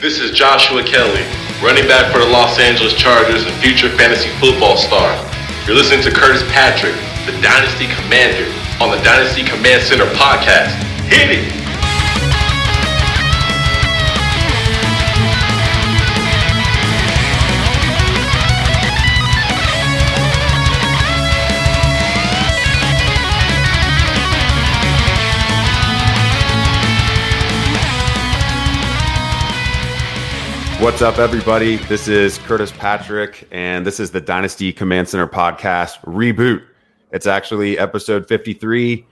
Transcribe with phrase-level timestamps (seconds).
[0.00, 1.26] This is Joshua Kelley,
[1.60, 5.10] running back for the Los Angeles Chargers and future fantasy football star.
[5.66, 6.94] You're listening to Curtis Patrick,
[7.26, 8.46] the Dynasty Commander,
[8.78, 10.70] on the Dynasty Command Center podcast.
[11.10, 11.67] Hit it!
[30.80, 31.74] What's up, everybody?
[31.74, 36.64] This is Curtis Patrick, and this is the Dynasty Command Center podcast reboot.
[37.10, 39.04] It's actually episode 53,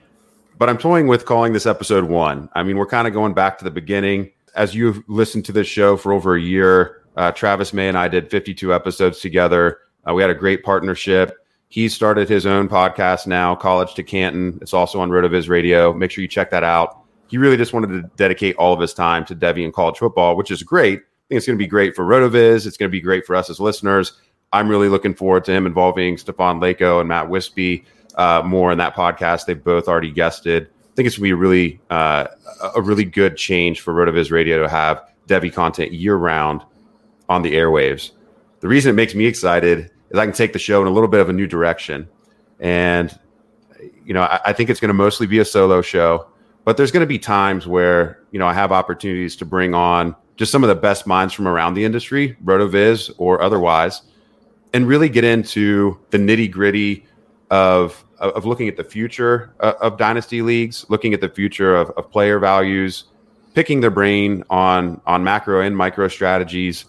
[0.58, 2.48] but I'm toying with calling this episode one.
[2.54, 4.30] I mean, we're kind of going back to the beginning.
[4.54, 8.06] As you've listened to this show for over a year, uh, Travis May and I
[8.06, 9.80] did 52 episodes together.
[10.08, 11.36] Uh, we had a great partnership.
[11.68, 14.60] He started his own podcast now, College to Canton.
[14.62, 15.92] It's also on RotoViz Radio.
[15.92, 17.00] Make sure you check that out.
[17.26, 20.36] He really just wanted to dedicate all of his time to Devy and college football,
[20.36, 22.66] which is great think it's going to be great for RotoViz.
[22.66, 24.12] It's going to be great for us as listeners.
[24.52, 28.78] I'm really looking forward to him involving Stefan Lako and Matt Wisby uh, more in
[28.78, 29.46] that podcast.
[29.46, 30.64] They've both already guested.
[30.64, 32.28] I think it's going to be a really uh,
[32.74, 36.62] a really good change for RotoViz Radio to have Devy content year round
[37.28, 38.12] on the airwaves.
[38.60, 41.08] The reason it makes me excited is I can take the show in a little
[41.08, 42.08] bit of a new direction,
[42.60, 43.18] and
[44.04, 46.28] you know I, I think it's going to mostly be a solo show,
[46.64, 50.14] but there's going to be times where you know I have opportunities to bring on
[50.36, 54.02] just some of the best minds from around the industry, RotoViz or otherwise,
[54.72, 57.06] and really get into the nitty gritty
[57.50, 62.10] of of looking at the future of dynasty leagues, looking at the future of, of
[62.10, 63.04] player values,
[63.54, 66.86] picking their brain on on macro and micro strategies,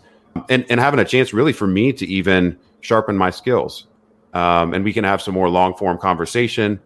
[0.50, 3.88] and and having a chance really for me to even sharpen my skills,
[4.34, 6.80] um, and we can have some more long form conversation,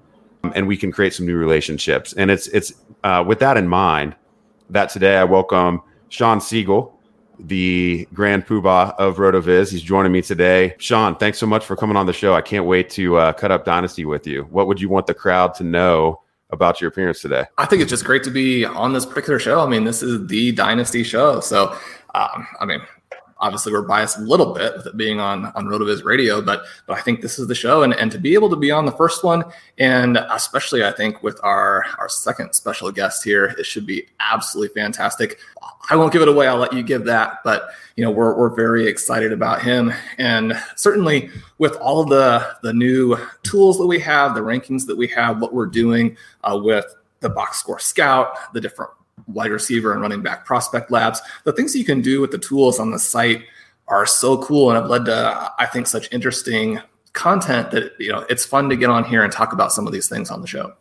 [0.56, 2.14] and we can create some new relationships.
[2.14, 2.74] And it's it's
[3.04, 4.16] uh, with that in mind
[4.70, 6.92] that today I welcome Shawn Siegele,
[7.40, 9.72] the grand poobah of RotoViz.
[9.72, 10.76] He's joining me today.
[10.78, 12.36] Shawn, thanks so much for coming on the show.
[12.36, 14.44] I can't wait to uh, cut up Dynasty with you.
[14.52, 17.46] What would you want the crowd to know about your appearance today?
[17.58, 19.62] I think it's just great to be on this particular show.
[19.62, 21.40] I mean, this is the Dynasty show.
[21.40, 21.78] So,
[22.14, 22.82] um, I mean,
[23.42, 26.98] obviously we're biased a little bit with it being on on Rotoviz Radio, but but
[26.98, 28.92] I think this is the show, and and to be able to be on the
[28.94, 29.44] first one,
[29.78, 34.74] and especially I think with our our second special guest here, it should be absolutely
[34.80, 35.40] fantastic.
[35.90, 36.48] I won't give it away.
[36.48, 40.54] I'll let you give that, but you know we're we're very excited about him, and
[40.76, 45.08] certainly with all of the the new tools that we have, the rankings that we
[45.08, 46.86] have, what we're doing uh, with
[47.20, 48.92] the box score scout, the different
[49.28, 51.22] wide receiver and running back prospect labs.
[51.44, 53.44] The things you can do with the tools on the site
[53.88, 56.80] are so cool and have led to, I think, such interesting
[57.14, 59.94] content that you know it's fun to get on here and talk about some of
[59.94, 60.74] these things on the show.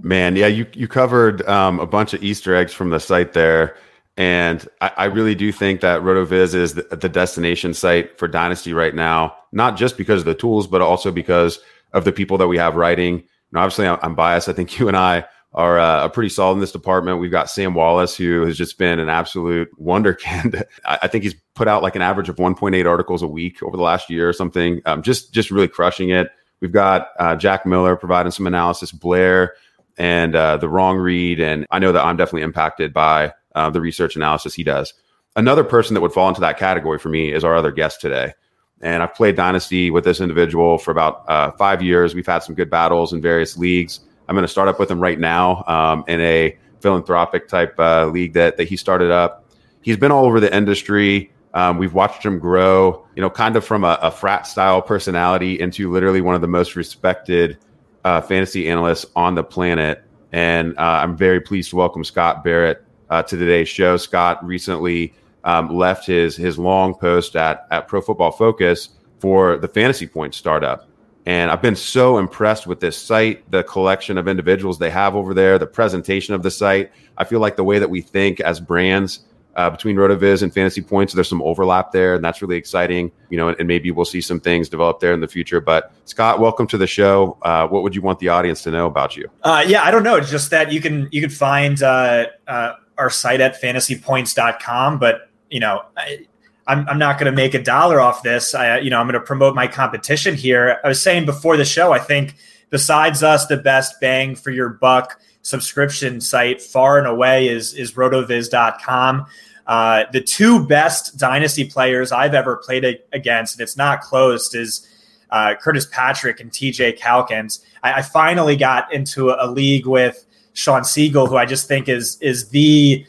[0.00, 3.76] Man, yeah, you you covered um, a bunch of Easter eggs from the site there.
[4.16, 8.72] And I, I, really do think that RotoViz is the, the, destination site for Dynasty
[8.72, 11.60] right now, not just because of the tools, but also because
[11.92, 14.48] of the people that we have writing And obviously, I'm biased.
[14.48, 15.24] I think you and I
[15.58, 17.18] are uh, pretty solid in this department.
[17.18, 20.62] We've got Sam Wallace, who has just been an absolute wonderkind.
[20.86, 23.76] I, I think he's put out like an average of 1.8 articles a week over
[23.76, 24.80] the last year or something.
[24.86, 26.30] Um, just just really crushing it.
[26.60, 29.54] We've got uh, Jack Miller providing some analysis, Blair,
[29.96, 31.40] and uh, the wrong read.
[31.40, 34.94] And I know that I'm definitely impacted by uh, the research analysis he does.
[35.34, 38.32] Another person that would fall into that category for me is our other guest today.
[38.80, 42.14] And I've played Dynasty with this individual for about uh, five years.
[42.14, 43.98] We've had some good battles in various leagues.
[44.28, 48.06] I'm going to start up with him right now um, in a philanthropic type uh,
[48.06, 49.46] league that, that he started up.
[49.82, 51.32] He's been all over the industry.
[51.54, 55.58] Um, we've watched him grow, you know, kind of from a, a, frat style personality
[55.58, 57.58] into literally one of the most respected
[58.04, 60.04] uh, fantasy analysts on the planet.
[60.30, 63.96] And uh, I'm very pleased to welcome Scott Barrett uh, to today's show.
[63.96, 65.14] Scott recently
[65.44, 68.90] um, left his his long post at at Pro Football Focus
[69.20, 70.87] for the Fantasy Point startup.
[71.28, 75.34] And I've been so impressed with this site, the collection of individuals they have over
[75.34, 76.90] there, the presentation of the site.
[77.18, 79.20] I feel like the way that we think as brands
[79.54, 83.12] uh, between RotoViz and Fantasy Points, there's some overlap there, and that's really exciting.
[83.28, 85.60] You know, and, and, maybe we'll see some things develop there in the future.
[85.60, 87.36] But Scott, welcome to the show.
[87.42, 89.28] Uh, what would you want the audience to know about you?
[89.42, 90.16] Uh, yeah, I don't know.
[90.16, 95.28] It's just that you can you can find uh, uh, our site at fantasypoints.com, but
[95.50, 95.82] you know.
[95.94, 96.26] I,
[96.68, 98.54] I'm, I'm not going to make a dollar off this.
[98.54, 100.78] I, you know, I'm going to promote my competition here.
[100.84, 102.36] I was saying before the show, I think
[102.70, 107.94] besides us, the best bang for your buck subscription site far and away is, is
[107.94, 109.26] rotoviz.com.
[109.66, 114.86] Uh, the two best dynasty players I've ever played against, and it's not close, is
[115.30, 117.64] uh, Curtis Patrick and TJ Calkins.
[117.82, 121.88] I, I finally got into a, a league with Shawn Siegele, who I just think
[121.88, 123.06] is is the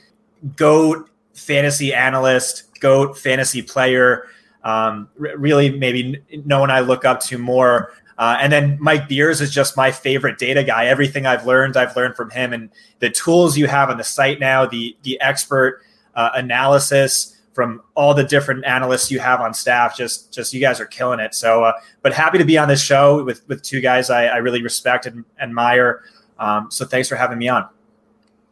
[0.56, 4.28] goat fantasy analyst goat fantasy player.
[4.64, 7.94] Um, really, maybe no one I look up to more.
[8.18, 10.88] Uh, and then Mike Beers is just my favorite data guy.
[10.88, 14.40] Everything I've learned, I've learned from him, and the tools you have on the site
[14.40, 15.82] now, the the expert
[16.16, 19.96] uh, analysis from all the different analysts you have on staff.
[19.96, 21.34] Just just you guys are killing it.
[21.34, 24.38] So, uh, but happy to be on this show with with two guys I, I
[24.38, 26.04] really respect and admire.
[26.40, 27.70] Um, so thanks for having me on.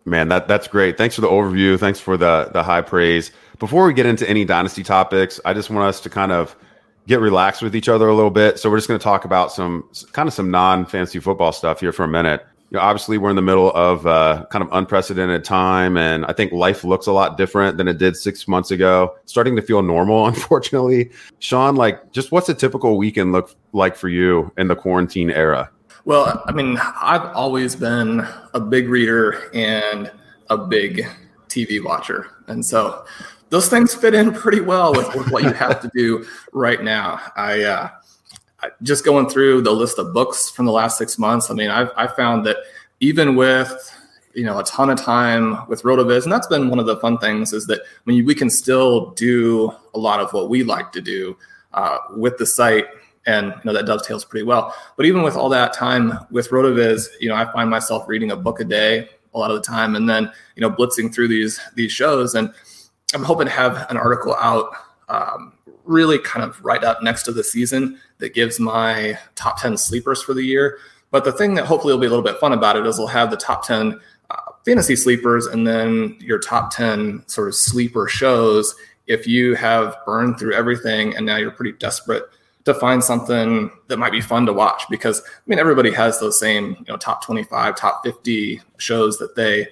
[0.06, 0.97] Man, that that's great.
[0.97, 1.77] Thanks for the overview.
[1.77, 3.31] Thanks for the the high praise.
[3.59, 6.56] Before we get into any dynasty topics, I just want us to kind of
[7.07, 8.59] get relaxed with each other a little bit.
[8.59, 11.80] So we're just going to talk about some kind of some non fantasy football stuff
[11.80, 12.45] here for a minute.
[12.69, 16.33] You know, obviously, we're in the middle of uh, kind of unprecedented time, and I
[16.33, 19.15] think life looks a lot different than it did six months ago.
[19.25, 21.10] starting to feel normal, unfortunately.
[21.39, 25.71] Sean, like, just what's a typical weekend look like for you in the quarantine era?
[26.06, 30.12] Well, I mean, I've always been a big reader and
[30.50, 31.07] a big
[31.48, 33.06] TV watcher, and so
[33.50, 37.20] those things fit in pretty well with, with what you have to do right now.
[37.36, 37.90] I, uh,
[38.82, 41.50] just going through the list of books from the last six months.
[41.50, 42.58] I mean, I've I found that
[43.00, 43.72] even with
[44.34, 47.18] you know a ton of time with Rotoviz, and that's been one of the fun
[47.20, 50.92] things is that when you, we can still do a lot of what we like
[50.94, 51.38] to do
[51.74, 52.86] uh, with the site
[53.26, 54.74] and you know that dovetails pretty well.
[54.96, 58.36] But even with all that time with Rotoviz, you know, I find myself reading a
[58.36, 61.60] book a day a lot of the time, and then you know blitzing through these
[61.76, 62.52] these shows, and
[63.13, 64.71] I'm hoping to have an article out
[65.09, 65.54] um,
[65.86, 70.21] really kind of right up next to the season that gives my top 10 sleepers
[70.21, 70.80] for the year.
[71.12, 73.07] But the thing that hopefully will be a little bit fun about it is we'll
[73.07, 78.08] have the top 10 uh, fantasy sleepers and then your top 10 sort of sleeper
[78.08, 78.75] shows
[79.08, 82.24] if you have burned through everything and now you're pretty desperate
[82.65, 86.38] to find something that might be fun to watch because I mean everybody has those
[86.38, 89.70] same you know top 25 top 50 shows that they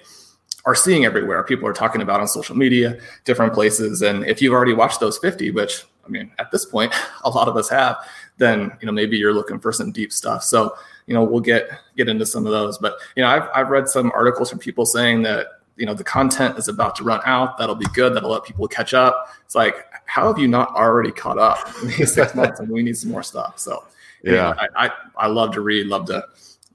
[0.66, 1.42] are seeing everywhere.
[1.44, 4.02] People are talking about on social media, different places.
[4.02, 6.92] And if you've already watched those 50, which I mean, at this point,
[7.24, 7.96] a lot of us have,
[8.38, 10.42] then you know maybe you're looking for some deep stuff.
[10.42, 10.74] So
[11.06, 12.76] you know we'll get get into some of those.
[12.76, 15.46] But you know I've I've read some articles from people saying that
[15.76, 17.56] you know the content is about to run out.
[17.56, 18.14] That'll be good.
[18.14, 19.28] That'll let people catch up.
[19.44, 22.60] It's like how have you not already caught up in these six months?
[22.60, 23.58] and we need some more stuff.
[23.58, 23.84] So
[24.22, 26.24] yeah, know, I, I I love to read, love to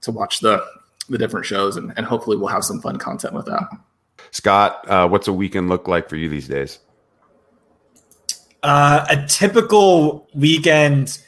[0.01, 0.65] to watch the
[1.09, 3.63] the different shows, and, and hopefully we'll have some fun content with that.
[4.31, 6.79] Scott, uh, what's a weekend look like for you these days?
[8.63, 11.19] Uh, a typical weekend.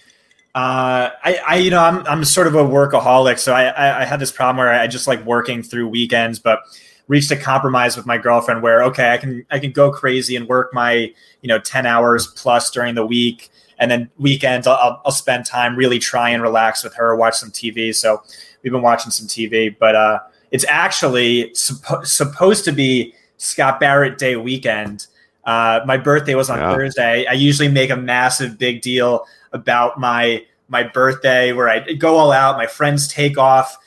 [0.56, 4.06] Uh, I, I, you know, I'm, I'm sort of a workaholic, so I, I, I
[4.06, 6.60] had this problem where I just like working through weekends, but
[7.08, 10.48] reached a compromise with my girlfriend where okay, I can, I can go crazy and
[10.48, 10.94] work my,
[11.42, 13.50] you know, ten hours plus during the week,
[13.80, 17.50] and then weekends I'll, I'll spend time really try and relax with her, watch some
[17.52, 17.94] TV.
[17.94, 18.22] So
[18.64, 20.20] we've been watching some TV, but uh,
[20.52, 25.08] it's actually suppo- supposed to be Scott Barrett Day weekend.
[25.44, 26.74] Uh, my birthday was on yeah.
[26.74, 27.26] Thursday.
[27.26, 32.32] I usually make a massive big deal about my my birthday where I go all
[32.32, 32.58] out.
[32.58, 33.78] My friends take off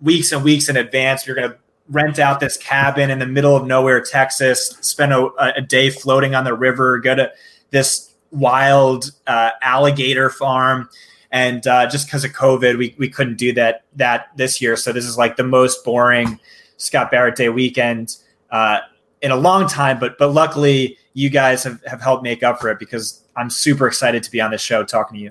[0.00, 1.26] weeks and weeks in advance.
[1.26, 1.56] We're going to
[1.88, 6.34] rent out this cabin in the middle of nowhere, Texas, spend a, a day floating
[6.34, 7.30] on the river, go to
[7.70, 10.88] this wild uh, alligator farm.
[11.32, 14.76] And uh, just because of COVID, we, we couldn't do that that this year.
[14.76, 16.38] So this is like the most boring
[16.76, 18.16] Scott Barrett Day weekend
[18.50, 18.80] uh,
[19.22, 19.98] in a long time.
[19.98, 23.86] But but luckily, you guys have, have helped make up for it because I'm super
[23.86, 25.30] excited to be on this show talking to you.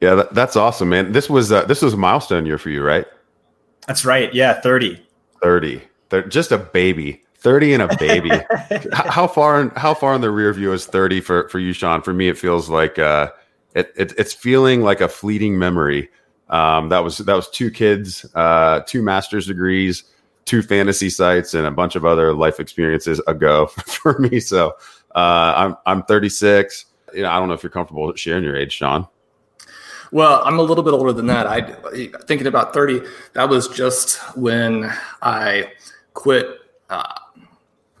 [0.00, 1.12] Yeah, that, that's awesome, man.
[1.12, 3.06] This was uh, this was a milestone year for you, right?
[3.86, 4.32] That's right.
[4.34, 5.00] Yeah, 30.
[5.42, 5.80] 30.
[6.10, 7.22] They're just a baby.
[7.36, 8.30] 30 and a baby.
[8.92, 12.02] how far in, how far in the rear view is 30 for for you, Shawn?
[12.02, 13.30] For me, it feels like uh,
[13.74, 16.10] it, it it's feeling like a fleeting memory.
[16.50, 20.04] Um, that was that was two kids, uh, two master's degrees,
[20.44, 24.40] two fantasy sites, and a bunch of other life experiences ago for me.
[24.40, 24.74] So
[25.14, 26.86] uh, I'm I'm 36.
[27.14, 29.06] You know, I don't know if you're comfortable sharing your age, Shawn.
[30.10, 31.46] Well, I'm a little bit older than that.
[31.46, 31.60] I
[32.26, 33.02] thinking about 30.
[33.34, 35.72] That was just when I
[36.14, 36.46] quit
[36.88, 37.14] uh,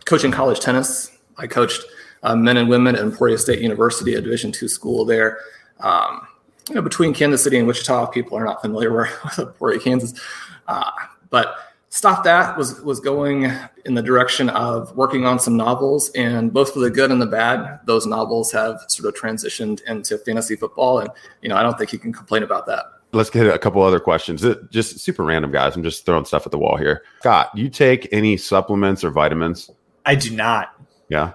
[0.06, 1.16] coaching college tennis.
[1.36, 1.84] I coached
[2.22, 5.38] uh, men and women at Emporia State University, a Division two school there.
[5.80, 6.26] Um,
[6.68, 8.92] you know, between Kansas City and Wichita, people are not familiar
[9.24, 10.18] with Emporia, Kansas.
[10.66, 10.90] Uh,
[11.30, 11.56] but
[11.90, 13.50] stopped that was was going
[13.84, 17.26] in the direction of working on some novels and both for the good and the
[17.26, 21.08] bad those novels have sort of transitioned into fantasy football and
[21.40, 22.84] you know i don't think you can complain about that.
[23.12, 24.44] Let's get a couple other questions.
[24.68, 25.74] Just super random guys?
[25.74, 27.04] I'm just throwing stuff at the wall here.
[27.20, 29.70] Scott you take any supplements or vitamins?
[30.04, 30.78] I do not.
[31.08, 31.32] Yeah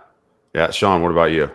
[0.53, 1.49] yeah sean what about you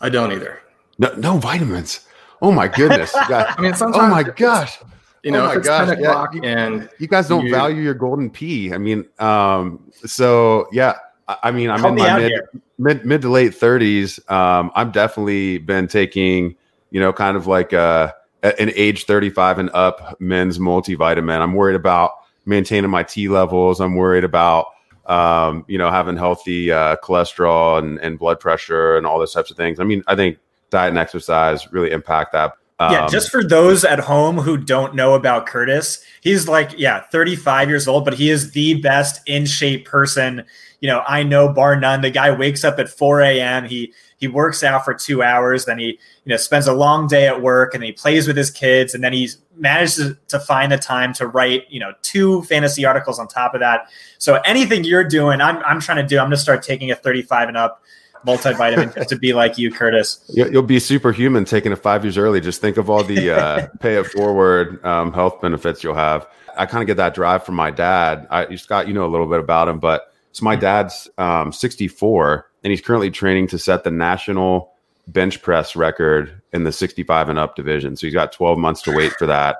[0.00, 0.60] i don't either
[0.98, 2.00] no, no vitamins
[2.42, 4.78] oh my goodness i mean sometimes oh my gosh
[5.24, 7.80] you know, oh if it's gosh, 10 o'clock yeah, and you guys don't you, value
[7.80, 8.74] your golden pea.
[8.74, 10.96] I mean, um, so yeah,
[11.26, 12.32] I, I mean, I'm in my mid,
[12.76, 14.20] mid, mid to late thirties.
[14.28, 16.56] Um, I'm definitely been taking,
[16.90, 21.40] you know, kind of like uh, a, an age 35 and up men's multivitamin.
[21.40, 22.12] I'm worried about
[22.44, 23.80] maintaining my T levels.
[23.80, 24.66] I'm worried about,
[25.06, 29.50] um, you know, having healthy uh, cholesterol and, and blood pressure and all those types
[29.50, 29.80] of things.
[29.80, 30.38] I mean, I think
[30.70, 34.96] diet and exercise really impact that yeah, um, just for those at home who don't
[34.96, 39.46] know about Curtis, he's like, yeah, 35 years old, but he is the best in
[39.46, 40.44] shape person.
[40.80, 42.00] You know, I know bar none.
[42.00, 43.64] The guy wakes up at 4 a.m.
[43.64, 45.98] He he works out for two hours, then he you
[46.30, 49.12] know spends a long day at work, and he plays with his kids, and then
[49.12, 53.52] he manages to, find the time to write you know two fantasy articles on top
[53.52, 53.88] of that.
[54.16, 56.18] So anything you're doing, I'm I'm trying to do.
[56.18, 57.82] I'm going to start taking a 35 and up
[58.26, 60.24] multivitamin to be like you, Curtis.
[60.32, 62.40] You'll be superhuman taking it five years early.
[62.40, 66.26] Just think of all the uh, pay it forward um, health benefits you'll have.
[66.56, 68.26] I kind of get that drive from my dad.
[68.30, 72.48] I, Scott, you know a little bit about him, but so my dad's um, 64
[72.64, 74.72] and he's currently training to set the national
[75.06, 77.94] bench press record in the 65 and up division.
[77.94, 79.58] So he's got 12 months to wait for that.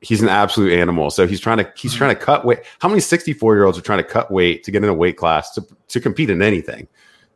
[0.00, 1.10] He's an absolute animal.
[1.10, 2.60] So he's trying to he's trying to cut weight.
[2.78, 5.18] How many 64 year olds are trying to cut weight to get in a weight
[5.18, 6.88] class to, to compete in anything?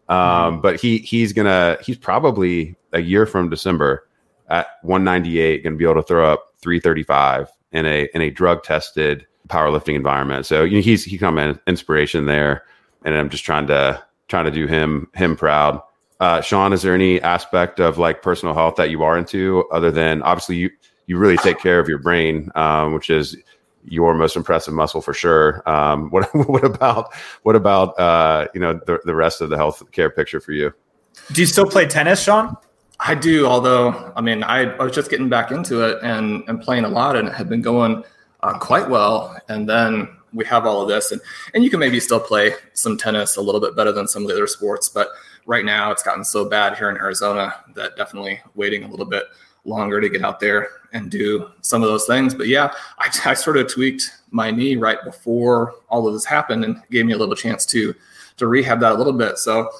[0.09, 0.61] Um, mm-hmm.
[0.63, 4.09] but he he's gonna he's probably a year from December
[4.49, 9.27] at 198 gonna be able to throw up 335 in a in a drug tested
[9.49, 10.47] powerlifting environment.
[10.47, 12.65] So you know, he's he come in inspiration there,
[13.05, 14.03] and I'm just trying to
[14.35, 15.81] trying to do him him proud.
[16.19, 19.93] Uh, Shawn, is there any aspect of like personal health that you are into other
[19.93, 20.71] than obviously you
[21.07, 23.37] you really take care of your brain, um, which is
[23.85, 25.63] your most impressive muscle for sure.
[25.69, 27.15] Um, what what about
[27.45, 30.75] what about uh, you know the, the rest of the health care picture for you?
[31.31, 32.57] Do you still play tennis, Shawn?
[32.99, 36.61] I do, although I mean I, I was just getting back into it and and
[36.61, 38.03] playing a lot and it had been going
[38.43, 39.37] uh, quite well.
[39.49, 41.21] And then we have all of this, and
[41.55, 44.29] and you can maybe still play some tennis a little bit better than some of
[44.29, 45.09] the other sports, but
[45.47, 49.25] right now it's gotten so bad here in Arizona that definitely waiting a little bit
[49.65, 52.35] longer to get out there and do some of those things.
[52.35, 56.65] But yeah, I, I, sort of tweaked my knee right before all of this happened
[56.65, 57.95] and gave me a little chance to
[58.37, 59.39] to rehab that a little bit.
[59.39, 59.71] So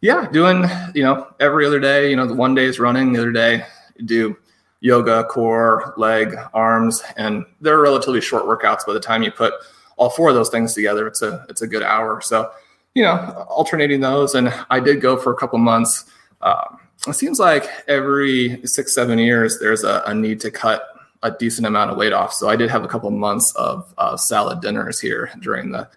[0.00, 2.10] yeah, doing you know every other day.
[2.10, 3.64] You know, the one day is running, the other day
[4.04, 4.36] do
[4.80, 8.86] yoga, core, leg, arms, and they're relatively short workouts.
[8.86, 9.54] By the time you put
[9.96, 12.20] all four of those things together, it's a it's a good hour.
[12.20, 12.50] So
[12.94, 16.10] you know, alternating those, and I did go for a couple months.
[16.40, 20.82] Um, it seems like every six, seven years, there's a, a, need to cut
[21.22, 22.32] a decent amount of weight off.
[22.32, 25.88] So I did have a couple months of uh, salad dinners here during the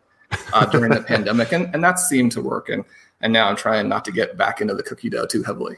[0.54, 2.68] uh, during the pandemic, and, and that seemed to work.
[2.68, 2.84] And
[3.22, 5.78] and now I'm trying not to get back into the cookie dough too heavily.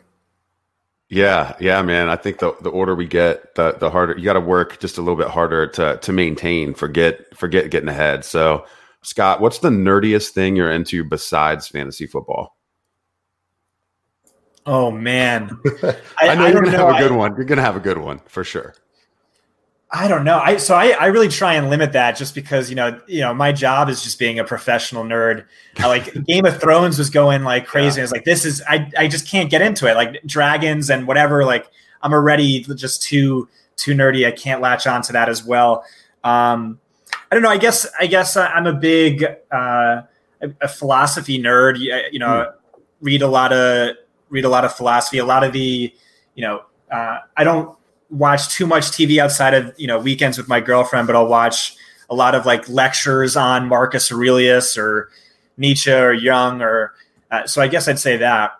[1.11, 2.07] Yeah, yeah, man.
[2.07, 4.97] I think the the order we get, the the harder you got to work just
[4.97, 6.73] a little bit harder to to maintain.
[6.73, 8.23] Forget forget getting ahead.
[8.23, 8.65] So,
[9.01, 12.55] Scott, what's the nerdiest thing you're into besides fantasy football?
[14.65, 15.49] Oh man,
[15.83, 16.87] I, I, know I you're gonna know.
[16.87, 17.35] have a good one.
[17.35, 18.73] You're gonna have a good one for sure.
[19.93, 20.39] I don't know.
[20.39, 23.33] I so I, I really try and limit that just because you know you know
[23.33, 25.45] my job is just being a professional nerd.
[25.77, 27.99] I, like Game of Thrones was going like crazy.
[27.99, 28.03] Yeah.
[28.03, 29.95] It's like this is I I just can't get into it.
[29.95, 31.43] Like dragons and whatever.
[31.43, 31.67] Like
[32.01, 34.25] I'm already just too too nerdy.
[34.25, 35.83] I can't latch on to that as well.
[36.23, 36.79] Um,
[37.29, 37.49] I don't know.
[37.49, 40.03] I guess I guess I'm a big uh,
[40.61, 41.79] a, philosophy nerd.
[41.79, 42.53] You know, mm.
[43.01, 43.97] read a lot of
[44.29, 45.17] read a lot of philosophy.
[45.17, 45.93] A lot of the
[46.35, 47.77] you know uh, I don't
[48.11, 51.75] watch too much TV outside of you know weekends with my girlfriend, but I'll watch
[52.09, 55.09] a lot of like lectures on Marcus Aurelius or
[55.57, 56.93] Nietzsche or Jung or
[57.31, 58.51] uh, so I guess I'd say that.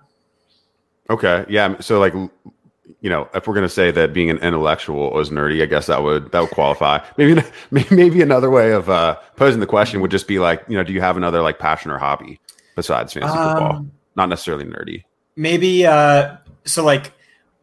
[1.10, 1.78] Okay, yeah.
[1.82, 5.66] So like, you know, if we're gonna say that being an intellectual is nerdy, I
[5.66, 7.06] guess that would that would qualify.
[7.18, 7.44] Maybe
[7.92, 10.94] maybe another way of uh, posing the question would just be like, you know, do
[10.94, 12.40] you have another like passion or hobby
[12.76, 13.86] besides fantasy um, football?
[14.16, 15.04] Not necessarily nerdy.
[15.36, 17.12] Maybe uh, so like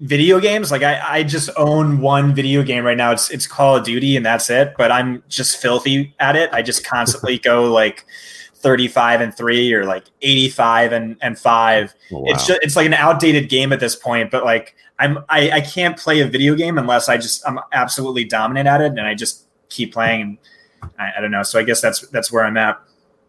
[0.01, 0.71] video games.
[0.71, 3.13] Like I, I just own one video game right now.
[3.13, 6.51] It's it's call of duty and that's it but i'm just filthy at it.
[6.53, 8.07] I just constantly go like
[8.55, 12.25] 35 and 3 or like 85 and and 5 oh, wow.
[12.27, 15.61] it's just it's like an outdated game at this point but like i'm I, I
[15.61, 19.15] can't play a video game unless i just i'm absolutely dominant at it and i
[19.15, 20.39] just keep playing and
[20.99, 21.43] I, I don't know.
[21.43, 22.81] So i guess that's that's where i'm at.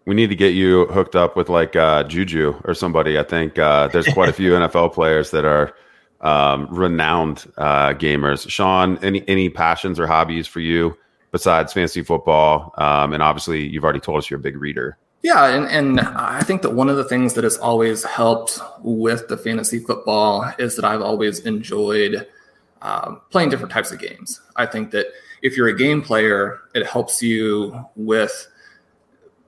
[0.06, 3.20] We need to get you hooked up with like uh, Juju or somebody.
[3.20, 5.76] I think uh, there's quite a few NFL players that are
[6.22, 8.50] um, renowned uh, gamers.
[8.50, 10.98] Shawn, any any passions or hobbies for you
[11.32, 12.74] besides fantasy football?
[12.78, 14.98] Um, and obviously, you've already told us you're a big reader.
[15.22, 19.28] Yeah, and, and I think that one of the things that has always helped with
[19.28, 22.26] the fantasy football is that I've always enjoyed
[22.82, 24.40] um, playing different types of games.
[24.56, 25.08] I think that
[25.42, 28.48] if you're a game player, it helps you with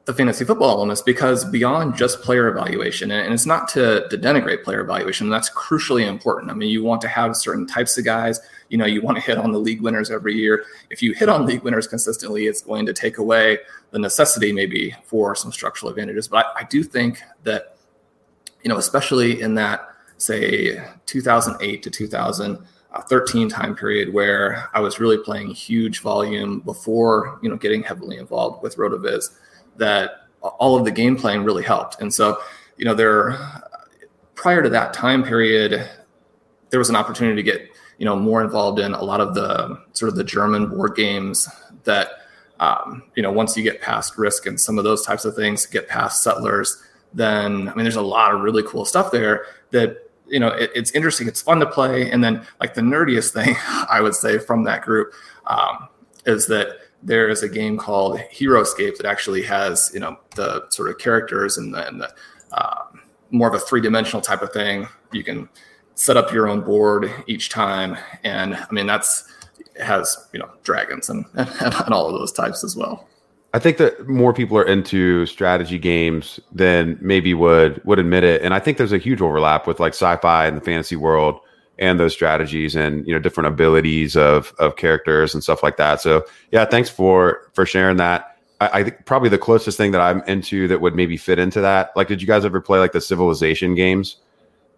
[0.05, 4.63] the fantasy football elements because beyond just player evaluation, and it's not to, to denigrate
[4.63, 6.49] player evaluation, that's crucially important.
[6.49, 8.39] I mean, you want to have certain types of guys.
[8.69, 10.65] You know, you want to hit on the league winners every year.
[10.89, 13.59] If you hit on league winners consistently, it's going to take away
[13.91, 16.27] the necessity maybe for some structural advantages.
[16.27, 17.77] But I, I do think that,
[18.63, 19.87] you know, especially in that
[20.17, 27.49] say 2008 to 2013 time period where I was really playing huge volume before you
[27.49, 29.31] know getting heavily involved with Rotoviz
[29.77, 32.01] that all of the game playing really helped.
[32.01, 32.39] And so,
[32.77, 33.37] you know, there
[34.35, 35.87] prior to that time period,
[36.71, 39.79] there was an opportunity to get you know more involved in a lot of the
[39.93, 41.47] sort of the German board games
[41.83, 42.09] that
[42.59, 45.67] um, you know once you get past Risk and some of those types of things,
[45.67, 46.81] get past Settlers,
[47.13, 50.71] then I mean there's a lot of really cool stuff there that you know it,
[50.73, 54.39] it's interesting, it's fun to play, and then like the nerdiest thing I would say
[54.39, 55.13] from that group
[55.45, 55.87] um,
[56.25, 60.89] is that there is a game called Heroscape that actually has you know the sort
[60.89, 62.13] of characters and the, and the
[62.51, 62.83] uh,
[63.31, 64.87] more of a three dimensional type of thing.
[65.11, 65.49] You can
[65.95, 69.27] set up your own board each time, and I mean that's
[69.81, 73.07] has you know dragons and, and all of those types as well.
[73.53, 78.41] I think that more people are into strategy games than maybe would would admit it,
[78.41, 81.39] and I think there's a huge overlap with like sci-fi and the fantasy world
[81.81, 85.99] and those strategies and you know different abilities of of characters and stuff like that.
[85.99, 88.37] So yeah, thanks for for sharing that.
[88.61, 91.59] I, I think probably the closest thing that I'm into that would maybe fit into
[91.61, 91.91] that.
[91.97, 94.17] Like, did you guys ever play like the Civilization games?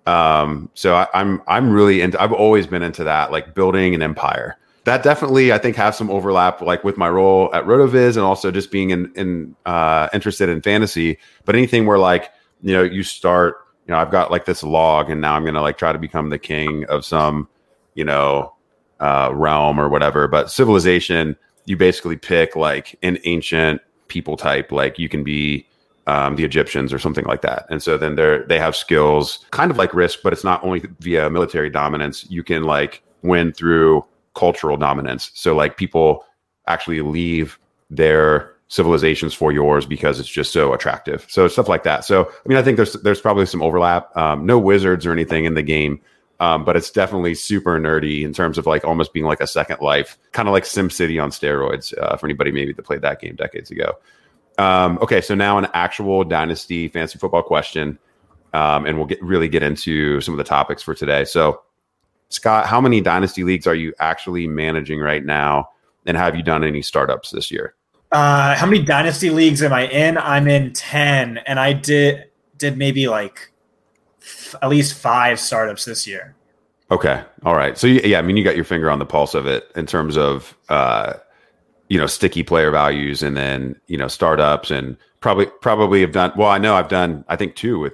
[0.07, 2.19] Um, so I, I'm I'm really into.
[2.19, 4.57] I've always been into that, like building an empire.
[4.85, 8.49] That definitely I think has some overlap, like with my role at Rotoviz and also
[8.49, 11.19] just being in in uh, interested in fantasy.
[11.43, 13.57] But anything where like you know you start
[13.88, 16.30] you know, I've got like this log and now I'm to like try to become
[16.30, 17.48] the king of some,
[17.96, 18.54] you know,
[19.00, 20.28] uh, realm or whatever.
[20.28, 25.67] But civilization, you basically pick like an ancient people type, like you can be
[26.08, 27.65] um, the Egyptians or something like that.
[27.69, 30.84] And so then they're, they have skills kind of like risk, but it's not only
[31.00, 32.30] via military dominance.
[32.30, 35.32] You can like win through cultural dominance.
[35.34, 36.26] So like people
[36.67, 41.26] actually leave their civilizations for yours because it's just so attractive.
[41.30, 42.06] So stuff like that.
[42.06, 44.15] So I mean, I think there's there's probably some overlap.
[44.17, 46.02] Um, no wizards or anything in the game,
[46.39, 49.80] um, but it's definitely super nerdy in terms of like almost being like a second
[49.82, 53.36] life, kind of like SimCity on steroids uh, for anybody maybe that played that game
[53.36, 53.93] decades ago.
[54.58, 57.97] Um, okay, so now an actual dynasty fantasy football question,
[58.54, 61.26] um, and we'll get really get into some of the topics for today.
[61.26, 61.62] So,
[62.30, 65.69] Scott, how many dynasty leagues are you actually managing right now,
[66.06, 67.76] and have you done any startups this year?
[68.13, 70.19] Uh, how many dynasty leagues am I in?
[70.19, 72.26] I'm in ten, and I did
[72.58, 73.52] did maybe like
[74.21, 76.36] f- at least five startups this year.
[76.91, 77.76] Okay, all right.
[77.76, 80.15] So yeah, I mean, you got your finger on the pulse of it in terms
[80.15, 81.13] of uh,
[81.89, 86.34] you know sticky player values, and then you know startups, and probably probably have done.
[86.38, 87.26] Well, I know I've done.
[87.30, 87.93] I think two with.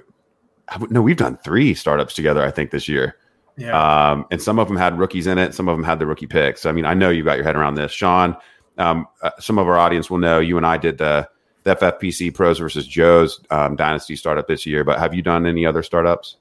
[0.90, 2.44] No, we've done three startups together.
[2.44, 3.16] I think this year.
[3.56, 4.10] Yeah.
[4.10, 5.54] Um, and some of them had rookies in it.
[5.54, 6.64] Some of them had the rookie picks.
[6.66, 8.36] I mean, I know you got your head around this, Shawn.
[8.80, 11.28] Um, uh, some of our audience will know you and I did the,
[11.64, 14.84] the FFPC Pros versus Joe's um, Dynasty startup this year.
[14.84, 16.36] But have you done any other startups?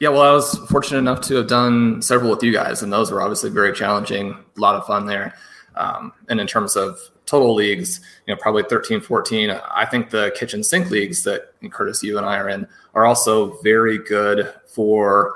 [0.00, 3.10] Yeah, well, I was fortunate enough to have done several with you guys, and those
[3.10, 4.30] were obviously very challenging.
[4.56, 5.34] A lot of fun there.
[5.74, 9.50] Um, and in terms of total leagues, you know, probably 13, 14.
[9.50, 13.60] I think the kitchen sink leagues that Curtis, you and I are in are also
[13.62, 15.34] very good for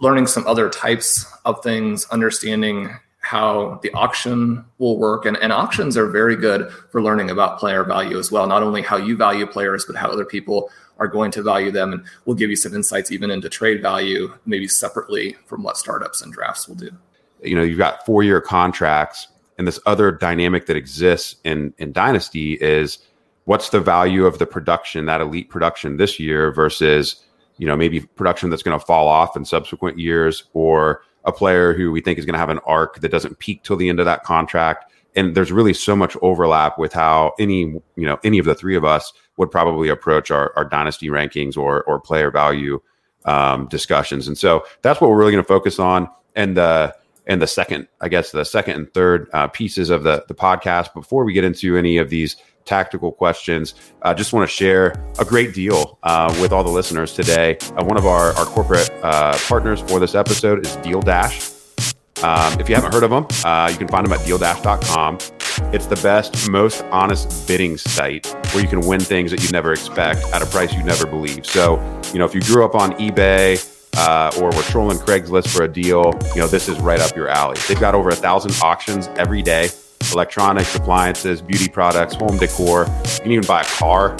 [0.00, 2.94] learning some other types of things, understanding
[3.26, 5.26] how the auction will work.
[5.26, 8.46] And, and auctions are very good for learning about player value as well.
[8.46, 11.92] Not only how you value players, but how other people are going to value them.
[11.92, 16.22] And we'll give you some insights even into trade value, maybe separately from what startups
[16.22, 16.90] and drafts will do.
[17.42, 19.26] You know, you've got four year contracts.
[19.58, 22.98] And this other dynamic that exists in, in Dynasty is
[23.46, 27.24] what's the value of the production, that elite production this year versus,
[27.58, 31.74] you know, maybe production that's going to fall off in subsequent years or a player
[31.74, 34.00] who we think is going to have an arc that doesn't peak till the end
[34.00, 34.90] of that contract.
[35.14, 38.76] And there's really so much overlap with how any you know any of the three
[38.76, 42.80] of us would probably approach our, our dynasty rankings or or player value
[43.24, 44.28] um, discussions.
[44.28, 46.08] And so that's what we're really going to focus on.
[46.34, 46.94] And the
[47.26, 50.94] and the second i guess the second and third uh, pieces of the the podcast
[50.94, 52.36] before we get into any of these
[52.66, 56.70] tactical questions i uh, just want to share a great deal uh, with all the
[56.70, 61.00] listeners today uh, one of our, our corporate uh, partners for this episode is deal
[61.00, 61.56] dash
[62.22, 65.18] um, if you haven't heard of them, uh, you can find them at dealdash.com.
[65.72, 69.72] It's the best, most honest bidding site where you can win things that you never
[69.72, 71.44] expect at a price you never believe.
[71.44, 71.76] So,
[72.12, 73.62] you know, if you grew up on eBay
[73.96, 77.28] uh, or were trolling Craigslist for a deal, you know, this is right up your
[77.28, 77.56] alley.
[77.68, 79.68] They've got over a thousand auctions every day
[80.12, 82.86] electronics, appliances, beauty products, home decor.
[83.04, 84.16] You can even buy a car.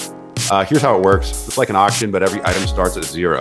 [0.50, 3.40] Uh, here's how it works it's like an auction, but every item starts at zero.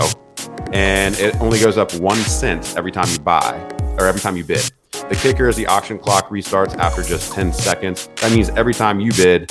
[0.73, 3.57] And it only goes up one cent every time you buy
[3.97, 4.71] or every time you bid.
[4.91, 8.09] The kicker is the auction clock restarts after just 10 seconds.
[8.21, 9.49] That means every time you bid,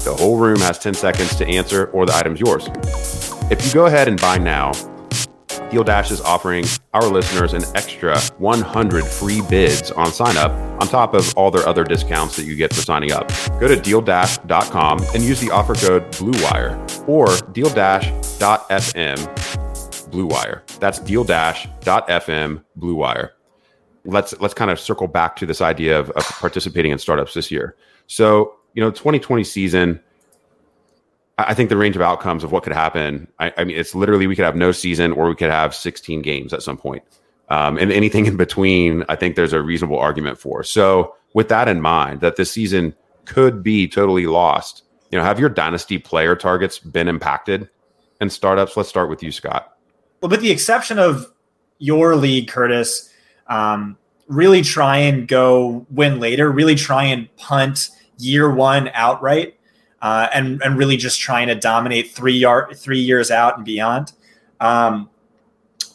[0.00, 2.68] the whole room has 10 seconds to answer or the item's yours.
[3.50, 4.72] If you go ahead and buy now,
[5.70, 10.88] Deal Dash is offering our listeners an extra 100 free bids on sign up on
[10.88, 13.28] top of all their other discounts that you get for signing up.
[13.60, 19.16] Go to dealdash.com and use the offer code BLUEWIRE or dealdash.fm
[20.10, 20.62] BLUEWIRE.
[20.80, 23.30] That's dealdash.fm BLUEWIRE
[24.08, 27.50] let's let's kind of circle back to this idea of, of participating in startups this
[27.50, 27.76] year.
[28.06, 30.00] So, you know, 2020 season,
[31.38, 33.28] I think the range of outcomes of what could happen.
[33.38, 36.20] I, I, mean, it's literally we could have no season, or we could have 16
[36.20, 37.04] games at some point,
[37.48, 39.04] um, and anything in between.
[39.08, 40.64] I think there's a reasonable argument for.
[40.64, 44.82] So, with that in mind, that this season could be totally lost.
[45.12, 47.68] You know, have your dynasty player targets been impacted
[48.20, 48.76] and startups?
[48.76, 49.76] Let's start with you, Scott.
[50.20, 51.32] Well, with the exception of
[51.78, 53.12] your league, Curtis,
[53.46, 53.96] um,
[54.26, 59.57] really try and go win later, really try and punt year one outright,
[60.02, 64.12] uh, and and really just trying to dominate three yard three years out and beyond.
[64.60, 65.08] Um,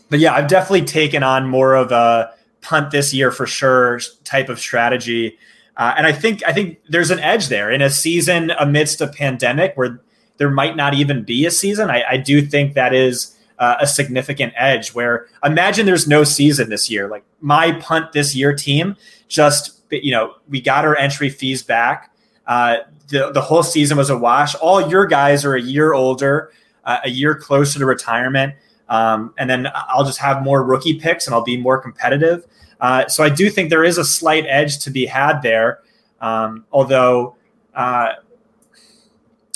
[0.09, 4.49] but yeah, I've definitely taken on more of a punt this year for sure type
[4.49, 5.37] of strategy.
[5.75, 9.07] Uh, and I think I think there's an edge there in a season amidst a
[9.07, 10.01] pandemic where
[10.37, 11.89] there might not even be a season.
[11.89, 14.93] I, I do think that is uh, a significant edge.
[14.93, 17.07] Where imagine there's no season this year.
[17.07, 18.95] Like my punt this year team,
[19.27, 22.11] just you know, we got our entry fees back.
[22.45, 24.55] Uh, the the whole season was a wash.
[24.55, 26.51] All your guys are a year older,
[26.83, 28.55] uh, a year closer to retirement.
[28.89, 32.45] Um, and then I'll just have more rookie picks and I'll be more competitive.
[32.79, 35.79] Uh, so I do think there is a slight edge to be had there.
[36.19, 37.35] Um, although,
[37.73, 38.13] uh,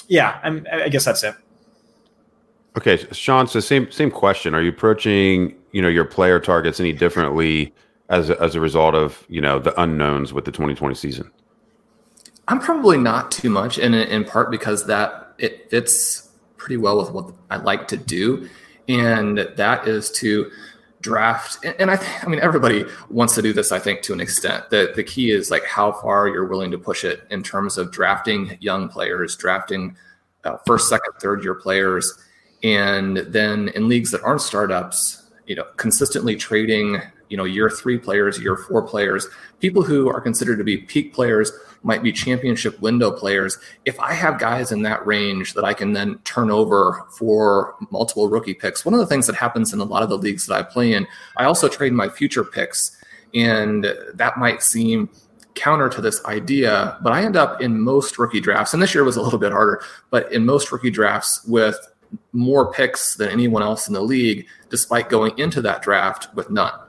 [0.08, 1.36] yeah, I'm, I guess that's it.
[2.78, 3.48] Okay, Shawn.
[3.48, 4.54] So same same question.
[4.54, 7.74] Are you approaching you know your player targets any differently
[8.10, 11.32] as a, as a result of you know the unknowns with the 2020 season?
[12.48, 16.98] I'm probably not too much, and in, in part because that it fits pretty well
[16.98, 18.50] with what I like to do,
[18.88, 20.50] and that is to
[21.02, 21.64] draft.
[21.64, 23.72] And I, th- I mean, everybody wants to do this.
[23.72, 24.70] I think to an extent.
[24.70, 27.92] The the key is like how far you're willing to push it in terms of
[27.92, 29.96] drafting young players, drafting
[30.44, 32.24] uh, first, second, third year players
[32.64, 37.98] and then in leagues that aren't startups, you know, consistently trading, you know, year three
[37.98, 39.28] players, year four players,
[39.60, 41.52] people who are considered to be peak players
[41.84, 43.58] might be championship window players.
[43.86, 48.30] If I have guys in that range that I can then turn over for multiple
[48.30, 50.56] rookie picks, one of the things that happens in a lot of the leagues that
[50.56, 52.98] I play in, I also trade my future picks.
[53.34, 55.10] And that might seem
[55.58, 59.04] counter to this idea, but I end up in most rookie drafts, and this year
[59.04, 61.76] was a little bit harder, but in most rookie drafts with
[62.32, 66.80] more picks than anyone else in the league, despite going into that draft with none.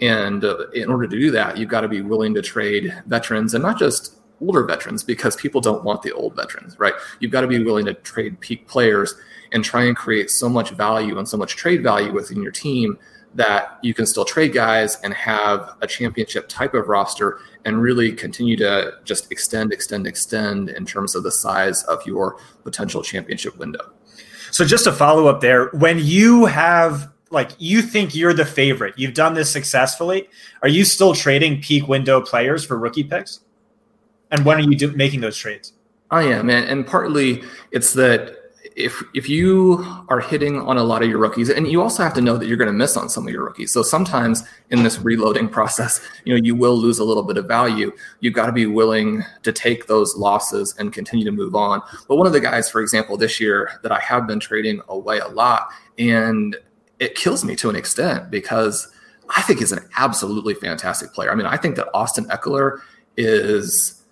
[0.00, 3.54] And uh, in order to do that, you've got to be willing to trade veterans
[3.54, 6.94] and not just older veterans because people don't want the old veterans, right?
[7.20, 9.14] You've got to be willing to trade peak players
[9.52, 12.98] and try and create so much value and so much trade value within your team
[13.34, 18.12] that you can still trade guys and have a championship type of roster and really
[18.12, 23.56] continue to just extend, extend, extend in terms of the size of your potential championship
[23.58, 23.92] window.
[24.52, 28.94] So just to follow up there, when you have like you think you're the favorite,
[28.96, 30.28] you've done this successfully,
[30.62, 33.40] are you still trading peak window players for rookie picks?
[34.30, 35.72] And when are you do- making those trades?
[36.10, 40.84] Oh, I am, and, and partly it's that if if you are hitting on a
[40.84, 42.96] lot of your rookies, and you also have to know that you're going to miss
[42.96, 43.72] on some of your rookies.
[43.72, 47.46] So sometimes in this reloading process, you know, you will lose a little bit of
[47.46, 47.90] value.
[48.20, 51.80] You've got to be willing to take those losses and continue to move on.
[52.06, 55.18] But one of the guys, for example, this year that I have been trading away
[55.18, 56.56] a lot, and
[56.98, 58.88] it kills me to an extent because
[59.36, 61.30] I think is an absolutely fantastic player.
[61.30, 62.80] I mean, I think that Austin Ekeler
[63.16, 64.02] is,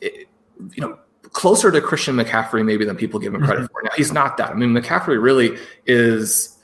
[0.00, 0.26] you
[0.78, 0.98] know
[1.32, 3.72] closer to Christian McCaffrey maybe than people give him credit mm-hmm.
[3.72, 3.82] for.
[3.82, 4.50] Now he's not that.
[4.50, 6.56] I mean, McCaffrey really is.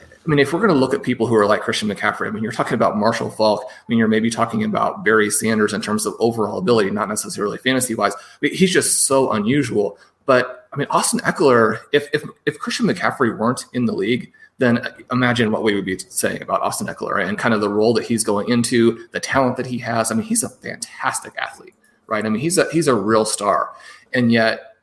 [0.00, 2.30] I mean, if we're going to look at people who are like Christian McCaffrey, I
[2.30, 3.62] mean, you're talking about Marshall Faulk.
[3.68, 7.58] I mean, you're maybe talking about Barry Sanders in terms of overall ability, not necessarily
[7.58, 8.14] fantasy wise.
[8.40, 9.98] He's just so unusual.
[10.26, 14.86] But I mean, Austin Ekeler, if if if Christian McCaffrey weren't in the league, then
[15.10, 18.04] imagine what we would be saying about Austin Ekeler and kind of the role that
[18.04, 20.10] he's going into, the talent that he has.
[20.10, 21.74] I mean, he's a fantastic athlete,
[22.06, 22.24] right?
[22.24, 23.70] I mean, he's a he's a real star.
[24.12, 24.74] And yet,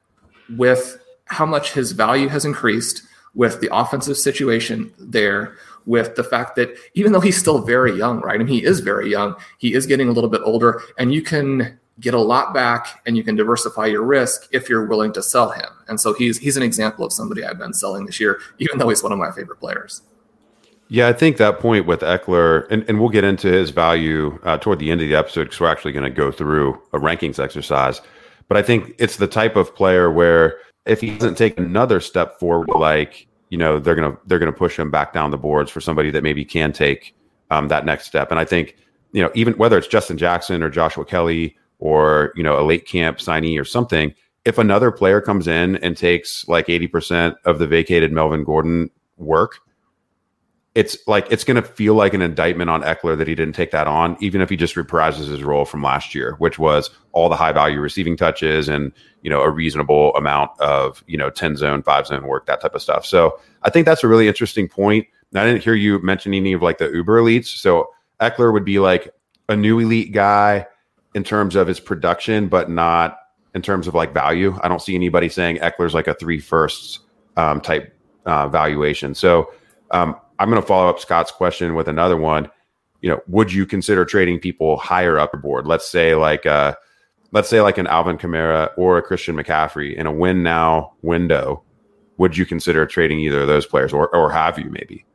[0.57, 3.03] with how much his value has increased,
[3.35, 8.21] with the offensive situation there, with the fact that even though he's still very young,
[8.21, 8.35] right?
[8.35, 11.21] I mean, he is very young, he is getting a little bit older, and you
[11.21, 15.21] can get a lot back and you can diversify your risk if you're willing to
[15.21, 15.69] sell him.
[15.87, 18.89] And so he's he's an example of somebody I've been selling this year, even though
[18.89, 20.01] he's one of my favorite players.
[20.89, 24.57] Yeah, I think that point with Ekeler, and, and we'll get into his value uh,
[24.57, 27.43] toward the end of the episode because we're actually going to go through a rankings
[27.43, 28.01] exercise.
[28.47, 32.39] But I think it's the type of player where if he doesn't take another step
[32.39, 35.79] forward, like you know, they're gonna they're gonna push him back down the boards for
[35.79, 37.15] somebody that maybe can take
[37.49, 38.31] um, that next step.
[38.31, 38.75] And I think
[39.13, 42.87] you know, even whether it's Justin Jackson or Joshua Kelley or you know a late
[42.87, 44.13] camp signee or something,
[44.45, 48.89] if another player comes in and takes like eighty percent of the vacated Melvin Gordon
[49.17, 49.59] work,
[50.75, 53.71] it's like it's going to feel like an indictment on ekeler that he didn't take
[53.71, 57.29] that on, even if he just reprises his role from last year, which was all
[57.29, 61.55] the high value receiving touches and you know a reasonable amount of you know ten
[61.55, 63.05] zone, five zone work, that type of stuff.
[63.05, 65.07] So I think that's a really interesting point.
[65.35, 67.47] I didn't hear you mention any of like the Uber elites.
[67.47, 69.13] So ekeler would be like
[69.49, 70.65] a new elite guy
[71.13, 73.19] in terms of his production, but not
[73.53, 74.57] in terms of like value.
[74.63, 76.99] I don't see anybody saying Ekeler's like a three firsts
[77.37, 77.95] um, type
[78.25, 79.13] uh, valuation.
[79.13, 79.51] So
[79.91, 82.49] um, I'm going to follow up Scott's question with another one.
[83.01, 85.67] You know, would you consider trading people higher up the board?
[85.67, 86.75] Let's say like uh
[87.33, 91.63] let's say like an Alvin Kamara or a Christian McCaffrey in a win now window.
[92.17, 95.05] Would you consider trading either of those players or or have you maybe?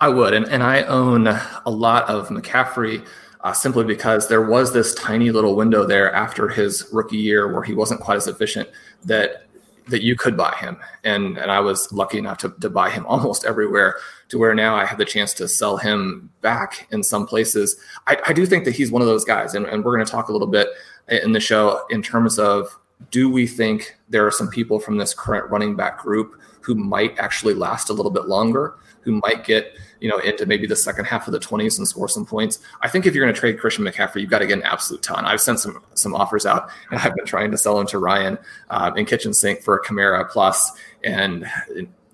[0.00, 3.04] I would, and, and I own a lot of McCaffrey
[3.42, 7.62] uh, simply because there was this tiny little window there after his rookie year where
[7.62, 8.68] he wasn't quite as efficient
[9.04, 9.44] that
[9.88, 10.76] that you could buy him.
[11.04, 13.96] And and I was lucky enough to, to buy him almost everywhere
[14.28, 17.76] to where now I have the chance to sell him back in some places.
[18.06, 20.12] I, I do think that he's one of those guys, and, and we're going to
[20.12, 20.68] talk a little bit
[21.08, 22.78] in the show in terms of
[23.10, 27.18] do we think there are some people from this current running back group who might
[27.18, 31.04] actually last a little bit longer, who might get you know into maybe the second
[31.04, 32.60] half of the 20s and score some points.
[32.82, 35.02] I think if you're going to trade Christian McCaffrey, you've got to get an absolute
[35.02, 35.24] ton.
[35.24, 38.38] I've sent some some offers out, and I've been trying to sell him to Ryan
[38.70, 40.72] uh, in kitchen sink for a Kamara plus,
[41.04, 41.46] and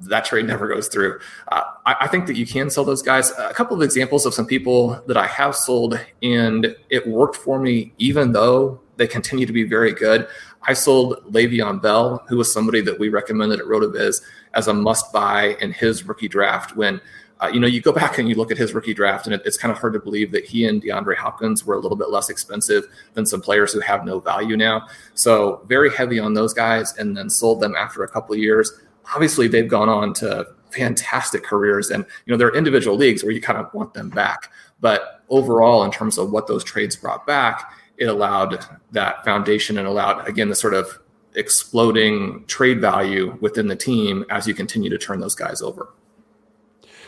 [0.00, 1.18] that trade never goes through.
[1.50, 3.30] Uh, I, I, think that you can sell those guys.
[3.38, 7.58] A couple of examples of some people that I have sold, and it worked for
[7.58, 10.28] me, even though they continue to be very good.
[10.66, 14.22] I sold Le'Veon Bell, who was somebody that we recommended at RotoViz
[14.54, 17.00] as a must buy in his rookie draft when.
[17.40, 19.42] Uh, you know, you go back and you look at his rookie draft, and it,
[19.44, 22.08] it's kind of hard to believe that he and DeAndre Hopkins were a little bit
[22.08, 24.86] less expensive than some players who have no value now.
[25.14, 28.72] So, very heavy on those guys, and then sold them after a couple of years
[29.12, 33.32] obviously they've gone on to fantastic careers and you know there are individual leagues where
[33.32, 34.50] you kind of want them back
[34.80, 39.86] but overall in terms of what those trades brought back it allowed that foundation and
[39.86, 41.00] allowed again the sort of
[41.34, 45.92] exploding trade value within the team as you continue to turn those guys over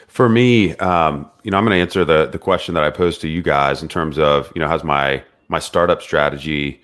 [0.08, 3.20] for me um, you know i'm going to answer the the question that i posed
[3.20, 6.80] to you guys in terms of you know has my my startup strategy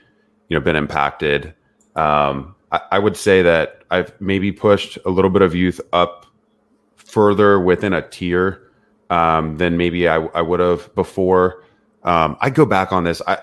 [0.48, 1.54] you know been impacted
[1.96, 6.26] um, I, I would say that I've maybe pushed a little bit of youth up
[6.96, 8.70] further within a tier
[9.10, 11.62] um, than maybe I, I would have before.
[12.02, 13.20] Um, I go back on this.
[13.26, 13.38] I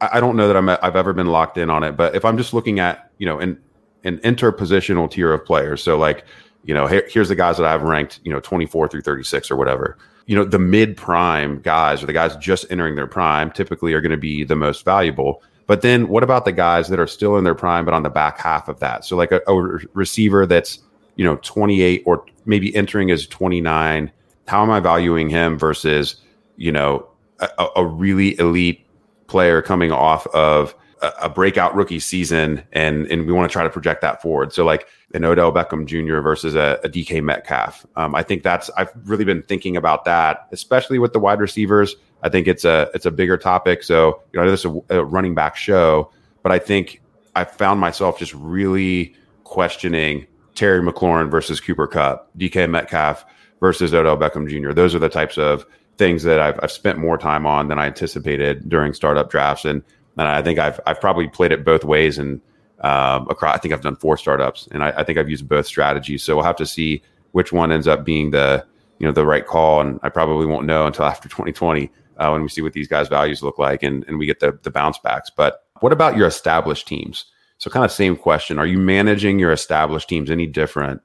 [0.00, 2.36] I don't know that I'm I've ever been locked in on it, but if I'm
[2.36, 3.60] just looking at you know an
[4.04, 6.24] an interpositional tier of players, so like
[6.64, 9.56] you know here, here's the guys that I've ranked you know 24 through 36 or
[9.56, 9.98] whatever.
[10.26, 14.00] You know the mid prime guys or the guys just entering their prime typically are
[14.00, 15.42] going to be the most valuable.
[15.66, 18.10] But then what about the guys that are still in their prime but on the
[18.10, 19.04] back half of that?
[19.04, 19.54] So like a, a
[19.92, 20.80] receiver that's
[21.16, 24.10] you know 28 or maybe entering as 29.
[24.48, 26.16] How am I valuing him versus
[26.56, 27.06] you know
[27.40, 28.86] a, a really elite
[29.30, 33.62] player coming off of a, a breakout rookie season, and and we want to try
[33.62, 34.52] to project that forward.
[34.52, 36.20] So like an Odell Beckham Jr.
[36.20, 37.86] versus a, a DK Metcalf.
[37.96, 41.96] Um, I think that's I've really been thinking about that, especially with the wide receivers.
[42.22, 43.82] I think it's a it's a bigger topic.
[43.82, 46.10] So you know, this is a, a running back show,
[46.42, 47.00] but I think
[47.34, 49.14] I found myself just really
[49.44, 53.24] questioning Terry McLaurin versus Cooper Kupp, DK Metcalf
[53.60, 54.72] versus Odell Beckham Jr.
[54.72, 55.64] Those are the types of
[56.00, 59.66] things that I've, I've spent more time on than I anticipated during startup drafts.
[59.66, 59.82] And,
[60.16, 62.18] and I think I've, I've probably played it both ways.
[62.18, 62.40] And
[62.80, 65.66] um, across, I think I've done four startups and I, I think I've used both
[65.66, 66.22] strategies.
[66.22, 68.66] So we'll have to see which one ends up being the,
[68.98, 69.82] you know, the right call.
[69.82, 73.08] And I probably won't know until after 2020 uh, when we see what these guys'
[73.08, 75.28] values look like and, and we get the, the bounce backs.
[75.28, 77.26] But what about your established teams?
[77.58, 78.58] So kind of same question.
[78.58, 81.02] Are you managing your established teams any different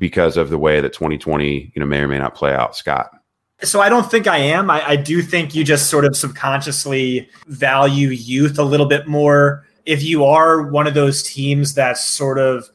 [0.00, 3.10] because of the way that 2020, you know, may or may not play out, Scott?
[3.62, 4.70] So I don't think I am.
[4.70, 9.66] I, I, do think you just sort of subconsciously value youth a little bit more.
[9.84, 12.70] If you are one of those teams that's sort of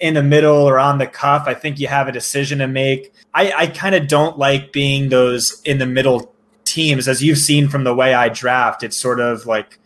[0.00, 3.14] in the middle or on the cuff, I think you have a decision to make.
[3.32, 7.68] I, I kind of don't like being those in the middle teams, as you've seen
[7.68, 8.82] from the way I draft.
[8.82, 9.78] It's sort of like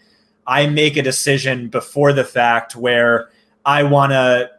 [0.49, 3.31] I make a decision before the fact where
[3.65, 4.51] I want to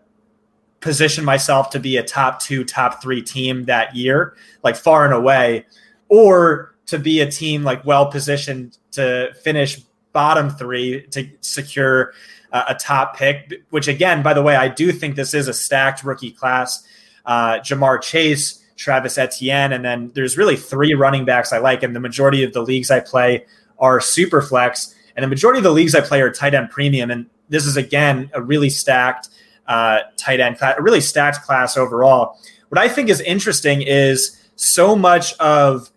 [0.81, 5.13] position myself to be a top two, top three team that year, like far and
[5.13, 5.65] away,
[6.07, 9.79] or to be a team like well positioned to finish
[10.13, 12.13] bottom three to secure
[12.51, 13.61] uh, a top pick.
[13.69, 16.85] Which again, by the way, I do think this is a stacked rookie class.
[17.25, 21.95] Uh, Ja'Marr Chase, Travis Etienne, and then there's really three running backs I like, and
[21.95, 23.45] the majority of the leagues I play
[23.77, 27.11] are super flex, and the majority of the leagues I play are tight end premium,
[27.11, 29.29] and this is again a really stacked
[29.69, 32.37] uh, tight end class, a really stacked class overall.
[32.69, 35.89] What I think is interesting is so much of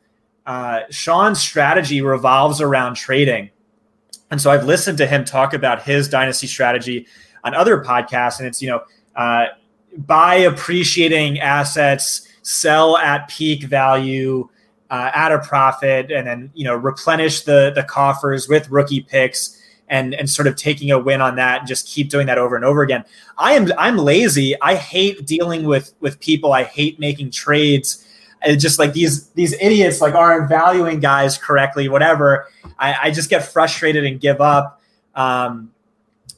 [0.46, 3.50] uh, Shawn's strategy revolves around trading.
[4.30, 7.06] And so I've listened to him talk about his dynasty strategy
[7.44, 8.82] on other podcasts, and it's, you know,
[9.16, 9.46] uh,
[9.96, 14.48] buy appreciating assets, sell at peak value,
[14.90, 19.61] uh, at a profit, and then, you know, replenish the, the coffers with rookie picks
[19.92, 22.56] and and sort of taking a win on that and just keep doing that over
[22.56, 23.04] and over again.
[23.36, 24.60] I am I'm lazy.
[24.60, 26.52] I hate dealing with with people.
[26.54, 28.04] I hate making trades.
[28.40, 32.48] And just like these these idiots like aren't valuing guys correctly, whatever.
[32.78, 34.80] I, I just get frustrated and give up.
[35.14, 35.70] Um,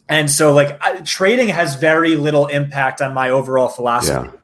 [0.09, 4.31] and so like I, trading has very little impact on my overall philosophy.
[4.33, 4.41] Yeah.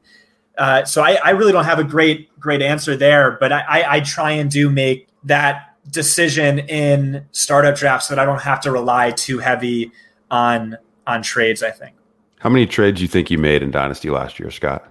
[0.56, 3.96] Uh, so I, I, really don't have a great great answer there, but I, I,
[3.96, 8.60] I try and do make that decision in startup drafts so that I don't have
[8.62, 9.92] to rely too heavy
[10.30, 11.62] on on trades.
[11.62, 11.94] I think.
[12.38, 14.86] How many trades do you think you made in Dynasty last year, Scott?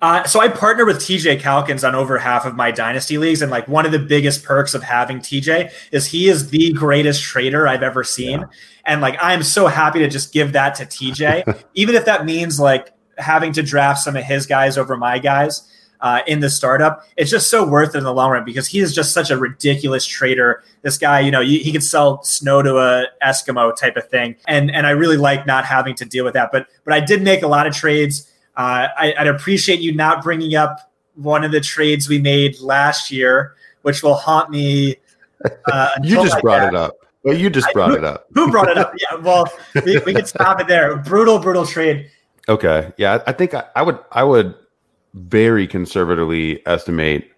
[0.00, 3.52] Uh, so I partner with TJ Calkins on over half of my dynasty leagues, and
[3.52, 7.68] like one of the biggest perks of having TJ is he is the greatest trader
[7.68, 8.46] I've ever seen, yeah.
[8.84, 12.24] and like I am so happy to just give that to TJ, even if that
[12.24, 15.68] means like having to draft some of his guys over my guys
[16.02, 18.80] uh, in the startup, it's just so worth it in the long run because he
[18.80, 20.62] is just such a ridiculous trader.
[20.82, 24.70] This guy, you know, he could sell snow to a Eskimo type of thing, and
[24.70, 26.50] and I really like not having to deal with that.
[26.52, 28.28] But but I did make a lot of trades.
[28.56, 33.10] Uh, I, I'd appreciate you not bringing up one of the trades we made last
[33.10, 34.96] year, which will haunt me.
[35.70, 36.96] Uh, you just brought it up.
[37.22, 38.26] Well, you just brought I, who, it up.
[38.34, 38.92] who brought it up?
[39.00, 39.18] Yeah.
[39.18, 39.46] Well,
[39.84, 40.96] we, we can stop it there.
[40.96, 42.10] Brutal, brutal trade.
[42.48, 42.92] Okay.
[42.96, 44.00] Yeah, I think I, I would.
[44.10, 44.56] I would
[45.14, 47.30] very conservatively estimate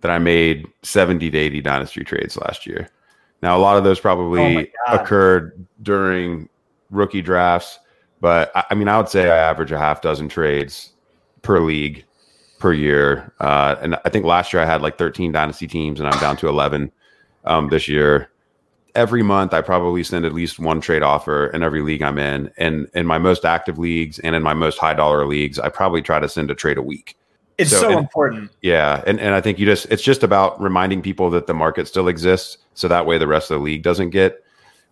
[0.00, 2.88] that I made 70 to 80 dynasty trades last year.
[3.42, 6.48] Now, a lot of those probably oh occurred during
[6.90, 7.78] rookie drafts,
[8.20, 10.92] but I, I, mean, I would say I average a half dozen trades
[11.42, 12.04] per league
[12.58, 13.32] per year.
[13.40, 16.36] Uh, and I think last year I had like 13 dynasty teams, and I'm down
[16.38, 16.90] to 11
[17.44, 18.30] um, this year.
[18.94, 22.50] Every month, I probably send at least one trade offer in every league I'm in.
[22.56, 26.00] And in my most active leagues and in my most high dollar leagues, I probably
[26.00, 27.16] try to send a trade a week.
[27.56, 28.50] It's so, so and, important.
[28.62, 29.02] Yeah.
[29.06, 32.08] And, and I think you just, it's just about reminding people that the market still
[32.08, 32.58] exists.
[32.74, 34.42] So that way the rest of the league doesn't get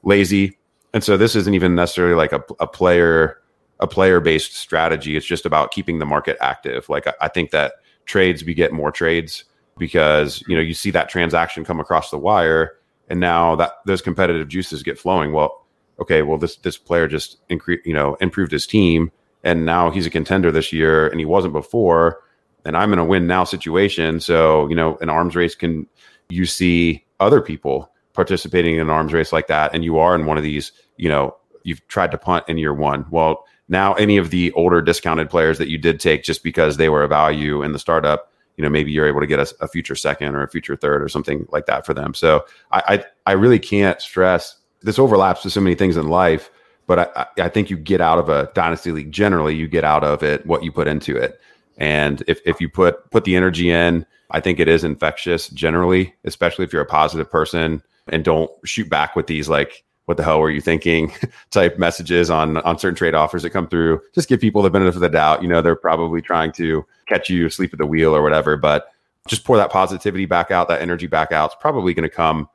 [0.03, 0.59] lazy.
[0.95, 3.39] And so this isn't even necessarily like a, a player
[3.81, 5.17] a player based strategy.
[5.17, 6.89] It's just about keeping the market active.
[6.89, 7.73] Like I, I think that
[8.07, 9.45] trades we get more trades
[9.79, 14.03] because you know you see that transaction come across the wire and now that those
[14.03, 15.67] competitive juices get flowing well
[16.01, 19.11] okay well this this player just incre- you know improved his team
[19.45, 22.21] and now he's a contender this year and he wasn't before
[22.65, 24.21] and i'm in a win now situation.
[24.21, 25.87] So you know an arms race can
[26.29, 30.27] you see other people participating in an arms race like that and you are in
[30.27, 33.07] one of these you know you've tried to punt in year one.
[33.11, 36.89] Well now any of the older discounted players that you did take just because they
[36.89, 39.69] were a value in the startup you know maybe you're able to get a, a
[39.69, 42.15] future second or a future third or something like that for them.
[42.15, 46.51] So I, I, I really can't stress this overlaps with so many things in life
[46.87, 50.05] but I, I think you get out of a dynasty league generally you get out
[50.05, 51.41] of it what you put into it
[51.79, 56.15] and if, if you put put the energy in i think it is infectious generally
[56.25, 60.25] especially if you're a positive person and don't shoot back with these like what the
[60.25, 61.13] hell were you thinking
[61.51, 64.01] type messages on on certain trade offers that come through.
[64.15, 65.43] Just give people the benefit of the doubt.
[65.43, 68.89] You know they're probably trying to catch you asleep at the wheel or whatever but
[69.29, 71.53] just pour that positivity back out that energy back out.
[71.53, 72.49] It's probably going to come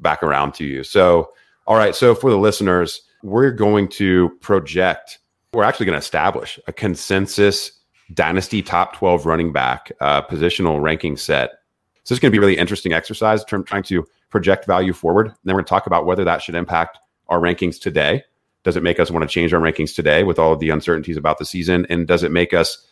[0.00, 0.84] back around to you.
[0.84, 1.32] So
[1.66, 5.18] all right so for the listeners we're going to project
[5.52, 7.72] we're actually going to establish a consensus
[8.14, 11.58] dynasty top 12 running back uh, positional ranking set
[12.04, 15.28] so this is going to be a really interesting exercise trying to project value forward.
[15.28, 16.98] And then we're going to talk about whether that should impact
[17.28, 18.22] our rankings today.
[18.62, 21.16] Does it make us want to change our rankings today with all of the uncertainties
[21.16, 21.86] about the season?
[21.88, 22.86] And does it make us,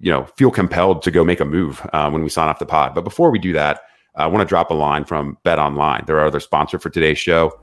[0.00, 2.66] you know, feel compelled to go make a move uh, when we sign off the
[2.66, 2.96] pod?
[2.96, 3.82] But before we do that,
[4.16, 6.02] I want to drop a line from Bet Online.
[6.04, 7.60] They're our other sponsor for today's show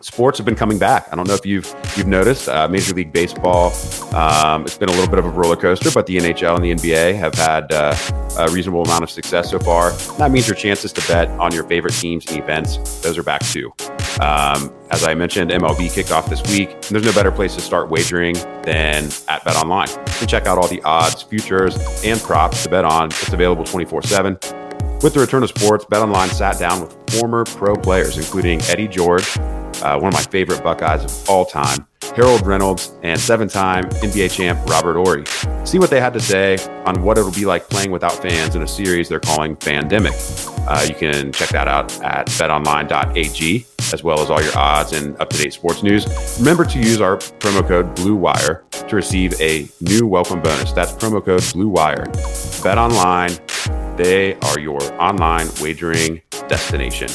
[0.00, 1.08] sports have been coming back.
[1.12, 3.72] I don't know if you've you've noticed uh, Major League Baseball.
[4.14, 6.72] Um, it's been a little bit of a roller coaster, but the NHL and the
[6.74, 7.94] NBA have had uh,
[8.38, 9.92] a reasonable amount of success so far.
[10.18, 13.44] That means your chances to bet on your favorite teams and events those are back
[13.46, 13.72] too.
[14.20, 16.70] Um, as I mentioned, MLB kicked off this week.
[16.70, 19.88] And there's no better place to start wagering than at Bet Online.
[19.88, 23.06] You can check out all the odds, futures, and props to bet on.
[23.06, 24.61] It's available 24 7.
[25.02, 29.36] With the return of sports, BetOnline sat down with former pro players, including Eddie George,
[29.82, 31.84] uh, one of my favorite Buckeyes of all time,
[32.14, 35.24] Harold Reynolds, and seven time NBA champ Robert Horry.
[35.66, 38.62] See what they had to say on what it'll be like playing without fans in
[38.62, 40.14] a series they're calling Pandemic.
[40.68, 45.20] Uh, you can check that out at betonline.ag, as well as all your odds and
[45.20, 46.06] up to date sports news.
[46.38, 50.70] Remember to use our promo code BLUEWIRE to receive a new welcome bonus.
[50.70, 52.62] That's promo code BLUEWIRE.
[52.62, 53.36] Bet online
[53.96, 57.08] they are your online wagering destination.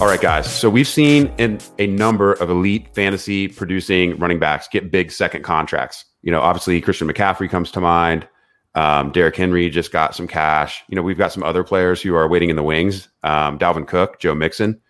[0.00, 0.50] All right, guys.
[0.50, 5.42] So we've seen in a number of elite fantasy producing running backs get big second
[5.42, 6.04] contracts.
[6.22, 8.26] You know, obviously Christian McCaffrey comes to mind.
[8.74, 10.82] Um, Derrick Henry just got some cash.
[10.88, 13.08] You know, we've got some other players who are waiting in the wings.
[13.22, 14.80] Um, Dalvin Cook, Joe Mixon.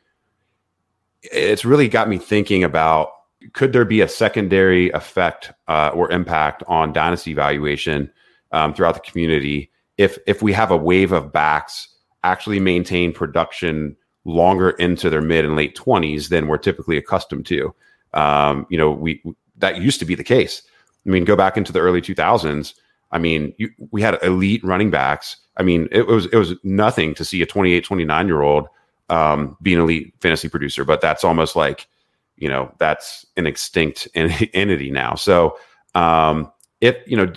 [1.22, 3.10] It's really got me thinking about
[3.52, 8.12] could there be a secondary effect uh, or impact on dynasty valuation
[8.52, 9.70] um, throughout the community
[10.00, 11.86] if if we have a wave of backs
[12.24, 13.94] actually maintain production
[14.24, 17.74] longer into their mid and late 20s than we're typically accustomed to.
[18.14, 19.22] Um, you know, we
[19.58, 20.62] that used to be the case.
[21.06, 22.74] I mean, go back into the early 2000s.
[23.12, 25.36] I mean, you, we had elite running backs.
[25.58, 28.68] I mean, it was it was nothing to see a 28, 29 year old
[29.10, 31.88] um, be an elite fantasy producer, but that's almost like,
[32.36, 35.14] you know, that's an extinct entity now.
[35.14, 35.58] So,
[35.94, 37.30] um, if you know,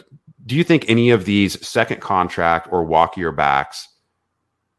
[0.45, 3.87] do you think any of these second contract or walkier backs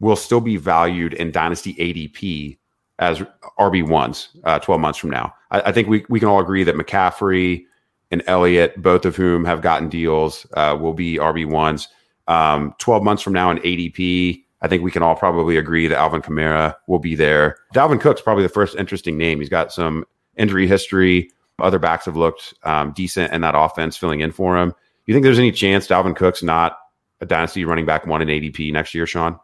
[0.01, 2.59] will still be valued in dynasty ADP
[2.99, 3.23] as
[3.59, 5.35] RB ones uh, 12 months from now?
[5.51, 7.65] I, I, think we, we can all agree that McCaffrey
[8.11, 11.89] and Elliott, both of whom have gotten deals, uh, will be RB ones.
[12.29, 15.99] Um, 12 months from now in ADP, I think we can all probably agree that
[15.99, 17.57] Alvin Kamara will be there.
[17.75, 19.41] Dalvin Cook's probably the first interesting name.
[19.41, 20.05] He's got some
[20.37, 21.31] injury history.
[21.59, 24.75] Other backs have looked um, decent in that offense, filling in for him
[25.07, 26.79] you think there's any chance Dalvin Cook's not
[27.21, 29.39] a dynasty running back one in ADP next year, Shawn?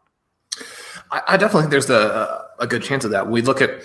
[1.10, 3.28] I, I definitely think there's a, a good chance of that.
[3.28, 3.84] We look at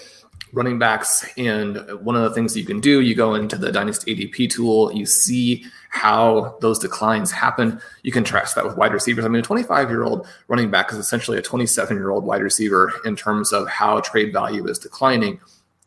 [0.53, 4.15] running backs, and one of the things you can do, you go into the Dynasty
[4.15, 7.79] ADP tool, you see how those declines happen.
[8.03, 9.25] You can track that with wide receivers.
[9.25, 12.41] I mean, a 25 year old running back is essentially a 27 year old wide
[12.41, 15.39] receiver in terms of how trade value is declining.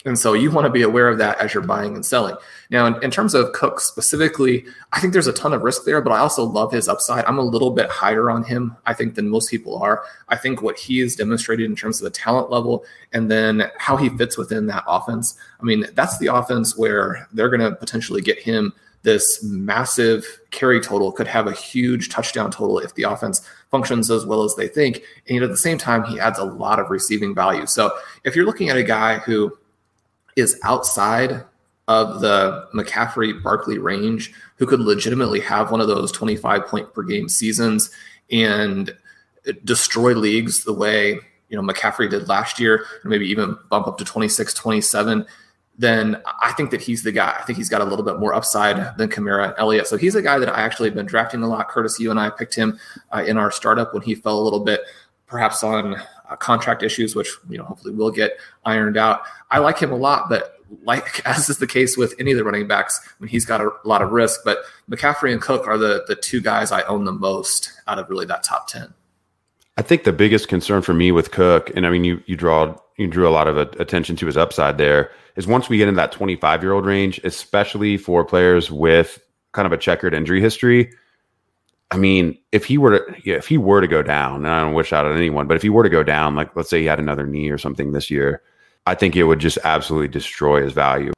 [0.05, 2.37] And so you want to be aware of that as you're buying and selling.
[2.71, 6.01] Now, in, in, terms of Cook specifically, I think there's a ton of risk there,
[6.01, 7.25] but I also love his upside.
[7.25, 10.05] I'm a little bit higher on him, I think, than most people are.
[10.29, 13.97] I think what he has demonstrated in terms of the talent level and then how
[13.97, 15.37] he fits within that offense.
[15.61, 18.73] I mean, that's the offense where they're going to potentially get him
[19.03, 24.27] this massive carry total, could have a huge touchdown total if the offense functions as
[24.27, 25.03] well as they think.
[25.29, 27.67] And at the same time, he adds a lot of receiving value.
[27.67, 29.57] So if you're looking at a guy who
[30.39, 31.45] is outside
[31.89, 37.03] of the McCaffrey Barkley range who could legitimately have one of those 25 point per
[37.03, 37.91] game seasons
[38.31, 38.95] and
[39.65, 41.19] destroy leagues the way
[41.49, 45.27] you know McCaffrey did last year, and maybe even bump up to 26, 27,
[45.79, 47.37] then I think that he's the guy.
[47.39, 49.87] I think he's got a little bit more upside than Kamara and Elliott.
[49.87, 51.69] So he's a guy that I actually have been drafting a lot.
[51.69, 52.79] Curtis, you and I picked him
[53.15, 54.81] uh, in our startup when he fell a little bit,
[55.27, 55.97] perhaps on
[56.29, 59.23] uh, contract issues, which you know hopefully will get ironed out.
[59.51, 62.45] I like him a lot, but like as is the case with any of the
[62.45, 64.41] running backs, when he's got a, a lot of risk.
[64.45, 64.59] But
[64.91, 68.27] McCaffrey and Cook are the the two guys I own the most out of really
[68.27, 68.95] that top ten.
[69.77, 72.77] I think the biggest concern for me with Cook, and I mean you you draw
[72.97, 75.95] you drew a lot of attention to his upside there, is once we get in
[75.95, 79.21] that 25 year old range, especially for players with
[79.53, 80.91] kind of a checkered injury history.
[81.91, 84.75] I mean, if he were to if he were to go down, and I don't
[84.75, 86.87] wish out on anyone, but if he were to go down, like let's say he
[86.87, 88.43] had another knee or something this year,
[88.87, 91.13] I think it would just absolutely destroy his value.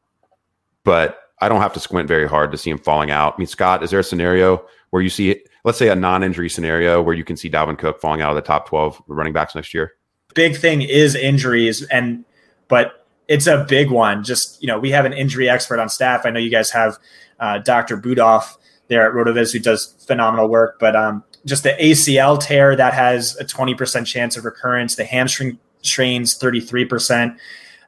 [0.85, 3.35] But I don't have to squint very hard to see him falling out.
[3.35, 7.03] I mean, Scott, is there a scenario where you see, let's say, a non-injury scenario
[7.03, 9.75] where you can see Dalvin Cook falling out of the top twelve running backs next
[9.75, 9.95] year?
[10.35, 12.25] Big thing is injuries, and
[12.69, 14.23] but it's a big one.
[14.23, 16.25] Just you know, we have an injury expert on staff.
[16.25, 16.97] I know you guys have
[17.41, 17.97] uh, Dr.
[17.97, 18.57] Budoff
[18.91, 23.35] there at Rotoviz who does phenomenal work, but um, just the ACL tear that has
[23.37, 27.37] a twenty percent chance of recurrence, the hamstring strains 33%.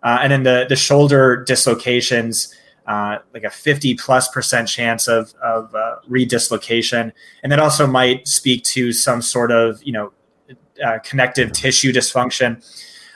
[0.02, 2.54] Uh, and then the, the shoulder dislocations,
[2.86, 7.12] uh, like a 50 plus percent chance of, of uh, redislocation.
[7.42, 10.12] And that also might speak to some sort of, you know,
[10.84, 12.64] uh, connective tissue dysfunction.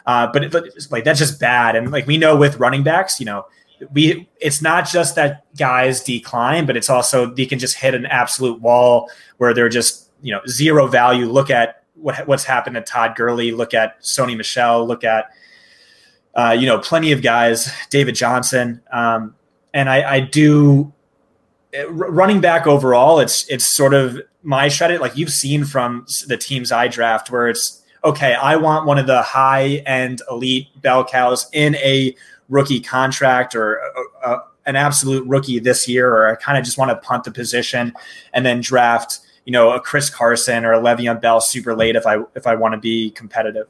[0.07, 1.75] Uh, but it, like that's just bad.
[1.75, 3.47] And like we know with running backs, you know,
[3.93, 8.07] we it's not just that guys decline, but it's also they can just hit an
[8.07, 11.27] absolute wall where they're just you know zero value.
[11.27, 13.53] Look at what, what's happened to Todd Gurley.
[13.53, 14.87] Look at Sony Michel.
[14.87, 15.31] Look at
[16.35, 19.35] uh, you know plenty of guys, David Johnson, um,
[19.75, 20.93] and I, I do
[21.89, 23.21] running back overall.
[23.21, 27.49] It's it's sort of my strategy, like you've seen from the teams I draft, where
[27.49, 28.35] it's okay.
[28.35, 32.15] I want one of the high end elite bell cows in a
[32.49, 36.79] rookie contract or a, a, an absolute rookie this year, or I kind of just
[36.79, 37.93] want to punt the position
[38.33, 42.07] and then draft you know, a Chris Carson or a Le'Veon Bell super late if
[42.07, 43.69] I if I want to be competitive.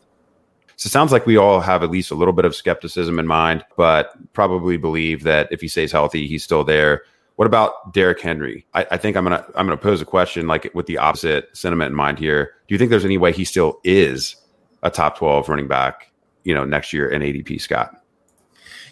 [0.77, 3.27] So it sounds like we all have at least a little bit of skepticism in
[3.27, 7.03] mind, but probably believe that if he stays healthy, he's still there.
[7.37, 8.67] What about Derrick Henry?
[8.75, 11.91] I, I, think I'm gonna I'm gonna pose a question like with the opposite sentiment
[11.91, 12.55] in mind here.
[12.67, 14.37] Do you think there's any way he still is
[14.83, 16.11] a top 12 running back,
[16.45, 18.03] you know, next year in ADP, Scott?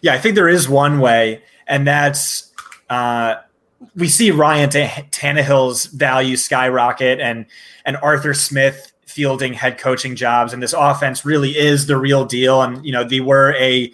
[0.05, 2.53] Yeah, I think there is one way, and that's
[2.91, 3.37] uh,
[3.97, 7.47] we see Ryan Tannehill's value skyrocket and
[7.87, 12.61] and Arthur Smith fielding head coaching jobs and this offense really is the real deal
[12.61, 13.91] and you know they were a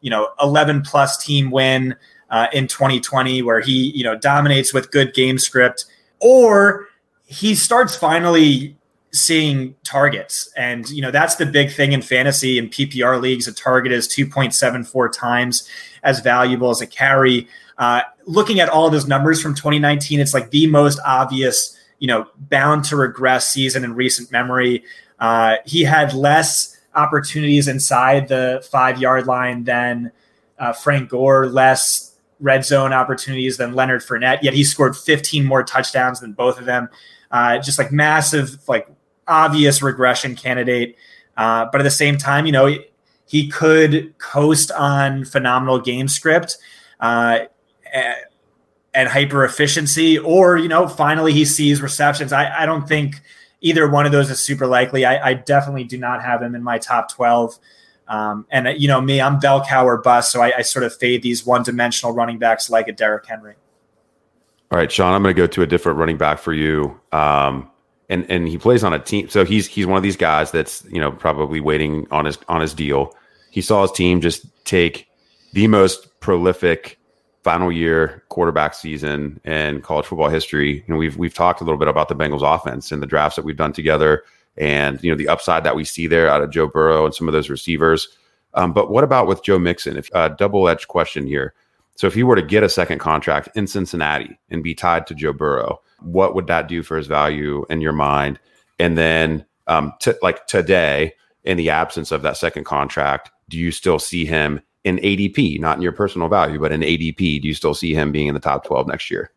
[0.00, 1.94] you know 11 plus team win
[2.28, 5.86] uh, in 2020 where he you know dominates with good game script
[6.20, 6.88] or
[7.24, 8.76] he starts finally
[9.14, 13.54] seeing targets and you know that's the big thing in fantasy and PPR leagues a
[13.54, 15.68] target is 2.74 times
[16.02, 17.48] as valuable as a carry
[17.78, 22.06] uh, looking at all of those numbers from 2019, it's like the most obvious, you
[22.06, 24.84] know, bound to regress season in recent memory.
[25.18, 30.12] Uh, he had less opportunities inside the five yard line than
[30.58, 35.62] uh, Frank Gore, less red zone opportunities than Leonard Fournette, yet he scored 15 more
[35.62, 36.88] touchdowns than both of them.
[37.30, 38.88] Uh, just like massive, like
[39.26, 40.96] obvious regression candidate.
[41.36, 42.76] Uh, but at the same time, you know,
[43.26, 46.58] he, could coast on phenomenal game script.
[47.00, 47.40] Uh,
[48.94, 52.32] and hyper efficiency, or you know, finally he sees receptions.
[52.32, 53.20] I, I don't think
[53.60, 55.04] either one of those is super likely.
[55.04, 57.58] I, I definitely do not have him in my top twelve.
[58.06, 60.94] Um, and you know me, I'm bell cow or bust, so I, I sort of
[60.94, 63.54] fade these one-dimensional running backs like a Derrick Henry.
[64.70, 67.00] All right, Shawn, I'm going to go to a different running back for you.
[67.12, 67.70] Um,
[68.08, 70.84] and and he plays on a team, so he's he's one of these guys that's
[70.84, 73.14] you know probably waiting on his on his deal.
[73.50, 75.08] He saw his team just take
[75.52, 76.98] the most prolific
[77.44, 80.76] final year quarterback season in college football history.
[80.76, 83.36] You know, we've we've talked a little bit about the Bengals offense and the drafts
[83.36, 84.24] that we've done together,
[84.56, 87.28] and you know the upside that we see there out of Joe Burrow and some
[87.28, 88.08] of those receivers.
[88.54, 89.96] Um, but what about with Joe Mixon?
[89.96, 91.54] If uh, double edged question here.
[91.96, 95.14] So if he were to get a second contract in Cincinnati and be tied to
[95.14, 98.38] Joe Burrow, what would that do for his value in your mind?
[98.78, 101.14] And then, um, t- like today,
[101.44, 105.76] in the absence of that second contract, do you still see him in ADP, not
[105.76, 108.40] in your personal value, but in ADP, do you still see him being in the
[108.40, 109.30] top 12 next year?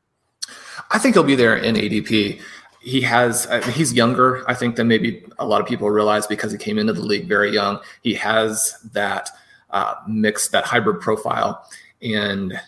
[0.91, 2.39] I think he'll be there in ADP.
[2.81, 6.27] He has, I mean, he's younger, I think, than maybe a lot of people realize
[6.27, 7.79] because he came into the league very young.
[8.03, 9.29] He has that
[9.71, 11.65] uh, mix, that hybrid profile.
[12.01, 12.59] And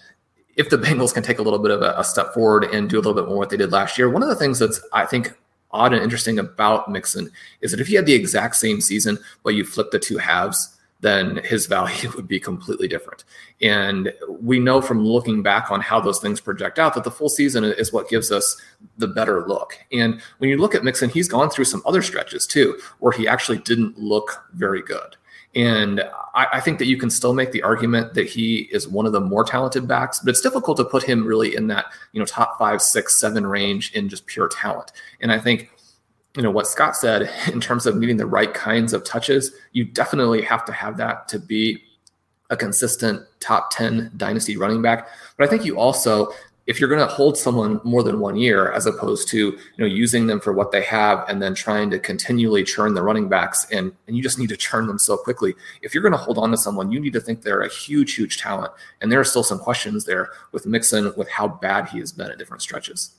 [0.60, 2.98] if the Bengals can take a little bit of a, a step forward and do
[2.98, 5.06] a little bit more what they did last year, one of the things that's I
[5.06, 5.32] think
[5.72, 7.32] odd and interesting about Mixon
[7.62, 10.76] is that if he had the exact same season, but you flip the two halves,
[11.00, 13.24] then his value would be completely different.
[13.62, 17.30] And we know from looking back on how those things project out that the full
[17.30, 18.62] season is what gives us
[18.98, 19.80] the better look.
[19.94, 23.30] And when you look at Mixon, he's gone through some other stretches too, where he
[23.30, 25.16] actually didn't look very good.
[25.56, 26.02] And
[26.36, 29.14] I, I, think that you can still make the argument that he is one of
[29.14, 32.26] the more talented backs, but it's difficult to put him really in that, you know,
[32.26, 34.92] top five, six, seven range in just pure talent.
[35.22, 35.72] And I think
[36.38, 39.86] you know what Scott said in terms of needing the right kinds of touches, you
[39.86, 41.82] definitely have to have that to be
[42.50, 45.08] a consistent top 10 dynasty running back.
[45.38, 46.32] But I think you also
[46.70, 49.88] if you're going to hold someone more than one year as opposed to you know
[49.88, 53.66] using them for what they have and then trying to continually churn the running backs
[53.72, 55.56] and and you just need to churn them so quickly.
[55.82, 58.14] If you're going to hold on to someone you need to think they're a huge
[58.14, 58.72] huge talent.
[59.02, 62.30] And there are still some questions there with Mixon with how bad he has been
[62.30, 63.16] at different stretches.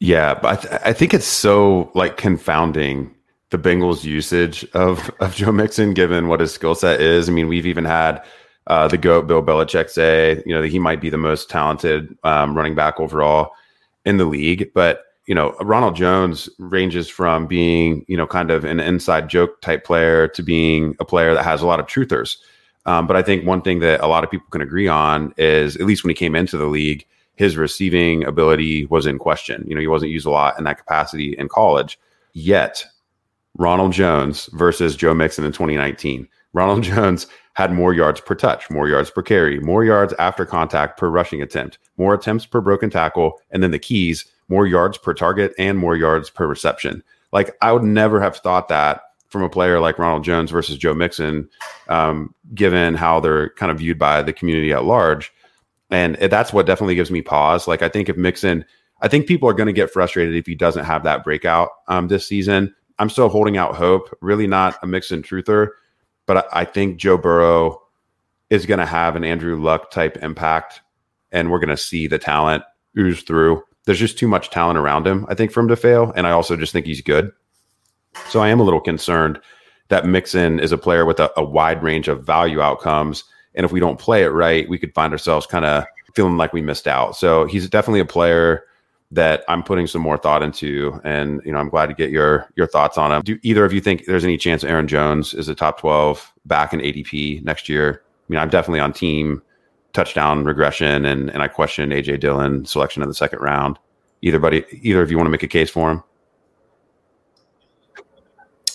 [0.00, 3.14] Yeah, but I, th- I think it's so like confounding
[3.50, 7.28] the Bengals' usage of of Joe Mixon, given what his skill set is.
[7.28, 8.24] I mean, we've even had
[8.66, 12.16] uh, the goat Bill Belichick say, you know, that he might be the most talented
[12.24, 13.52] um, running back overall
[14.04, 14.70] in the league.
[14.74, 19.60] But you know, Ronald Jones ranges from being, you know, kind of an inside joke
[19.62, 22.36] type player to being a player that has a lot of truthers.
[22.86, 25.76] Um, but I think one thing that a lot of people can agree on is,
[25.76, 27.06] at least when he came into the league,
[27.36, 29.64] his receiving ability was in question.
[29.66, 31.98] You know, he wasn't used a lot in that capacity in college.
[32.34, 32.84] Yet,
[33.56, 36.28] Ronald Jones versus Joe Mixon in 2019.
[36.52, 40.98] Ronald Jones had more yards per touch, more yards per carry, more yards after contact
[40.98, 45.14] per rushing attempt, more attempts per broken tackle, and then the keys, more yards per
[45.14, 47.02] target and more yards per reception.
[47.32, 50.94] Like I would never have thought that from a player like Ronald Jones versus Joe
[50.94, 51.48] Mixon,
[51.88, 55.32] um, given how they're kind of viewed by the community at large.
[55.90, 57.66] And that's what definitely gives me pause.
[57.66, 58.64] Like I think if Mixon,
[59.02, 62.08] I think people are going to get frustrated if he doesn't have that breakout um,
[62.08, 62.74] this season.
[62.98, 64.16] I'm still holding out hope.
[64.20, 65.70] Really not a Mixon truther,
[66.26, 67.80] but I, think Joe Burrow
[68.50, 70.80] is going to have an Andrew Luck type impact,
[71.32, 72.64] and we're going to see the talent
[72.98, 73.62] ooze through.
[73.84, 76.12] There's just too much talent around him, I think, for him to fail.
[76.16, 77.30] And I also just think he's good.
[78.28, 79.40] So I am a little concerned
[79.88, 83.72] that Mixon is a player with a, a wide range of value outcomes and if
[83.72, 86.86] we don't play it right, we could find ourselves kind of feeling like we missed
[86.86, 87.16] out.
[87.16, 88.64] So he's definitely a player
[89.14, 92.48] that I'm putting some more thought into, and you know I'm glad to get your
[92.56, 93.22] your thoughts on them.
[93.22, 96.72] Do either of you think there's any chance Aaron Jones is a top 12 back
[96.72, 98.02] in ADP next year?
[98.04, 99.42] I mean, I'm definitely on team
[99.92, 103.78] touchdown regression, and and I question AJ Dillon selection in the second round.
[104.22, 106.02] Either buddy, either of you want to make a case for him?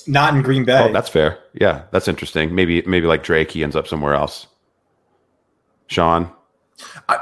[0.07, 0.87] Not in Green Bay.
[0.89, 1.39] Oh, that's fair.
[1.53, 2.55] Yeah, that's interesting.
[2.55, 4.47] Maybe maybe like Drake, he ends up somewhere else.
[5.87, 6.31] Shawn?
[7.09, 7.17] I,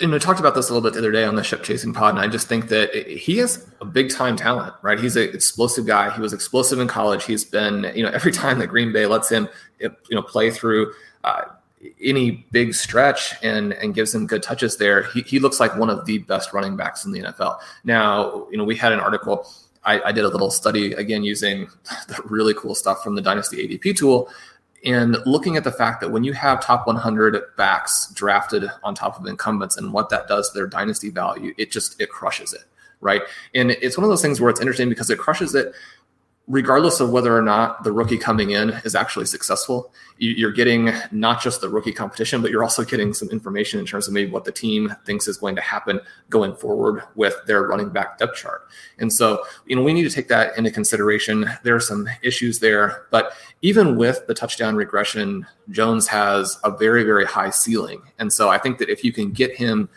[0.00, 1.92] and we talked about this a little bit the other day on the ship chasing
[1.92, 4.98] pod, and I just think that he has a big time talent, right?
[4.98, 6.10] He's an explosive guy.
[6.10, 7.24] He was explosive in college.
[7.24, 9.48] He's been, you know, every time that Green Bay lets him,
[9.78, 10.92] you know, play through
[11.24, 11.42] uh,
[12.02, 15.90] any big stretch and and gives him good touches there, he, he looks like one
[15.90, 17.58] of the best running backs in the NFL.
[17.84, 19.46] Now, you know, we had an article.
[19.82, 21.68] I, I did a little study again using
[22.08, 24.30] the really cool stuff from the Dynasty ADP tool
[24.84, 29.18] and looking at the fact that when you have top 100 backs drafted on top
[29.18, 32.64] of incumbents and what that does to their dynasty value, it just it crushes it,
[33.00, 33.22] right?
[33.54, 35.74] And it's one of those things where it's interesting because it crushes it
[36.46, 41.40] regardless of whether or not the rookie coming in is actually successful, you're getting not
[41.40, 44.44] just the rookie competition, but you're also getting some information in terms of maybe what
[44.44, 48.66] the team thinks is going to happen going forward with their running back depth chart.
[48.98, 51.48] And so, you know, we need to take that into consideration.
[51.62, 53.32] There are some issues there, but
[53.62, 58.02] even with the touchdown regression, Jones has a very, very high ceiling.
[58.18, 59.88] And so I think that if you can get him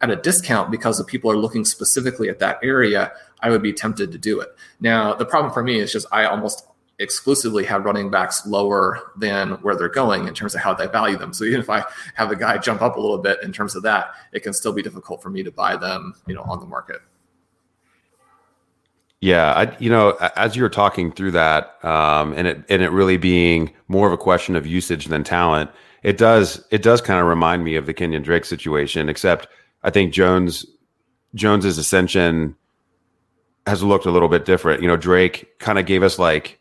[0.00, 3.72] at a discount because the people are looking specifically at that area, I would be
[3.72, 4.48] tempted to do it.
[4.80, 6.66] Now, the problem for me is just I almost
[6.98, 11.16] exclusively have running backs lower than where they're going in terms of how they value
[11.16, 11.32] them.
[11.32, 11.84] So even if I
[12.14, 14.72] have a guy jump up a little bit in terms of that, it can still
[14.72, 17.00] be difficult for me to buy them, you know, on the market.
[19.20, 22.90] Yeah, I, you know, as you were talking through that, um, and it and it
[22.90, 25.70] really being more of a question of usage than talent,
[26.02, 29.48] it does it does kind of remind me of the Kenyon Drake situation, except
[29.84, 30.66] I think Jones
[31.34, 32.56] Jones's ascension
[33.66, 34.82] has looked a little bit different.
[34.82, 36.60] You know, Drake kind of gave us like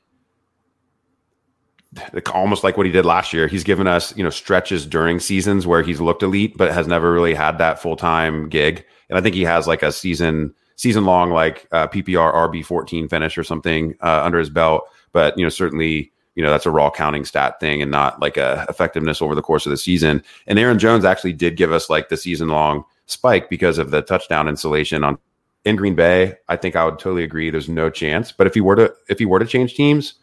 [2.34, 3.48] almost like what he did last year.
[3.48, 7.12] He's given us, you know, stretches during seasons where he's looked elite, but has never
[7.12, 8.86] really had that full time gig.
[9.10, 13.08] And I think he has like a season season long like uh, PPR RB fourteen
[13.08, 14.84] finish or something uh, under his belt.
[15.12, 18.38] But you know, certainly you know that's a raw counting stat thing and not like
[18.38, 20.24] a effectiveness over the course of the season.
[20.48, 24.02] And Aaron Jones actually did give us like the season long spike because of the
[24.02, 25.18] touchdown insulation on
[25.66, 26.36] in Green Bay.
[26.50, 27.50] I think I would totally agree.
[27.50, 28.32] There's no chance.
[28.32, 30.16] But if he were to if he were to change teams,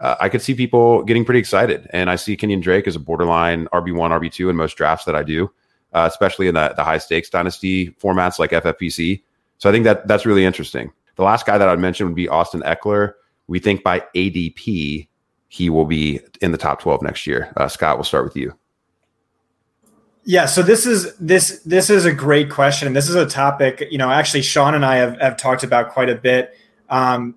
[0.00, 1.88] uh, I could see people getting pretty excited.
[1.90, 5.04] And I see Kenyan Drake as a borderline RB one, RB two in most drafts
[5.04, 5.50] that I do,
[5.92, 9.22] uh, especially in the the high stakes dynasty formats like FFPC.
[9.58, 10.92] So I think that that's really interesting.
[11.16, 13.14] The last guy that I'd mention would be Austin Ekeler.
[13.46, 15.08] We think by ADP
[15.48, 17.52] he will be in the top 12 next year.
[17.58, 18.54] Uh, Scott, we'll start with you.
[20.24, 22.92] Yeah, so this is this this is a great question.
[22.92, 26.08] This is a topic, you know, actually Shawn and I have, have talked about quite
[26.08, 26.56] a bit.
[26.88, 27.34] Um,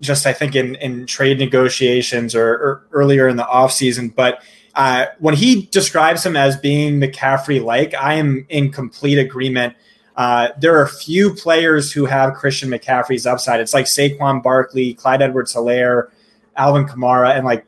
[0.00, 4.14] just I think in in trade negotiations or, or earlier in the offseason.
[4.14, 4.42] But
[4.74, 9.76] uh, when he describes him as being McCaffrey like, I am in complete agreement.
[10.16, 13.60] Uh, there are few players who have Christian McCaffrey's upside.
[13.60, 16.08] It's like Saquon Barkley, Clyde Edwards Helaire,
[16.56, 17.66] Alvin Kamara, and like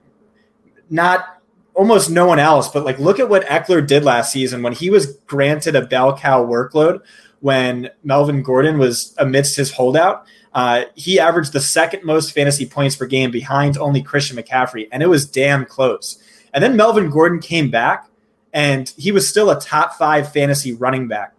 [0.89, 1.36] not
[1.77, 2.69] almost no one else.
[2.69, 6.17] But like, look at what Ekeler did last season when he was granted a bell
[6.17, 7.01] cow workload
[7.41, 10.27] when Melvin Gordon was amidst his holdout.
[10.55, 15.03] Uh, he averaged the second most fantasy points per game behind only Christian McCaffrey, and
[15.03, 16.19] it was damn close.
[16.55, 18.09] And then Melvin Gordon came back,
[18.55, 21.36] and he was still a top five fantasy running back.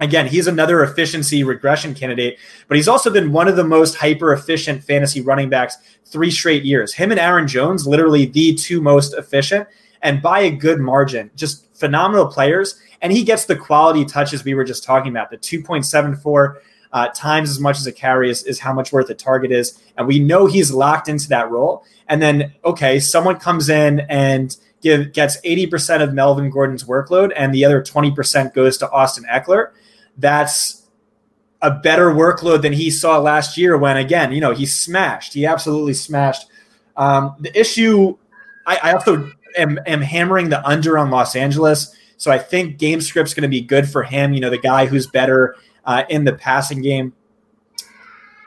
[0.00, 2.38] Again, he's another efficiency regression candidate,
[2.68, 5.76] but he's also been one of the most hyper efficient fantasy running backs
[6.06, 6.94] three straight years.
[6.94, 9.68] Him and Aaron Jones, literally the two most efficient,
[10.02, 11.30] and by a good margin.
[11.36, 12.80] Just phenomenal players.
[13.02, 16.56] And he gets the quality touches we were just talking about the 2.74
[16.92, 19.80] uh, times as much as a carry is, is how much worth a target is.
[19.96, 21.84] And we know he's locked into that role.
[22.08, 27.54] And then, okay, someone comes in and give, gets 80% of Melvin Gordon's workload, and
[27.54, 29.70] the other 20% goes to Austin Ekeler.
[30.20, 30.86] That's
[31.62, 35.34] a better workload than he saw last year when, again, you know, he smashed.
[35.34, 36.46] He absolutely smashed.
[36.96, 38.16] Um, the issue,
[38.66, 41.94] I, I also am, am hammering the under on Los Angeles.
[42.16, 44.32] So I think game script's going to be good for him.
[44.32, 47.14] You know, the guy who's better uh, in the passing game.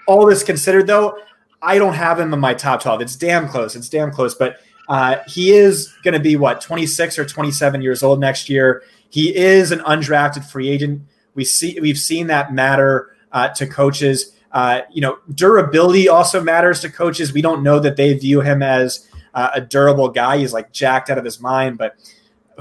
[0.08, 1.18] All this considered, though,
[1.62, 3.02] I don't have him in my top 12.
[3.02, 3.76] It's damn close.
[3.76, 4.36] It's damn close.
[4.36, 4.58] But
[4.90, 8.84] uh, he is going to be, what, 26 or 27 years old next year.
[9.10, 11.04] He is an undrafted free agent.
[11.36, 14.34] We see, we've seen that matter uh, to coaches.
[14.52, 17.34] Uh, you know, durability also matters to coaches.
[17.34, 20.38] We don't know that they view him as uh, a durable guy.
[20.38, 21.96] He's like jacked out of his mind, but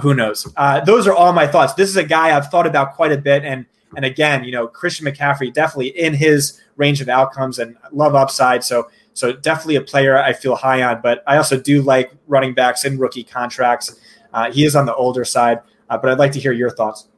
[0.01, 0.51] who knows?
[0.57, 1.75] Uh, those are all my thoughts.
[1.75, 4.67] This is a guy I've thought about quite a bit, and and again, you know,
[4.67, 8.65] Christian McCaffrey definitely in his range of outcomes and love upside.
[8.65, 11.03] So so definitely a player I feel high on.
[11.03, 14.01] But I also do like running backs in rookie contracts.
[14.33, 15.61] Uh, he is on the older side,
[15.91, 17.09] uh, but I'd like to hear your thoughts.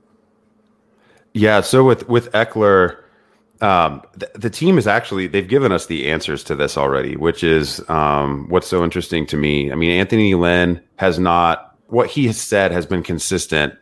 [1.35, 1.61] Yeah.
[1.61, 2.97] So with with Ekeler,
[3.61, 7.45] um, the, the, team is actually they've given us the answers to this already, which
[7.45, 9.70] is um, what's so interesting to me.
[9.70, 13.74] I mean, Anthony Lynn has not what he has said has been consistent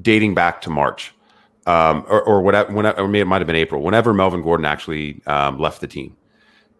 [0.00, 1.14] dating back to March
[1.66, 5.20] um, or, or whatever, whenever, or it might have been April, whenever Melvin Gordon actually
[5.26, 6.16] um, left the team.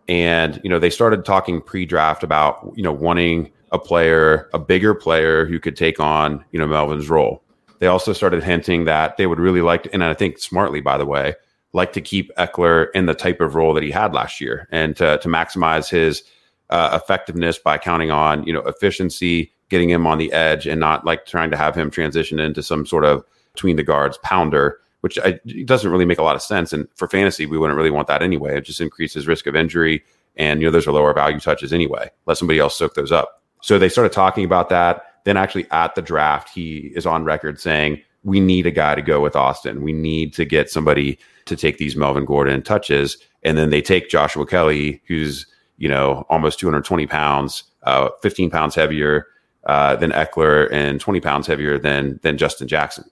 [0.08, 4.58] And, you know, they started talking pre draft about, you know, wanting a player, a
[4.58, 7.42] bigger player who could take on, you know, Melvin's role.
[7.78, 10.98] They also started hinting that they would really like to, and I think smartly, by
[10.98, 11.34] the way,
[11.72, 14.96] like to keep Ekeler in the type of role that he had last year and
[14.96, 16.22] to, to maximize his
[16.70, 21.04] uh, effectiveness by counting on, you know, efficiency, getting him on the edge and not
[21.04, 25.18] like trying to have him transition into some sort of between the guards pounder, which
[25.18, 26.72] I, doesn't really make a lot of sense.
[26.72, 28.56] And for fantasy, we wouldn't really want that anyway.
[28.56, 30.02] It just increases risk of injury.
[30.36, 32.10] And, you know, those are lower value touches anyway.
[32.26, 33.42] Let somebody else soak those up.
[33.62, 35.05] So they started talking about that.
[35.26, 39.02] Then actually at the draft, he is on record saying, we need a guy to
[39.02, 39.82] go with Austin.
[39.82, 43.18] We need to get somebody to take these Melvin Gordon touches.
[43.42, 45.44] And then they take Joshua Kelley, who's,
[45.78, 49.26] you know, almost 220 pounds, uh, 15 pounds heavier
[49.64, 53.04] uh, than Ekeler and 20 pounds heavier than than Justin Jackson.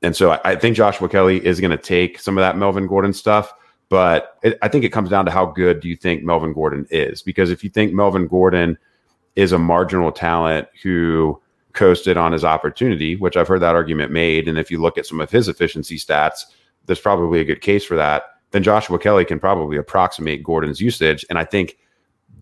[0.00, 2.86] And so I, I think Joshua Kelley is going to take some of that Melvin
[2.86, 3.52] Gordon stuff.
[3.90, 6.86] But it, I think it comes down to how good do you think Melvin Gordon
[6.90, 7.20] is?
[7.20, 8.78] Because if you think Melvin Gordon
[9.36, 11.40] is a marginal talent who
[11.80, 15.06] coasted on his opportunity, which I've heard that argument made, and if you look at
[15.06, 16.44] some of his efficiency stats,
[16.84, 18.24] there's probably a good case for that.
[18.50, 21.24] Then Joshua Kelley can probably approximate Gordon's usage.
[21.30, 21.78] And I think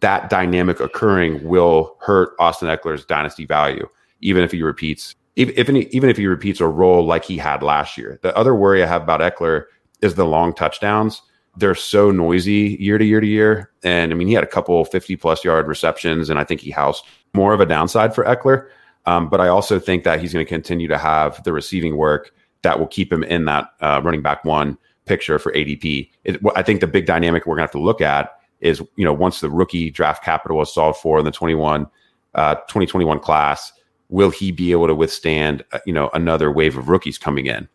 [0.00, 3.88] that dynamic occurring will hurt Austin Ekeler's dynasty value,
[4.20, 7.38] even if he repeats if, if any, even if he repeats a role like he
[7.38, 8.18] had last year.
[8.22, 9.66] The other worry I have about Ekeler
[10.02, 11.22] is the long touchdowns.
[11.56, 13.70] They're so noisy year to year to year.
[13.84, 16.72] And I mean, he had a couple 50 plus yard receptions, and I think he
[16.72, 18.66] housed more of a downside for Ekeler.
[19.06, 22.32] Um, but I also think that he's going to continue to have the receiving work
[22.62, 24.76] that will keep him in that uh, running back one
[25.06, 26.10] picture for ADP.
[26.24, 29.04] It, I think the big dynamic we're going to have to look at is you
[29.04, 31.86] know once the rookie draft capital is solved for in the 21
[32.34, 33.72] uh, 2021 class,
[34.08, 37.68] will he be able to withstand uh, you know another wave of rookies coming in?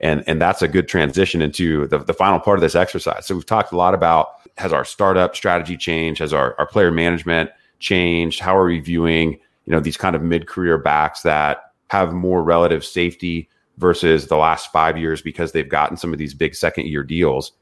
[0.00, 3.26] And and that's a good transition into the, the final part of this exercise.
[3.26, 6.90] So we've talked a lot about has our startup strategy changed, has our, our player
[6.90, 11.72] management changed, how are we viewing you know these kind of mid career backs that
[11.88, 13.48] have more relative safety
[13.78, 17.52] versus the last five years because they've gotten some of these big second year deals.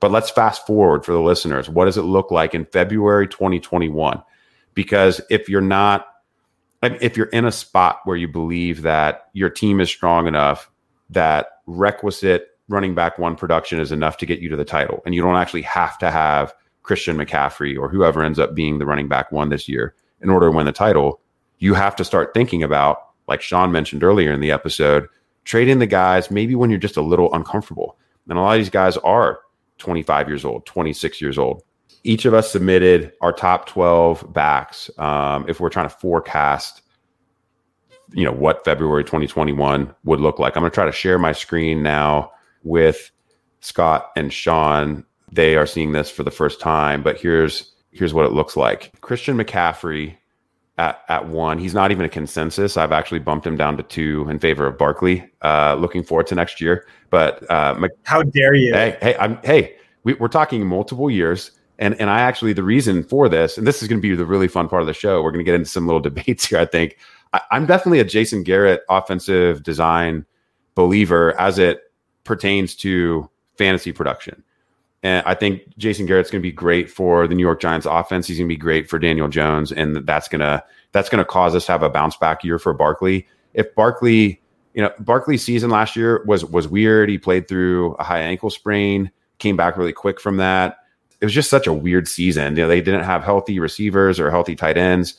[0.00, 1.68] But let's fast forward for the listeners.
[1.68, 4.22] What does it look like in February 2021?
[4.74, 6.06] Because if you're not,
[6.82, 10.70] if you're in a spot where you believe that your team is strong enough
[11.10, 15.14] that requisite running back one production is enough to get you to the title, and
[15.14, 19.08] you don't actually have to have Christian McCaffrey or whoever ends up being the running
[19.08, 21.20] back one this year in order to win the title,
[21.58, 25.06] you have to start thinking about, like Shawn mentioned earlier in the episode,
[25.44, 27.96] trading the guys maybe when you're just a little uncomfortable.
[28.28, 29.40] And a lot of these guys are
[29.78, 31.62] 25 years old, 26 years old.
[32.04, 36.82] Each of us submitted our top 12 backs um, if we're trying to forecast
[38.12, 40.56] you know what February 2021 would look like.
[40.56, 43.10] I'm going to try to share my screen now with
[43.60, 45.04] Scott and Shawn.
[45.30, 48.92] They are seeing this for the first time, but here's here's what it looks like.
[49.00, 50.16] Christian McCaffrey
[50.78, 51.58] at, at one.
[51.58, 52.76] He's not even a consensus.
[52.76, 55.28] I've actually bumped him down to two in favor of Barkley.
[55.42, 56.86] Uh, looking forward to next year.
[57.10, 58.72] But uh, Mc- how dare you?
[58.72, 59.74] Hey, hey, I'm hey.
[60.04, 63.82] We, we're talking multiple years, and and I actually the reason for this, and this
[63.82, 65.22] is going to be the really fun part of the show.
[65.22, 66.58] We're going to get into some little debates here.
[66.58, 66.96] I think
[67.32, 70.24] I, I'm definitely a Jason Garrett offensive design
[70.74, 71.80] believer as it
[72.22, 74.44] pertains to fantasy production.
[75.02, 78.26] And I think Jason Garrett's going to be great for the New York Giants offense.
[78.26, 81.24] He's going to be great for Daniel Jones, and that's going to that's going to
[81.24, 83.28] cause us to have a bounce back year for Barkley.
[83.54, 84.42] If Barkley,
[84.74, 87.08] you know, Barkley's season last year was was weird.
[87.08, 90.78] He played through a high ankle sprain, came back really quick from that.
[91.20, 92.56] It was just such a weird season.
[92.56, 95.14] You know, they didn't have healthy receivers or healthy tight ends,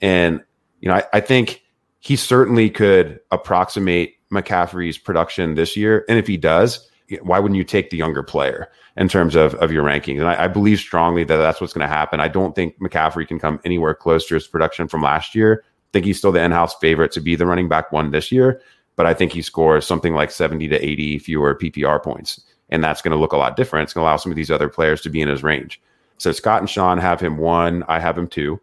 [0.00, 0.42] and
[0.80, 1.62] you know, I, I think
[2.00, 6.04] he certainly could approximate McCaffrey's production this year.
[6.08, 6.89] And if he does,
[7.22, 10.18] why wouldn't you take the younger player in terms of, of your rankings?
[10.18, 12.20] And I, I believe strongly that that's what's going to happen.
[12.20, 15.64] I don't think McCaffrey can come anywhere close to his production from last year.
[15.64, 18.60] I think he's still the in-house favorite to be the running back one this year,
[18.96, 22.40] but I think he scores something like 70 to 80 fewer PPR points.
[22.68, 23.84] And that's going to look a lot different.
[23.84, 25.80] It's going to allow some of these other players to be in his range.
[26.18, 27.82] So Scott and Shawn have him one.
[27.88, 28.60] I have him two.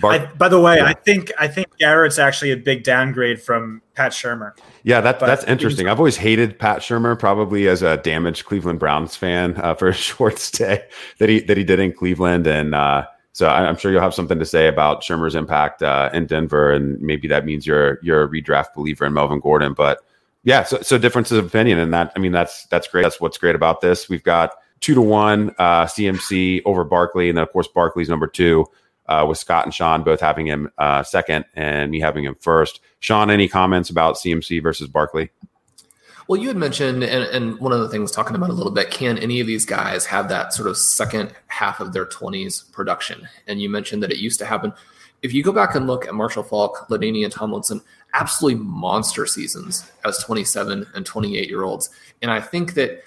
[0.00, 0.86] Bart, I, by the way, yeah.
[0.86, 4.52] I think I think Garrett's actually a big downgrade from Pat Shurmur.
[4.84, 5.88] Yeah, that, that's interesting.
[5.88, 9.92] I've always hated Pat Shurmur, probably as a damaged Cleveland Browns fan uh, for a
[9.92, 10.84] short stay
[11.18, 14.38] that he that he did in Cleveland, and uh, so I'm sure you'll have something
[14.38, 18.28] to say about Shurmur's impact uh, in Denver, and maybe that means you're you're a
[18.28, 19.74] redraft believer in Melvin Gordon.
[19.74, 20.00] But
[20.42, 23.02] yeah, so, so differences of opinion, and that I mean that's that's great.
[23.02, 24.08] That's what's great about this.
[24.08, 28.26] We've got two to one uh, CMC over Barkley, and then of course Barkley's number
[28.26, 28.66] two
[29.12, 32.80] uh, with Scott and Shawn both having him uh, second and me having him first.
[33.00, 35.30] Shawn, any comments about CMC versus Barkley?
[36.28, 38.90] Well, you had mentioned, and, and, one of the things talking about a little bit,
[38.90, 43.28] can any of these guys have that sort of second half of their 20s production?
[43.48, 44.72] And you mentioned that it used to happen.
[45.22, 47.82] If you go back and look at Marshall Faulk, LaDainian Tomlinson,
[48.14, 51.90] absolutely monster seasons as 27 and 28 year olds.
[52.22, 53.02] And I think that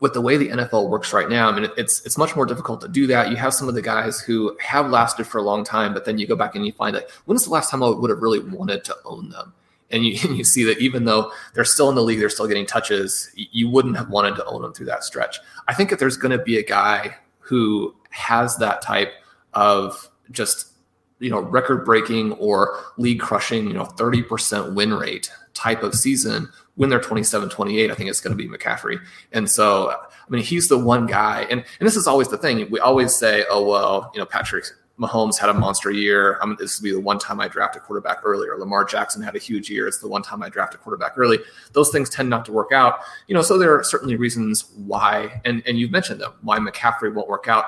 [0.00, 2.80] with the way the NFL works right now, I mean, it's it's much more difficult
[2.82, 3.30] to do that.
[3.30, 6.18] You have some of the guys who have lasted for a long time, but then
[6.18, 8.40] you go back and you find that when the last time I would have really
[8.40, 9.52] wanted to own them?
[9.90, 12.46] And you, and you see that even though they're still in the league, they're still
[12.46, 15.40] getting touches, you wouldn't have wanted to own them through that stretch.
[15.66, 19.12] I think if there's going to be a guy who has that type
[19.54, 20.72] of just
[21.18, 26.48] you know record breaking or league crushing you know 30% win rate type of season
[26.78, 29.00] when they're 27, 28, I think it's going to be McCaffrey.
[29.32, 31.42] And so, I mean, he's the one guy.
[31.50, 32.70] And, and this is always the thing.
[32.70, 34.64] We always say, oh, well, you know, Patrick
[34.96, 36.38] Mahomes had a monster year.
[36.40, 39.20] I'm, this will be the one time I draft a quarterback early, or Lamar Jackson
[39.20, 39.88] had a huge year.
[39.88, 41.40] It's the one time I draft a quarterback early.
[41.72, 43.00] Those things tend not to work out.
[43.26, 47.12] You know, so there are certainly reasons why, and, and you've mentioned them, why McCaffrey
[47.12, 47.64] won't work out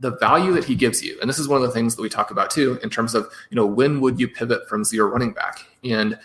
[0.00, 2.08] the value that he gives you and this is one of the things that we
[2.08, 5.30] talk about too in terms of you know when would you pivot from zero running
[5.30, 6.18] back and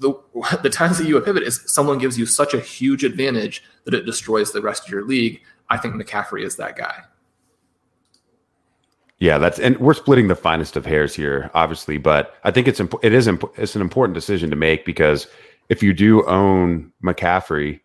[0.00, 0.14] the
[0.62, 4.06] the times that you pivot is someone gives you such a huge advantage that it
[4.06, 5.40] destroys the rest of your league.
[5.68, 7.02] I think McCaffrey is that guy.
[9.18, 12.80] Yeah, that's and we're splitting the finest of hairs here, obviously, but I think it's
[12.80, 15.26] it is it's an important decision to make because
[15.68, 17.80] if you do own McCaffrey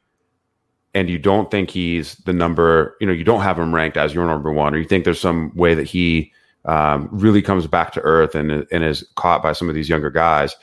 [0.93, 4.13] and you don't think he's the number, you know, you don't have him ranked as
[4.13, 6.33] your number one, or you think there's some way that he
[6.65, 10.09] um, really comes back to earth and and is caught by some of these younger
[10.09, 10.55] guys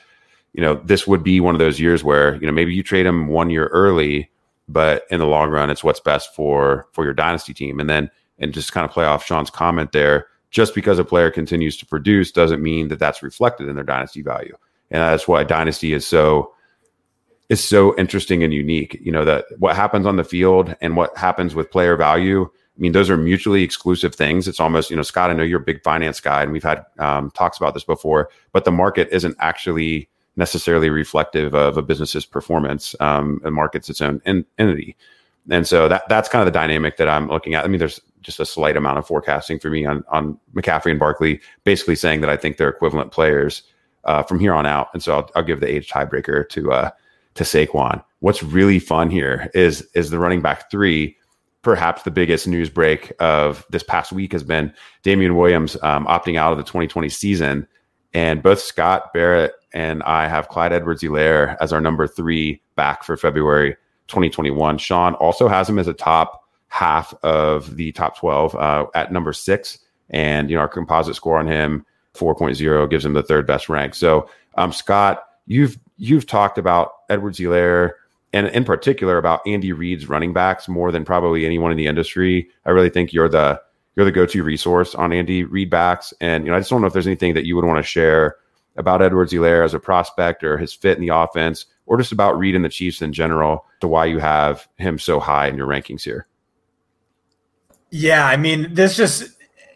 [0.53, 3.05] you know, this would be one of those years where, you know, maybe you trade
[3.05, 4.29] him one year early,
[4.67, 7.79] but in the long run, it's what's best for for your dynasty team.
[7.79, 10.27] And then and just kind of play off Shawn's comment there.
[10.51, 14.23] Just because a player continues to produce doesn't mean that that's reflected in their dynasty
[14.23, 14.57] value,
[14.89, 16.53] and that's why dynasty is so
[17.49, 18.99] is so interesting and unique.
[18.99, 22.45] You know that what happens on the field and what happens with player value.
[22.45, 24.47] I mean, those are mutually exclusive things.
[24.47, 26.83] It's almost, you know, Scott, I know you're a big finance guy, and we've had
[26.97, 30.09] um, talks about this before, but the market isn't actually
[30.39, 32.95] necessarily reflective of a business's performance.
[32.99, 34.95] Um, and market's its own en- entity,
[35.51, 37.65] and so that that's kind of the dynamic that I'm looking at.
[37.65, 40.99] I mean, there's just a slight amount of forecasting for me on on McCaffrey and
[40.99, 43.61] Barkley, basically saying that I think they're equivalent players
[44.05, 46.89] uh, from here on out, and so I'll, I'll give the age tiebreaker to uh,
[47.35, 48.03] to Saquon.
[48.21, 51.15] What's really fun here is is the running back three.
[51.61, 54.73] Perhaps the biggest news break of this past week has been
[55.03, 57.67] Damian Williams um, opting out of the 2020 season.
[58.13, 63.03] And both Scott Barrett and I have Clyde Edwards Helaire as our number three back
[63.03, 63.75] for February
[64.07, 64.77] 2021.
[64.77, 69.33] Shawn also has him as a top half of the top 12 uh, at number
[69.33, 69.79] six.
[70.09, 71.85] And, you know, our composite score on him,
[72.15, 73.93] 4.0, gives him the third best rank.
[73.93, 77.91] So, um, Scott, you've you've talked about Edwards Helaire
[78.33, 82.49] and in particular about Andy Reid's running backs more than probably anyone in the industry.
[82.65, 83.61] I really think you're the
[83.99, 86.13] you're the go-to resource on Andy Reid backs.
[86.21, 87.83] And you know, I just don't know if there's anything that you would want to
[87.83, 88.37] share
[88.77, 92.37] about Edwards Helaire as a prospect or his fit in the offense, or just about
[92.37, 95.67] Reid and the Chiefs in general, to why you have him so high in your
[95.67, 96.27] rankings here.
[97.89, 99.23] Yeah, I mean, this just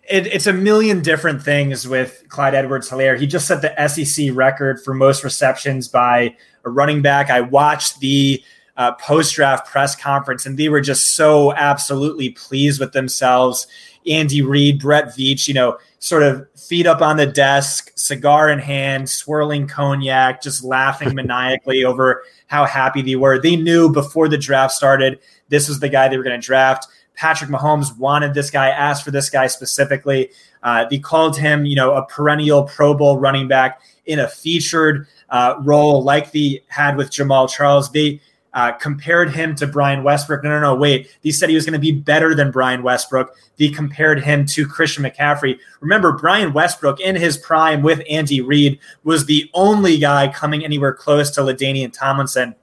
[0.10, 3.20] it, it's a million different things with Clyde Edwards Helaire.
[3.20, 7.30] He just set the SEC record for most receptions by a running back.
[7.30, 8.42] I watched the
[8.78, 13.68] uh, post draft press conference, and they were just so absolutely pleased with themselves.
[14.08, 18.60] Andy Reid, Brett Veach, you know, sort of feet up on the desk, cigar in
[18.60, 23.40] hand, swirling cognac, just laughing maniacally over how happy they were.
[23.40, 25.20] They knew before the draft started
[25.50, 26.88] this was the guy they were going to draft.
[27.16, 30.32] Patrick Mahomes wanted this guy, asked for this guy specifically.
[30.64, 35.08] Uh, they called him, you know, a perennial Pro Bowl running back in a featured
[35.30, 37.92] uh, role like they had with Jamaal Charles.
[37.92, 38.20] They
[38.54, 40.44] uh, compared him to Brian Westbrook.
[40.44, 41.10] No, no, no, wait.
[41.24, 43.36] They said he was going to be better than Brian Westbrook.
[43.58, 45.58] They compared him to Christian McCaffrey.
[45.80, 50.94] Remember, Brian Westbrook in his prime with Andy Reid was the only guy coming anywhere
[50.94, 52.56] close to LaDainian Tomlinson,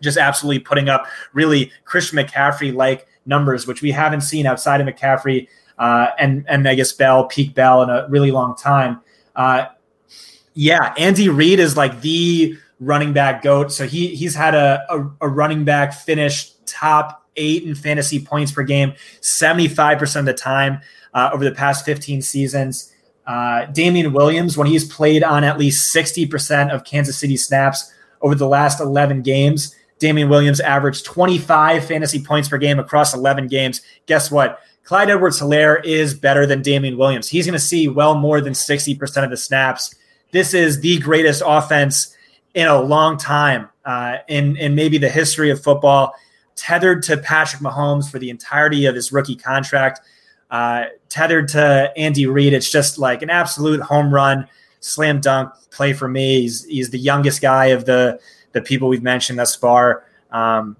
[0.00, 4.86] just absolutely putting up really Christian McCaffrey like numbers, which we haven't seen outside of
[4.86, 5.48] McCaffrey
[5.78, 9.00] uh, and and I guess Bell, peak Bell in a really long time.
[9.34, 9.66] Uh,
[10.54, 13.72] yeah, Andy Reid is like the running back goat.
[13.72, 18.52] So he he's had a, a, a running back finish top eight in fantasy points
[18.52, 20.80] per game, 75% of the time
[21.14, 22.92] uh, over the past 15 seasons.
[23.26, 28.34] Uh, Damien Williams, when he's played on at least 60% of Kansas City snaps over
[28.34, 33.80] the last 11 games, Damien Williams averaged 25 fantasy points per game across 11 games.
[34.06, 34.60] Guess what?
[34.84, 37.28] Clyde Edwards Helaire is better than Damien Williams.
[37.28, 39.94] He's going to see well more than 60% of the snaps.
[40.30, 42.15] This is the greatest offense
[42.56, 46.14] in a long time uh, in, in maybe the history of football,
[46.56, 50.00] tethered to Patrick Mahomes for the entirety of his rookie contract,
[50.50, 52.54] uh, tethered to Andy Reid.
[52.54, 54.48] It's just like an absolute home run,
[54.80, 56.40] slam dunk play for me.
[56.40, 58.18] He's, he's the youngest guy of the
[58.52, 60.06] the people we've mentioned thus far.
[60.30, 60.78] Um,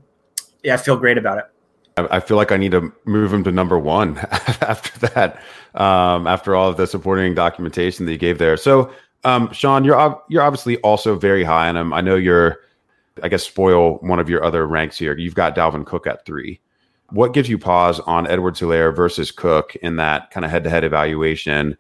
[0.63, 1.45] yeah, I feel great about it.
[2.11, 4.17] I feel like I need to move him to number one
[4.63, 5.43] after that.
[5.75, 8.57] Um, after all of the supporting documentation that you gave there.
[8.57, 8.91] So,
[9.27, 11.93] um, Shawn, you're you're obviously also very high on him.
[11.93, 12.61] I know you're,
[13.25, 15.19] I guess, spoil one of your other ranks here.
[15.19, 16.61] You've got Dalvin Cook at three.
[17.11, 20.71] What gives you pause on Edwards Helaire versus Cook in that kind of head to
[20.71, 21.77] head evaluation?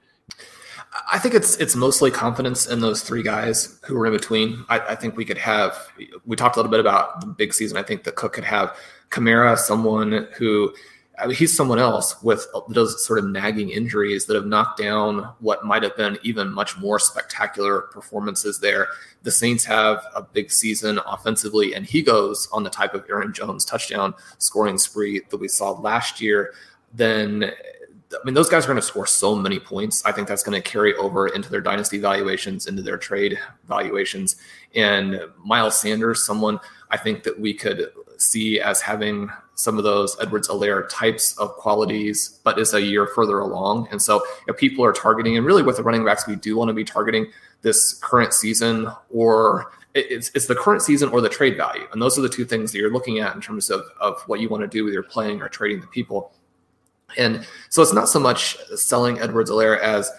[1.12, 4.64] I think it's it's mostly confidence in those three guys who are in between.
[4.68, 5.76] I, I, think we could have.
[6.24, 7.76] We talked a little bit about the big season.
[7.76, 8.76] I think that Cook could have
[9.10, 10.74] Kamara, someone who
[11.18, 15.32] I mean, he's someone else with those sort of nagging injuries that have knocked down
[15.38, 18.88] what might have been even much more spectacular performances there.
[19.22, 23.32] The Saints have a big season offensively, and he goes on the type of Aaron
[23.32, 26.52] Jones touchdown scoring spree that we saw last year.
[26.92, 27.50] Then
[28.12, 30.04] I mean, those guys are going to score so many points.
[30.04, 34.36] I think that's going to carry over into their dynasty valuations, into their trade valuations.
[34.74, 36.60] And Miles Sanders, someone
[36.90, 41.56] I think that we could see as having some of those Edwards Helaire types of
[41.56, 43.88] qualities, but is a year further along.
[43.90, 46.68] And so if people are targeting, and really with the running backs, we do want
[46.68, 47.26] to be targeting
[47.62, 51.86] this current season or it's, it's the current season or the trade value.
[51.90, 54.40] And those are the two things that you're looking at in terms of, of what
[54.40, 56.32] you want to do, with your playing or trading the people.
[57.16, 60.12] And so it's not so much selling Edwards Helaire as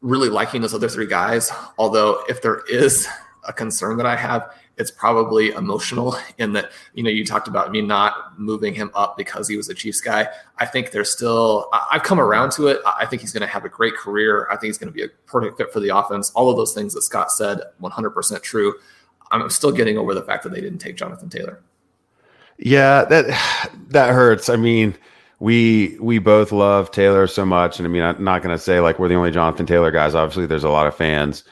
[0.00, 1.52] really liking those other three guys.
[1.78, 3.06] Although, if there is
[3.46, 7.70] a concern that I have, it's probably emotional in that you know you talked about
[7.70, 10.28] me not moving him up because he was a Chiefs guy.
[10.58, 12.80] I think there's still I've come around to it.
[12.86, 14.46] I think he's going to have a great career.
[14.50, 16.30] I think he's going to be a perfect fit for the offense.
[16.30, 18.74] All of those things that Scott said, 100% true.
[19.30, 21.60] I'm still getting over the fact that they didn't take Jonathan Taylor.
[22.58, 24.48] Yeah, that that hurts.
[24.48, 24.96] I mean,
[25.38, 28.80] we we both love Taylor so much, and I mean, I'm not going to say
[28.80, 30.14] like we're the only Jonathan Taylor guys.
[30.14, 31.44] Obviously, there's a lot of fans.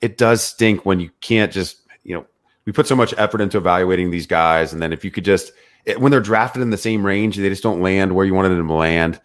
[0.00, 2.26] It does stink when you can't just you know
[2.64, 5.52] we put so much effort into evaluating these guys, and then if you could just
[5.84, 8.50] it, when they're drafted in the same range, they just don't land where you wanted
[8.50, 9.20] them to land.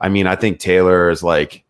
[0.00, 1.64] I mean, I think Taylor is like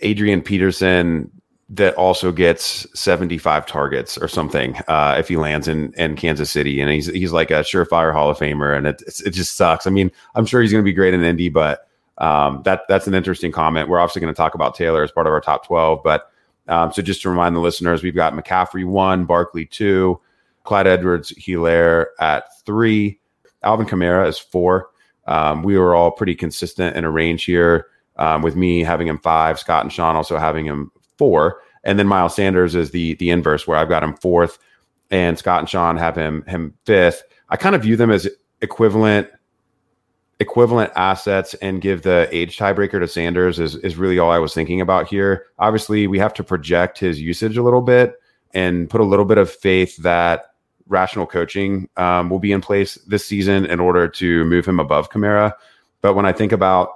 [0.00, 1.30] Adrian Peterson
[1.70, 6.80] that also gets 75 targets or something uh, if he lands in, in Kansas City.
[6.80, 9.86] And he's he's like a surefire Hall of Famer, and it it just sucks.
[9.86, 13.06] I mean, I'm sure he's going to be great in Indy, but um, that that's
[13.06, 13.88] an interesting comment.
[13.88, 16.30] We're obviously going to talk about Taylor as part of our top 12, but
[16.68, 20.20] um, so just to remind the listeners, we've got McCaffrey one, Barkley two,
[20.64, 23.20] Clyde Edwards Helaire at three,
[23.62, 24.90] Alvin Kamara is four.
[25.26, 27.86] Um, we were all pretty consistent in a range here.
[28.16, 32.06] Um, with me having him five, Scott and Shawn also having him four, and then
[32.06, 34.58] Miles Sanders is the the inverse where I've got him fourth,
[35.10, 37.24] and Scott and Shawn have him him fifth.
[37.48, 38.28] I kind of view them as
[38.60, 39.28] equivalent
[40.40, 44.54] equivalent assets and give the age tiebreaker to Sanders is is really all I was
[44.54, 45.46] thinking about here.
[45.58, 48.14] Obviously, we have to project his usage a little bit
[48.52, 50.54] and put a little bit of faith that
[50.86, 55.10] rational coaching um, will be in place this season in order to move him above
[55.10, 55.52] Kamara.
[56.02, 56.90] But when I think about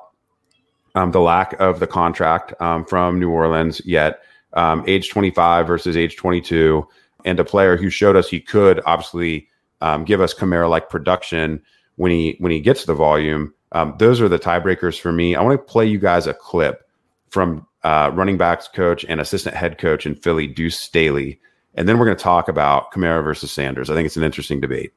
[0.94, 4.20] um, the lack of the contract um, from New Orleans yet,
[4.54, 6.86] um, age 25 versus age 22,
[7.24, 9.48] and a player who showed us he could obviously
[9.80, 11.62] um, give us Kamara like production
[11.98, 13.52] when he when he gets the volume.
[13.72, 15.36] Um, those are the tiebreakers for me.
[15.36, 16.88] I want to play you guys a clip
[17.28, 21.38] from uh, running backs coach and assistant head coach in Philly, Deuce Staley,
[21.74, 23.90] and then we're going to talk about Kamara versus Sanders.
[23.90, 24.92] I think it's an interesting debate.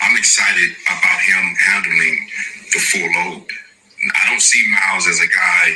[0.00, 2.28] I'm excited about him handling
[2.72, 3.46] the full load.
[4.14, 5.74] I don't see Miles as a guy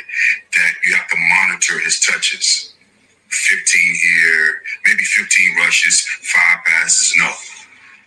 [0.54, 2.72] that you have to monitor his touches.
[3.30, 7.14] 15 here, maybe 15 rushes, five passes.
[7.18, 7.30] No,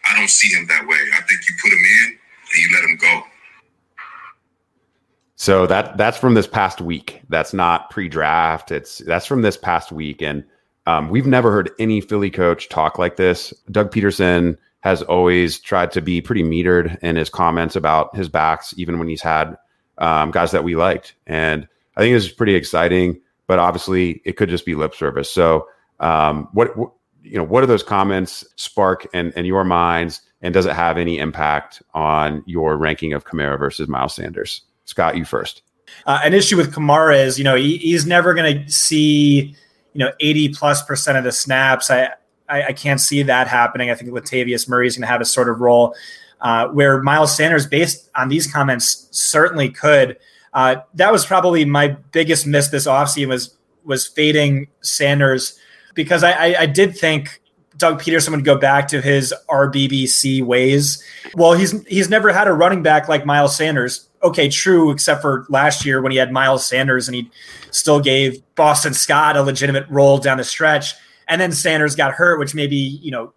[0.08, 0.98] I don't see him that way.
[1.14, 2.18] I think you put him in
[2.52, 3.24] and you let him go.
[5.38, 7.22] So that that's from this past week.
[7.30, 8.72] That's not pre-draft.
[8.72, 10.44] It's that's from this past week, and
[10.88, 13.54] um, we've never heard any Philly coach talk like this.
[13.70, 18.74] Doug Pederson has always tried to be pretty metered in his comments about his backs,
[18.78, 19.58] even when he's had
[19.98, 21.16] um, guys that we liked.
[21.26, 25.30] And I think this is pretty exciting, but obviously it could just be lip service.
[25.30, 25.68] So,
[26.00, 26.92] um, what, what
[27.26, 30.22] you know, what do those comments spark in, in your minds?
[30.42, 34.62] And does it have any impact on your ranking of Kamara versus Miles Sanders?
[34.86, 35.64] Scott, you first.
[36.06, 39.56] Uh, an issue with Kamara is, you know, he, he's never going to see,
[39.94, 41.90] you know, 80 plus percent of the snaps.
[41.90, 42.12] I,
[42.48, 43.90] I, I can't see that happening.
[43.90, 45.96] I think Latavius Murray is going to have a sort of role
[46.42, 50.18] uh, where Miles Sanders, based on these comments, certainly could.
[50.54, 55.60] Uh, that was probably my biggest miss this offseason was was fading Sanders
[55.96, 57.42] because I, I, I did think
[57.78, 61.04] Doug Pederson would go back to his RBBC ways.
[61.36, 64.08] Well, he's he's never had a running back like Miles Sanders.
[64.24, 67.30] Okay, true, except for last year when he had Miles Sanders and he
[67.72, 70.94] still gave Boston Scott a legitimate role down the stretch.
[71.28, 73.34] And then Sanders got hurt, which maybe you know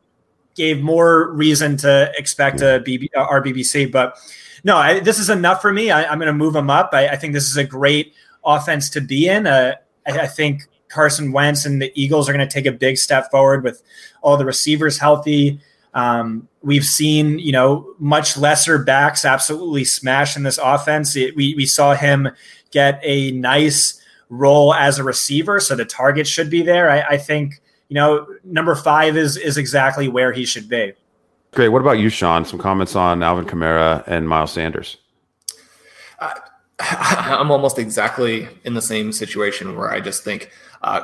[0.54, 3.90] gave more reason to expect a BB, uh, RBBC.
[3.90, 4.18] But
[4.64, 5.90] no, I, this is enough for me.
[5.90, 6.90] I, am going to move him up.
[6.92, 8.12] I, I, think this is a great
[8.44, 9.46] offense to be in.
[9.46, 12.98] Uh, I, I think Carson Wentz and the Eagles are going to take a big
[12.98, 13.82] step forward with
[14.22, 15.60] all the receivers healthy.
[15.94, 21.16] Um, we've seen, you know, much lesser backs absolutely smash in this offense.
[21.16, 22.28] It, we, we saw him
[22.70, 26.90] get a nice role as a receiver, so the target should be there.
[26.90, 30.92] I, I think, you know, number five is is exactly where he should be.
[31.52, 31.68] Great.
[31.68, 32.44] What about you, Shawn?
[32.44, 34.98] Some comments on Alvin Kamara and Miles Sanders.
[36.18, 36.34] Uh,
[36.80, 40.50] I'm almost exactly in the same situation where I just think
[40.82, 41.00] uh,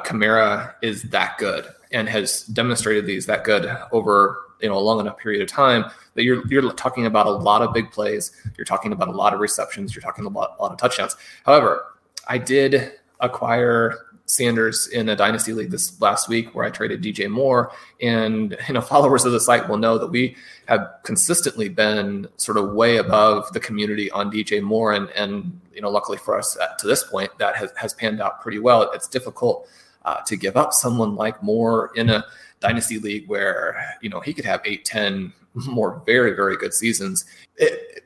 [0.82, 5.18] is that good and has demonstrated these that good over you know a long enough
[5.18, 5.84] period of time
[6.14, 8.32] that you're you're talking about a lot of big plays.
[8.56, 9.94] You're talking about a lot of receptions.
[9.94, 11.16] You're talking about a lot of touchdowns.
[11.44, 11.86] However,
[12.28, 17.28] I did acquire Sanders in a dynasty league this last week where I traded DJ
[17.30, 17.72] Moore.
[18.00, 20.36] And you know, followers of the site will know that we
[20.66, 24.92] have consistently been sort of way above the community on DJ Moore.
[24.92, 28.40] And and you know, luckily for us to this point, that has, has panned out
[28.40, 28.90] pretty well.
[28.92, 29.68] It's difficult
[30.04, 32.24] uh, to give up someone like Moore in a
[32.60, 37.24] dynasty league where you know he could have eight, ten more very, very good seasons.
[37.56, 38.00] It,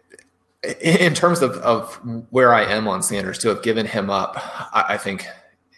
[0.81, 1.95] in terms of, of
[2.31, 4.35] where I am on Sanders, to have given him up,
[4.75, 5.27] I, I think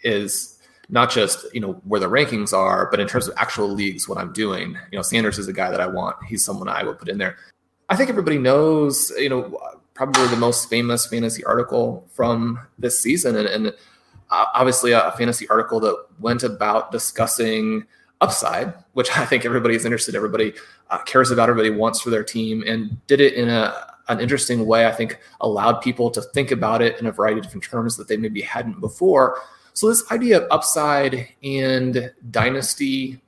[0.03, 0.59] is
[0.89, 4.17] not just you know where the rankings are, but in terms of actual leagues, what
[4.17, 4.77] I'm doing.
[4.91, 6.17] You know, Sanders is a guy that I want.
[6.27, 7.37] He's someone I would put in there.
[7.89, 9.11] I think everybody knows.
[9.17, 9.59] You know,
[9.93, 13.67] probably the most famous fantasy article from this season, and, and
[14.29, 17.85] uh, obviously a fantasy article that went about discussing
[18.19, 20.13] upside, which I think everybody is interested.
[20.13, 20.53] Everybody
[20.89, 21.49] uh, cares about.
[21.49, 24.87] Everybody wants for their team, and did it in a an interesting way.
[24.87, 28.09] I think allowed people to think about it in a variety of different terms that
[28.09, 29.39] they maybe hadn't before.
[29.73, 33.21] So this idea of upside and dynasty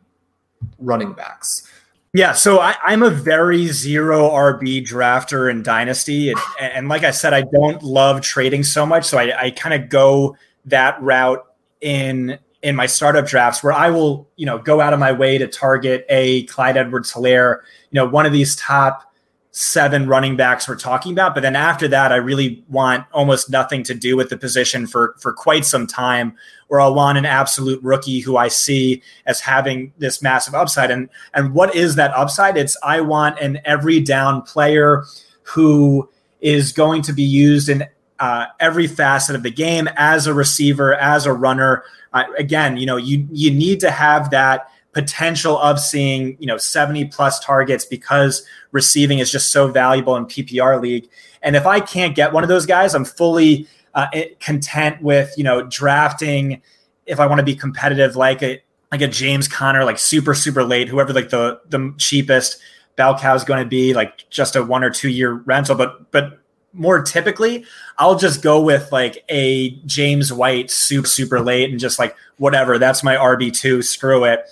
[0.80, 1.70] running backs.
[2.16, 6.30] Yeah, so I, am a very zero RB drafter in Dynasty.
[6.30, 9.06] And, and, like I said, I don't love trading so much.
[9.06, 11.44] So I, I kind of go that route
[11.82, 15.38] in in my startup drafts where I will, you know, go out of my way
[15.38, 17.58] to target a Clyde Edwards Helaire,
[17.92, 19.13] you know, one of these top
[19.56, 21.36] seven running backs we're talking about.
[21.36, 25.16] But then after that, I really want almost nothing to do with the position for
[25.20, 26.36] for quite some time,
[26.70, 30.90] or I'll want an absolute rookie who I see as having this massive upside.
[30.90, 32.58] And and what is that upside?
[32.58, 35.06] It's I want an every down player
[35.44, 36.10] who
[36.42, 37.86] is going to be used in
[38.20, 41.84] uh, every facet of the game as a receiver, as a runner.
[42.12, 46.58] Uh, again, you know, you you need to have that potential of seeing you know
[46.58, 51.10] 70 plus targets because receiving is just so valuable in PPR league.
[51.42, 54.08] And if I can't get one of those guys, I'm fully uh,
[54.40, 56.62] content with you know drafting
[57.06, 58.62] if I want to be competitive like a
[58.92, 62.60] like a James Conner like super super late whoever like the the cheapest
[62.96, 66.12] bell cow is going to be like just a one or two year rental but
[66.12, 66.43] but
[66.74, 67.66] more typically,
[67.98, 72.78] I'll just go with like a James White super super late and just like whatever.
[72.78, 73.82] That's my RB two.
[73.82, 74.50] Screw it.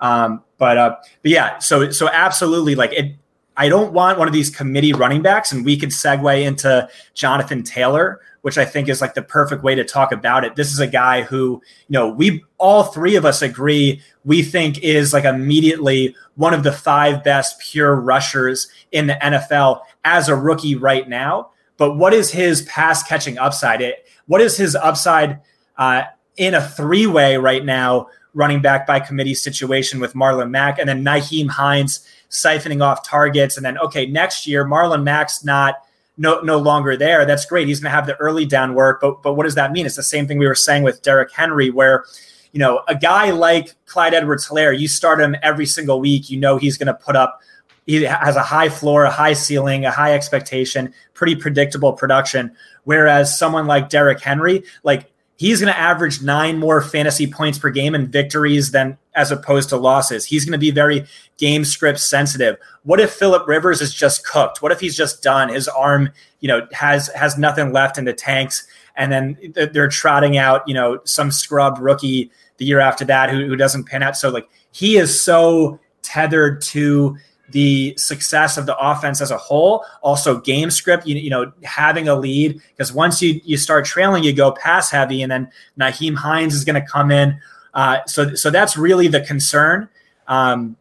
[0.00, 3.16] Um, but uh, but yeah, so so absolutely like it.
[3.56, 7.62] I don't want one of these committee running backs, and we could segue into Jonathan
[7.62, 10.56] Taylor, which I think is like the perfect way to talk about it.
[10.56, 14.78] This is a guy who, you know, we all three of us agree we think
[14.78, 20.36] is like immediately one of the five best pure rushers in the NFL as a
[20.36, 21.50] rookie right now.
[21.76, 23.80] But what is his pass catching upside?
[23.80, 25.40] It, what is his upside
[25.76, 26.04] uh,
[26.36, 30.88] in a three way right now, running back by committee situation with Marlon Mack and
[30.88, 33.56] then Nyheim Hines siphoning off targets.
[33.56, 35.76] And then, okay, next year, Marlon Mack's not
[36.16, 37.24] no no longer there.
[37.24, 37.68] That's great.
[37.68, 39.00] He's going to have the early down work.
[39.00, 39.86] But, but what does that mean?
[39.86, 42.04] It's the same thing we were saying with Derrick Henry, where
[42.52, 46.38] you know, a guy like Clyde Edwards Helaire, you start him every single week, you
[46.38, 47.40] know he's going to put up
[47.86, 52.52] he has a high floor, a high ceiling, a high expectation, pretty predictable production.
[52.84, 57.70] Whereas someone like Derrick Henry, like he's going to average nine more fantasy points per
[57.70, 60.24] game in victories than as opposed to losses.
[60.24, 61.04] He's going to be very
[61.36, 62.56] game script sensitive.
[62.84, 64.62] What if Philip Rivers is just cooked?
[64.62, 65.48] What if he's just done?
[65.48, 66.10] His arm,
[66.40, 70.74] you know, has has nothing left in the tanks, and then they're trotting out, you
[70.74, 74.16] know, some scrub rookie the year after that who, who doesn't pan out.
[74.16, 77.16] So like he is so tethered to
[77.52, 79.84] the success of the offense as a whole.
[80.02, 84.24] Also, game script, you, you know, having a lead because once you you start trailing,
[84.24, 87.38] you go pass heavy, and then Nyheim Hines is going to come in.
[87.74, 89.88] Uh, so so that's really the concern.
[90.26, 90.76] Um,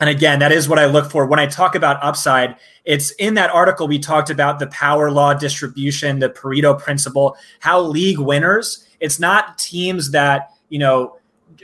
[0.00, 2.56] and again, that is what I look for when I talk about upside.
[2.84, 7.80] It's in that article we talked about the power law distribution, the Pareto principle, how
[7.80, 8.86] league winners.
[9.00, 11.16] It's not teams that you know.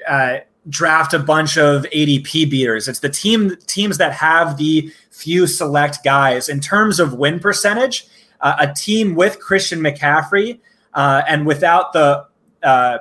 [0.07, 0.39] Uh,
[0.69, 2.89] draft a bunch of ADP beaters.
[2.89, 6.49] It's the team teams that have the few select guys.
[6.49, 8.07] In terms of win percentage,
[8.41, 10.61] uh, a team with Christian McCaffrey
[10.95, 12.27] uh, and without the
[12.62, 12.99] uh,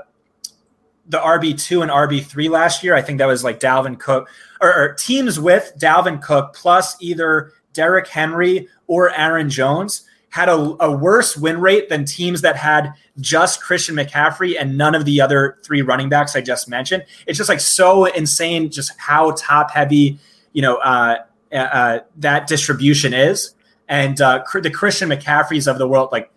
[1.07, 4.30] the RB two and RB three last year, I think that was like Dalvin Cook,
[4.61, 10.76] or, or teams with Dalvin Cook plus either Derrick Henry or Aaron Jones had a,
[10.84, 15.22] a, worse win rate than teams that had just Christian McCaffrey and none of the
[15.22, 17.05] other three running backs I just mentioned.
[17.27, 20.18] It's just like so insane, just how top heavy,
[20.53, 21.18] you know, uh,
[21.51, 23.53] uh, uh that distribution is.
[23.88, 26.31] And uh, the Christian McCaffreys of the world, like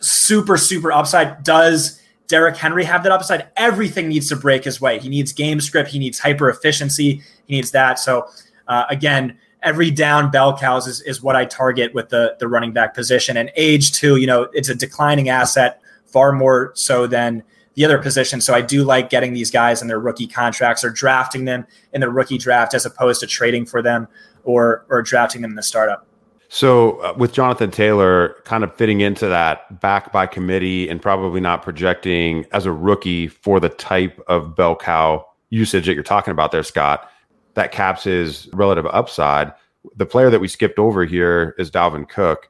[0.00, 1.42] super, super upside.
[1.42, 3.48] Does Derrick Henry have that upside?
[3.56, 5.00] Everything needs to break his way.
[5.00, 5.90] He needs game script.
[5.90, 7.20] He needs hyper efficiency.
[7.46, 7.98] He needs that.
[7.98, 8.28] So
[8.68, 12.72] uh, again, every down bell cows is, is what I target with the the running
[12.72, 13.36] back position.
[13.36, 17.42] And age too, you know, it's a declining asset far more so than
[17.74, 18.40] the other position.
[18.40, 22.00] So I do like getting these guys in their rookie contracts or drafting them in
[22.00, 24.08] the rookie draft as opposed to trading for them
[24.44, 26.06] or or drafting them in the startup.
[26.48, 31.40] So uh, with Jonathan Taylor kind of fitting into that back by committee and probably
[31.40, 36.30] not projecting as a rookie for the type of bell cow usage that you're talking
[36.30, 37.10] about there, Scott
[37.56, 39.52] that caps his relative upside.
[39.96, 42.48] The player that we skipped over here is Dalvin Cook.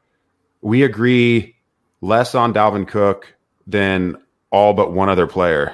[0.60, 1.56] We agree
[2.00, 3.34] less on Dalvin Cook
[3.66, 4.16] than
[4.50, 5.72] all but one other player.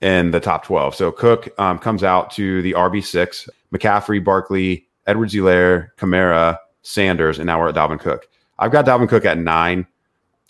[0.00, 0.94] in the top 12.
[0.94, 7.46] So Cook um, comes out to the RB6, McCaffrey, Barkley, Edwards Helaire, Kamara, Sanders, and
[7.46, 8.26] now we're at Dalvin Cook.
[8.58, 9.86] I've got Dalvin Cook at nine.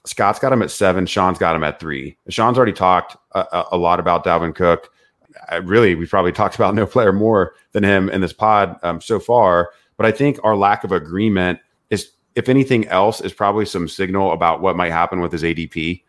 [0.07, 1.07] Scott's got him at seven.
[1.07, 2.19] Shawn's got him at three.
[2.28, 4.91] Shawn's already talked a, a lot about Dalvin Cook.
[5.48, 9.01] I really, we've probably talked about no player more than him in this pod um,
[9.01, 9.70] so far.
[9.97, 14.32] But I think our lack of agreement is, if anything else, is probably some signal
[14.32, 16.02] about what might happen with his ADP.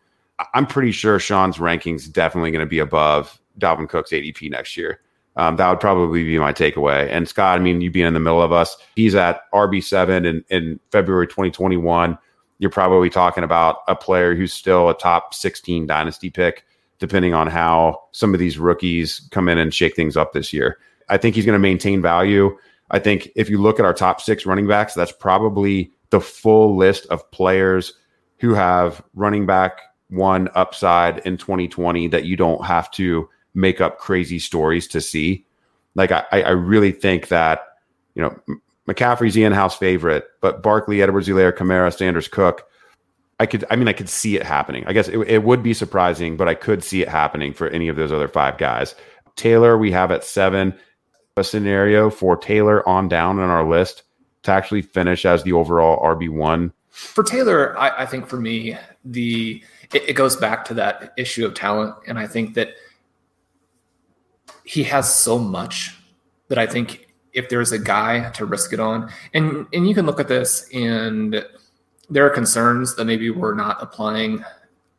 [0.54, 5.00] I'm pretty sure Shawn's rankings definitely going to be above Dalvin Cook's ADP next year.
[5.38, 7.10] Um, that would probably be my takeaway.
[7.10, 10.46] And Scott, I mean, you being in the middle of us, he's at RB7 in,
[10.50, 12.18] in February 2021.
[12.58, 16.66] You're probably talking about a player who's still a top 16 dynasty pick,
[17.06, 20.80] depending on how some of these rookies come in and shake things up this year.
[21.08, 22.58] I think he's going to maintain value.
[22.90, 26.76] I think if you look at our top six running backs, that's probably the full
[26.76, 27.94] list of players
[28.40, 34.00] who have running back one upside in 2020 that you don't have to make up
[34.00, 35.46] crazy stories to see.
[35.94, 37.62] Like I, I really think that
[38.16, 38.36] you know
[38.88, 42.64] McCaffrey's the in-house favorite, but Barkley, Edwards, Helaire, Kamara, Sanders, Cook.
[43.40, 44.86] I could, I mean, I could see it happening.
[44.88, 47.90] I guess it, it would be surprising, but I could see it happening for any
[47.90, 48.96] of those other five guys.
[49.36, 50.74] Taylor, we have at seven.
[51.38, 54.04] A scenario for Taylor on down on our list
[54.44, 56.72] to actually finish as the overall RB one.
[56.92, 59.62] For Taylor, I, I think for me, the
[59.94, 62.70] it, it goes back to that issue of talent, and I think that
[64.64, 65.98] he has so much
[66.48, 70.06] that I think if there's a guy to risk it on, and and you can
[70.06, 71.46] look at this and
[72.10, 74.44] there are concerns that maybe we're not applying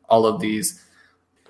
[0.09, 0.85] all of these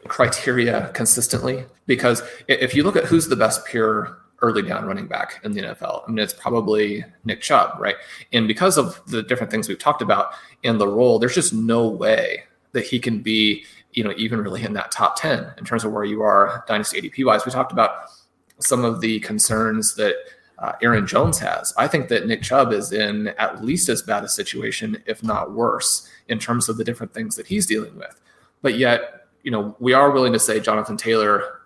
[0.08, 5.40] criteria consistently because if you look at who's the best pure early down running back
[5.44, 6.02] in the NFL.
[6.06, 7.96] I mean, it's probably Nick Chubb, right?
[8.34, 11.88] And because of the different things we've talked about in the role, there's just no
[11.88, 13.64] way that he can be
[13.96, 17.00] you know, even really in that top 10 in terms of where you are dynasty
[17.00, 17.44] ADP wise.
[17.44, 18.10] We talked about
[18.58, 20.14] some of the concerns that
[20.58, 21.72] uh, Aaron Jones has.
[21.76, 25.52] I think that Nick Chubb is in at least as bad a situation, if not
[25.52, 28.20] worse, in terms of the different things that he's dealing with.
[28.62, 31.60] But yet, you know, we are willing to say Jonathan Taylor,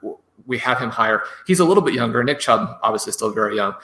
[0.47, 1.23] we have him higher.
[1.47, 2.23] He's a little bit younger.
[2.25, 3.75] Nick Chubb, obviously, still very young.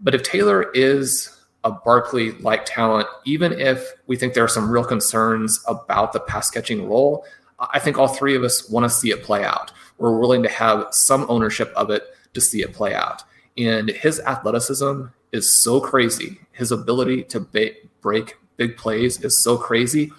[0.00, 4.68] But if Taylor is a Barkley like talent, even if we think there are some
[4.68, 7.24] real concerns about the pass catching role,
[7.60, 9.70] I think all three of us want to see it play out.
[9.98, 12.02] We're willing to have some ownership of it
[12.34, 13.22] to see it play out.
[13.58, 16.40] And his athleticism is so crazy.
[16.52, 20.12] His ability to ba- break big plays is so crazy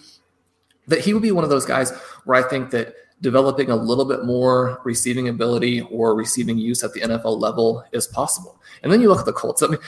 [0.88, 1.92] that he would be one of those guys
[2.26, 6.94] where I think that developing a little bit more receiving ability or receiving use at
[6.94, 8.60] the NFL level is possible.
[8.82, 9.64] And then you look at the Colts.
[9.64, 9.80] I mean,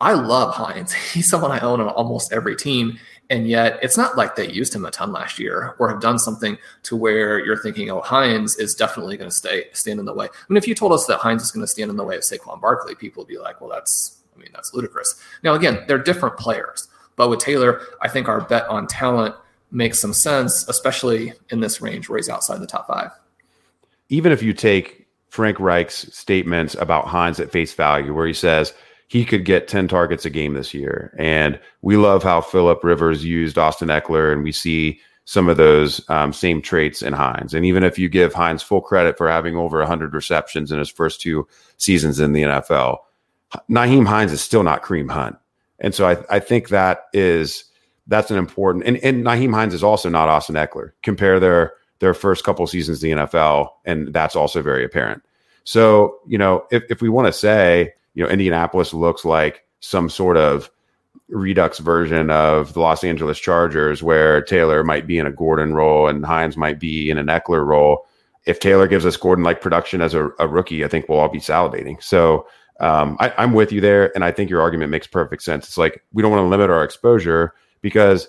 [0.00, 0.92] I love Hines.
[1.12, 2.98] He's someone I own on almost every team.
[3.28, 6.18] And yet it's not like they used him a ton last year or have done
[6.18, 10.14] something to where you're thinking, oh, Hines is definitely going to stay stand in the
[10.14, 10.26] way.
[10.26, 12.14] I mean, if you told us that Hines is going to stand in the way
[12.14, 15.20] of Saquon Barkley, people would be like, well, that's, I mean, that's ludicrous.
[15.42, 16.88] Now, again, they're different players.
[17.16, 19.34] But with Taylor, I think our bet on talent
[19.72, 23.10] makes some sense, especially in this range where he's outside the top five.
[24.08, 28.72] Even if you take Frank Reich's statements about Hines at face value, where he says,
[29.08, 31.14] he could get 10 targets a game this year.
[31.18, 36.08] And we love how Philip Rivers used Austin Ekeler, and we see some of those
[36.08, 37.52] um, same traits in Hines.
[37.52, 40.88] And even if you give Hines full credit for having over 100 receptions in his
[40.88, 41.46] first two
[41.76, 42.98] seasons in the NFL,
[43.68, 45.36] Nyheim Hines is still not Kareem Hunt.
[45.78, 47.64] And so I, I think that is
[48.06, 50.92] that's an important and, and Nyheim Hines is also not Austin Ekeler.
[51.02, 55.22] Compare their their first couple seasons in the NFL, and that's also very apparent.
[55.64, 60.08] So, you know, if, if we want to say you know, Indianapolis looks like some
[60.08, 60.70] sort of
[61.28, 66.08] redux version of the Los Angeles Chargers, where Taylor might be in a Gordon role
[66.08, 68.06] and Hines might be in an Ekeler role.
[68.46, 71.28] If Taylor gives us Gordon like production as a, a, rookie, I think we'll all
[71.28, 72.02] be salivating.
[72.02, 72.46] So
[72.80, 75.66] um, I, I'm with you there, and I think your argument makes perfect sense.
[75.66, 78.28] It's like we don't want to limit our exposure because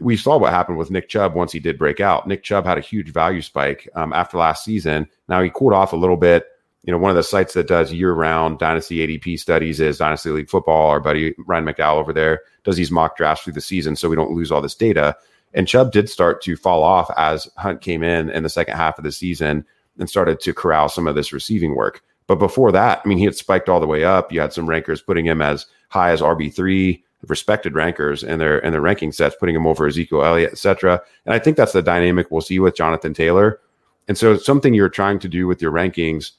[0.00, 2.26] we saw what happened with Nick Chubb once he did break out.
[2.26, 5.08] Nick Chubb had a huge value spike um, after last season.
[5.28, 6.44] Now he cooled off a little bit
[6.84, 10.50] you know, one of the sites that does year-round dynasty ADP studies is Dynasty League
[10.50, 10.90] Football.
[10.90, 14.16] Our buddy Ryan McDowell over there does these mock drafts through the season, so we
[14.16, 15.16] don't lose all this data.
[15.54, 18.98] And Chubb did start to fall off as Hunt came in in the second half
[18.98, 19.64] of the season
[19.98, 22.02] and started to corral some of this receiving work.
[22.26, 24.32] But before that, I mean, he had spiked all the way up.
[24.32, 28.58] You had some rankers putting him as high as RB three, respected rankers in their
[28.58, 31.00] in their ranking sets, putting him over Ezekiel Elliott, etc.
[31.26, 33.60] And I think that's the dynamic we'll see with Jonathan Taylor.
[34.08, 36.32] And so, something you're trying to do with your rankings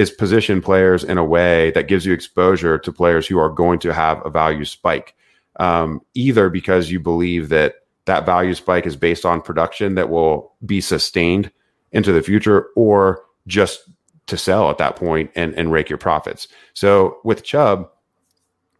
[0.00, 3.78] is position players in a way that gives you exposure to players who are going
[3.78, 5.14] to have a value spike,
[5.56, 7.74] um, either because you believe that
[8.06, 11.50] that value spike is based on production that will be sustained
[11.92, 13.90] into the future, or just
[14.26, 16.48] to sell at that point and, and rake your profits.
[16.72, 17.90] So with Chubb,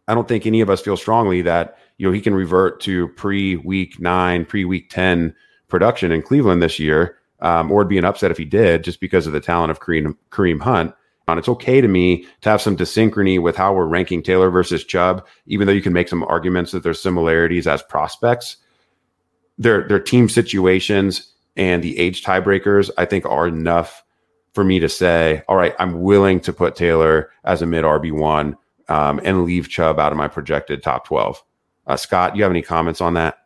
[0.07, 3.09] I don't think any of us feel strongly that you know he can revert to
[3.09, 5.35] pre week nine, pre week ten
[5.67, 8.99] production in Cleveland this year, um, or it'd be an upset if he did, just
[8.99, 10.95] because of the talent of Kareem, Kareem Hunt.
[11.27, 14.83] And it's okay to me to have some dysynchrony with how we're ranking Taylor versus
[14.83, 18.57] Chubb, even though you can make some arguments that there's similarities as prospects.
[19.57, 24.03] Their their team situations and the age tiebreakers, I think, are enough
[24.53, 28.11] for me to say, all right, I'm willing to put Taylor as a mid RB
[28.11, 28.57] one
[28.89, 31.41] um, and leave Chubb out of my projected top twelve.
[31.87, 33.37] Uh, Scott, you have any comments on that?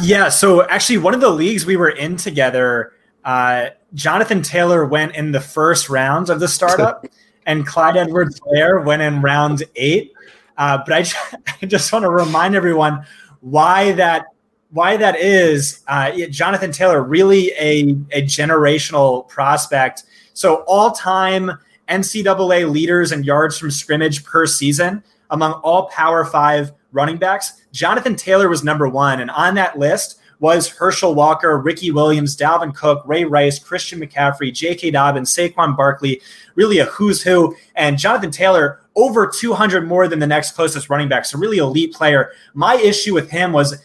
[0.00, 0.28] Yeah.
[0.28, 2.92] So actually, one of the leagues we were in together,
[3.24, 7.04] uh, Jonathan Taylor went in the first round of the startup,
[7.46, 10.12] and Clyde Edwards-Helaire went in round eight.
[10.56, 11.16] Uh, but I, just,
[11.62, 13.04] I just want to remind everyone
[13.40, 14.26] why that
[14.72, 15.82] why that is.
[15.88, 20.04] Uh, Jonathan Taylor really a a generational prospect.
[20.32, 21.50] So all time
[21.88, 27.62] NCAA leaders and yards from scrimmage per season among all Power Five running backs.
[27.72, 32.74] Jonathan Taylor was number one, and on that list was Herschel Walker, Ricky Williams, Dalvin
[32.74, 34.90] Cook, Ray Rice, Christian McCaffrey, J.K.
[34.90, 36.20] Dobbins, Saquon Barkley,
[36.54, 37.54] really a who's who.
[37.76, 41.24] And Jonathan Taylor, over 200 more than the next closest running back.
[41.26, 42.32] So, really elite player.
[42.54, 43.80] My issue with him was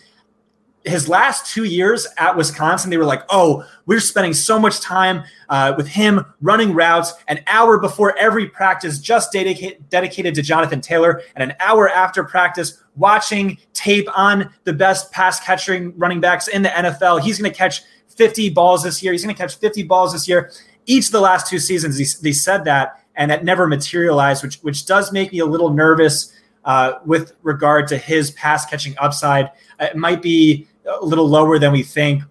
[0.86, 5.24] his last two years at Wisconsin, they were like, oh, we're spending so much time
[5.50, 10.82] uh, with him running routes an hour before every practice, just dedicated, dedicated to Jonathan
[10.82, 16.48] Taylor, and an hour after practice, watching tape on the best pass catching running backs
[16.48, 17.22] in the NFL.
[17.22, 17.82] He's going to catch
[18.16, 19.12] 50 balls this year.
[19.12, 20.52] He's going to catch 50 balls this year.
[20.86, 24.86] Each of the last two seasons, they said that, and that never materialized, which, which
[24.86, 26.32] does make me a little nervous
[26.64, 29.52] uh, with regard to his pass catching upside.
[29.80, 32.24] It might be a little lower than we think,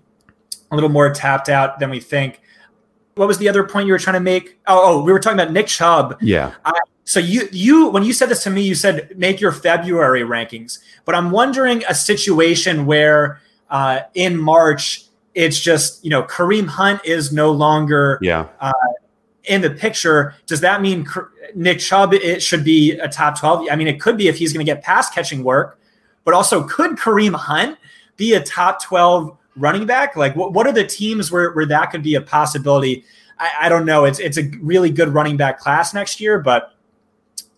[0.70, 2.40] a little more tapped out than we think.
[3.14, 4.58] What was the other point you were trying to make?
[4.66, 6.16] Oh, oh we were talking about Nick Chubb.
[6.20, 6.52] Yeah.
[6.64, 6.72] Uh,
[7.04, 10.78] so you you when you said this to me, you said make your February rankings.
[11.04, 13.40] But I'm wondering a situation where
[13.70, 15.04] uh, in March
[15.34, 18.48] it's just you know Kareem Hunt is no longer yeah.
[18.60, 18.72] Uh,
[19.44, 20.34] in the picture.
[20.46, 21.06] Does that mean
[21.54, 23.68] Nick Chubb it should be a top 12?
[23.70, 25.78] I mean, it could be if he's going to get pass catching work,
[26.24, 27.78] but also could Kareem Hunt
[28.16, 30.16] be a top 12 running back?
[30.16, 33.04] Like, what, what are the teams where, where that could be a possibility?
[33.38, 34.04] I, I don't know.
[34.04, 36.74] It's, it's a really good running back class next year, but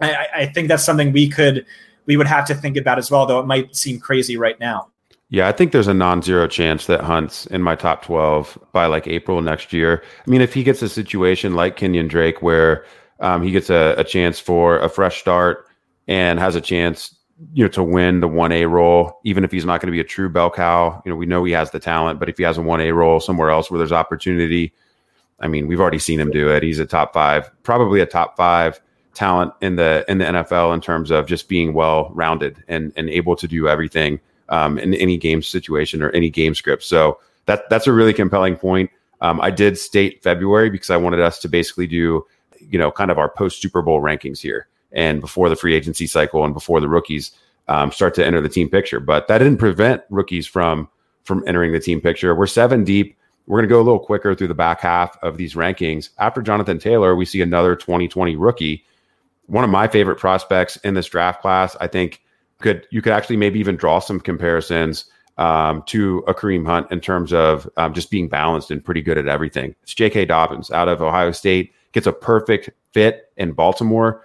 [0.01, 1.67] I, I think that's something we could,
[2.07, 4.91] we would have to think about as well, though it might seem crazy right now.
[5.29, 9.09] Yeah, I think there's a non-zero chance that Hunt's in my top 12 by like
[9.09, 10.03] April next year.
[10.25, 12.85] I mean, if he gets a situation like Kenyan Drake where
[13.19, 15.67] um, he gets a, a, chance for a fresh start
[16.07, 17.16] and has a chance
[17.53, 20.01] you know, to win the one A role, even if he's not going to be
[20.01, 21.03] a true bell cow.
[21.05, 22.93] You know, we know he has the talent, but if he has a one A
[22.93, 24.73] role somewhere else where there's opportunity,
[25.41, 26.63] I mean, we've already seen him do it.
[26.63, 28.81] He's a top five, probably a top five
[29.13, 33.11] talent in the in the NFL in terms of just being well rounded and and
[33.11, 34.19] able to do everything
[34.49, 36.85] um, in any game situation or any game script.
[36.85, 38.91] So that that's a really compelling point.
[39.21, 42.27] Um, I did state February because I wanted us to basically do,
[42.61, 46.07] you know, kind of our post Super Bowl rankings here and before the free agency
[46.07, 47.33] cycle and before the rookies
[47.69, 49.01] um, start to enter the team picture.
[49.01, 50.89] But that didn't prevent rookies from
[51.25, 52.35] from entering the team picture.
[52.35, 53.17] We're seven deep.
[53.47, 56.11] We're going to go a little quicker through the back half of these rankings.
[56.19, 58.85] After Jonathan Taylor, we see another 2020 rookie.
[59.47, 61.77] One of my favorite prospects in this draft class.
[61.81, 62.23] I think
[62.59, 65.07] could you could actually maybe even draw some comparisons
[65.39, 69.19] um, to a Kareem Hunt in terms of um, just being balanced and pretty good
[69.19, 69.75] at everything.
[69.83, 70.27] It's J.K.
[70.27, 74.23] Dobbins out of Ohio State gets a perfect fit in Baltimore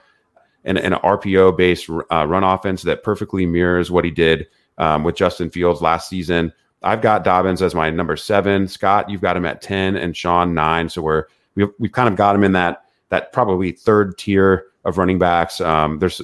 [0.63, 4.47] and, an RPO based uh, run offense that perfectly mirrors what he did
[4.77, 6.53] um, with Justin Fields last season.
[6.83, 8.67] I've got Dobbins as my number seven.
[8.67, 10.89] Scott, you've got him at ten, and Shawn nine.
[10.89, 11.25] So we're
[11.55, 15.61] we've, we've kind of got him in that that probably third tier of running backs.
[15.61, 16.21] Um, there's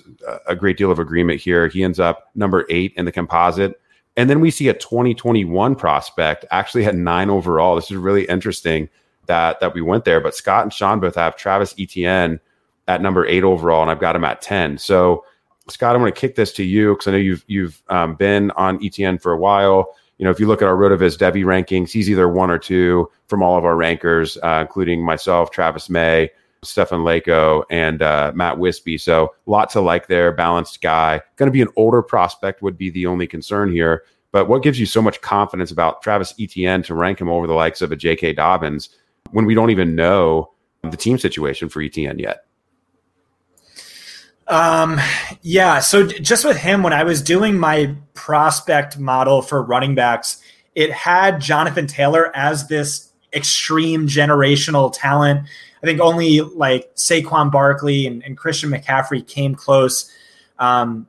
[0.47, 1.68] a great deal of agreement here.
[1.68, 3.80] He ends up number eight in the composite.
[4.15, 7.76] And then we see a 2021 prospect actually had nine overall.
[7.76, 8.89] This is really interesting
[9.27, 10.19] that that we went there.
[10.19, 12.39] But Scott and Shawn both have Travis Etienne
[12.88, 14.77] at number eight overall, and I've got him at 10.
[14.77, 15.26] So,
[15.69, 18.51] Scott, I'm going to kick this to you because I know you've you've um, been
[18.51, 19.93] on Etienne for a while.
[20.18, 23.11] You know, if you look at our RotoViz Devy rankings, he's either one or two
[23.27, 26.31] from all of our rankers, uh, including myself, Travis May,
[26.64, 28.97] Stefan Lako, and uh, Matt Wispy.
[28.97, 30.31] So, lots to like there.
[30.31, 31.22] Balanced guy.
[31.35, 34.03] Going to be an older prospect would be the only concern here.
[34.31, 37.53] But what gives you so much confidence about Travis Etienne to rank him over the
[37.53, 38.34] likes of a J.K.
[38.34, 38.89] Dobbins
[39.31, 40.51] when we don't even know
[40.84, 42.47] the team situation for Etienne yet?
[44.48, 44.99] Um,
[45.41, 45.80] yeah.
[45.80, 50.41] So just with him, when I was doing my prospect model for running backs,
[50.74, 55.48] it had Jonathan Taylor as this extreme generational talent.
[55.82, 60.11] I think only like Saquon Barkley and, and Christian McCaffrey came close.
[60.60, 61.07] Um,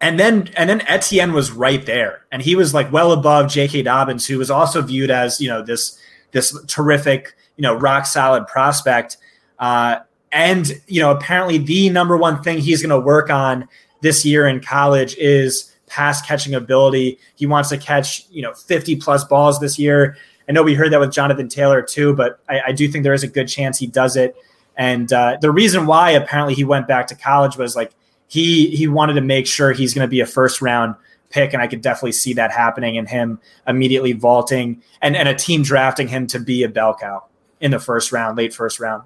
[0.00, 3.82] and then and then Etienne was right there, and he was like well above J.K.
[3.82, 5.98] Dobbins, who was also viewed as you know this
[6.30, 9.16] this terrific you know rock solid prospect.
[9.58, 9.98] Uh,
[10.32, 13.68] and you know apparently the number one thing he's going to work on
[14.00, 17.18] this year in college is pass catching ability.
[17.36, 20.16] He wants to catch you know 50 plus balls this year.
[20.48, 23.14] I know we heard that with Jonathan Taylor too, but I, I do think there
[23.14, 24.34] is a good chance he does it.
[24.76, 27.92] And uh, the reason why apparently he went back to college was like
[28.28, 30.94] he he wanted to make sure he's going to be a first round
[31.30, 35.34] pick, and I could definitely see that happening and him immediately vaulting and and a
[35.34, 37.24] team drafting him to be a bell cow
[37.60, 39.02] in the first round, late first round.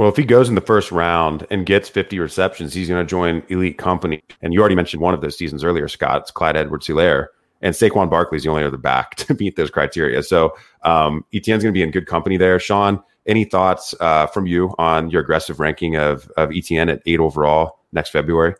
[0.00, 3.06] Well, if he goes in the first round and gets 50 receptions, he's going to
[3.06, 4.22] join elite company.
[4.40, 6.22] And you already mentioned one of those seasons earlier, Scott.
[6.22, 7.26] It's Clyde Edwards Helaire.
[7.60, 10.22] And Saquon Barkley is the only other back to meet those criteria.
[10.22, 12.58] So um, Etienne's going to be in good company there.
[12.58, 17.20] Shawn, any thoughts uh, from you on your aggressive ranking of, of Etienne at eight
[17.20, 18.54] overall next February?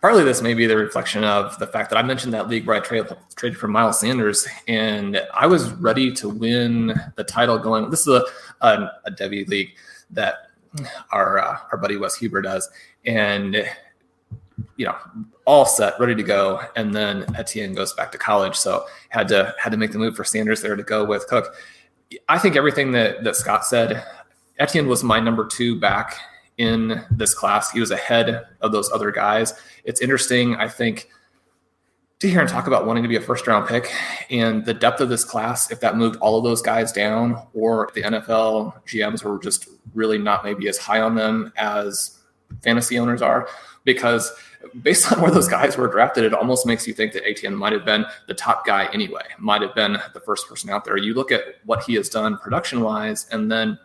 [0.00, 2.76] Partly this may be the reflection of the fact that I mentioned that league where
[2.76, 7.90] I tra- traded for Miles Sanders, and I was ready to win the title going.
[7.90, 8.24] This is a,
[8.62, 9.68] a, a Devy league
[10.10, 10.47] that
[11.12, 12.68] our uh, our buddy Wes Huber does,
[13.04, 13.64] and
[14.76, 14.96] you know,
[15.44, 16.60] all set, ready to go.
[16.76, 20.16] And then Etienne goes back to college, so had to had to make the move
[20.16, 21.54] for Sanders there to go with Cook.
[22.28, 24.04] I think everything that that Scott said,
[24.58, 26.16] Etienne was my number two back
[26.58, 27.70] in this class.
[27.70, 29.54] He was ahead of those other guys.
[29.84, 31.08] It's interesting, I think,
[32.20, 33.92] to hear and talk about wanting to be a first round pick
[34.28, 37.90] and the depth of this class, if that moved all of those guys down, or
[37.94, 42.18] the NFL GMs were just really not maybe as high on them as
[42.62, 43.48] fantasy owners are,
[43.84, 44.32] because
[44.82, 47.72] based on where those guys were drafted, it almost makes you think that Etienne might
[47.72, 50.96] have been the top guy anyway, might have been the first person out there.
[50.96, 53.78] You look at what he has done production wise, and then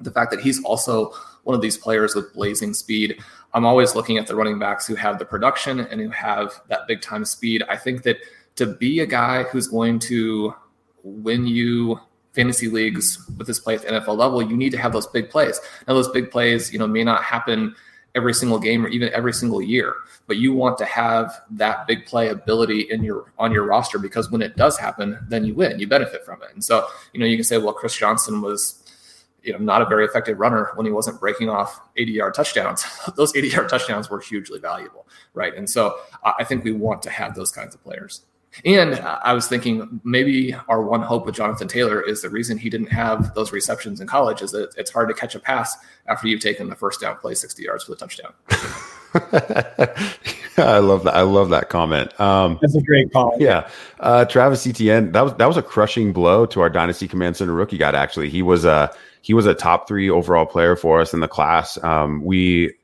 [0.00, 1.12] the fact that he's also
[1.44, 3.22] one of these players with blazing speed.
[3.52, 6.86] I'm always looking at the running backs who have the production and who have that
[6.86, 7.62] big time speed.
[7.68, 8.18] I think that
[8.56, 10.54] to be a guy who's going to
[11.02, 11.98] win you
[12.32, 15.30] fantasy leagues with this play at the NFL level, you need to have those big
[15.30, 15.60] plays.
[15.88, 17.74] Now, those big plays, you know, may not happen
[18.14, 19.94] every single game or even every single year,
[20.26, 24.30] but you want to have that big play ability in your on your roster because
[24.30, 26.48] when it does happen, then you win, you benefit from it.
[26.52, 28.79] And so, you know, you can say, well, Chris Johnson was
[29.42, 32.84] you know, not a very effective runner when he wasn't breaking off 80 yard touchdowns.
[33.16, 35.54] those 80 yard touchdowns were hugely valuable, right?
[35.54, 38.22] And so I think we want to have those kinds of players.
[38.64, 42.68] And I was thinking maybe our one hope with Jonathan Taylor is the reason he
[42.68, 45.76] didn't have those receptions in college is that it's hard to catch a pass
[46.08, 48.32] after you've taken the first down play 60 yards for the touchdown.
[50.58, 51.14] I love that.
[51.14, 52.18] I love that comment.
[52.20, 53.34] Um, That's a great call.
[53.38, 53.68] Yeah,
[54.00, 55.12] uh, Travis Etienne.
[55.12, 57.90] That was that was a crushing blow to our Dynasty Command Center rookie guy.
[57.90, 61.28] Actually, he was a he was a top three overall player for us in the
[61.28, 61.82] class.
[61.82, 62.74] Um, we,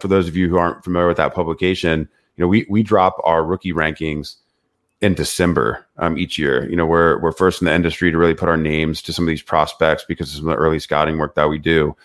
[0.00, 3.20] for those of you who aren't familiar with that publication, you know, we we drop
[3.24, 4.36] our rookie rankings
[5.00, 6.68] in December um, each year.
[6.68, 9.24] You know, we're we're first in the industry to really put our names to some
[9.24, 11.96] of these prospects because of some of the early scouting work that we do.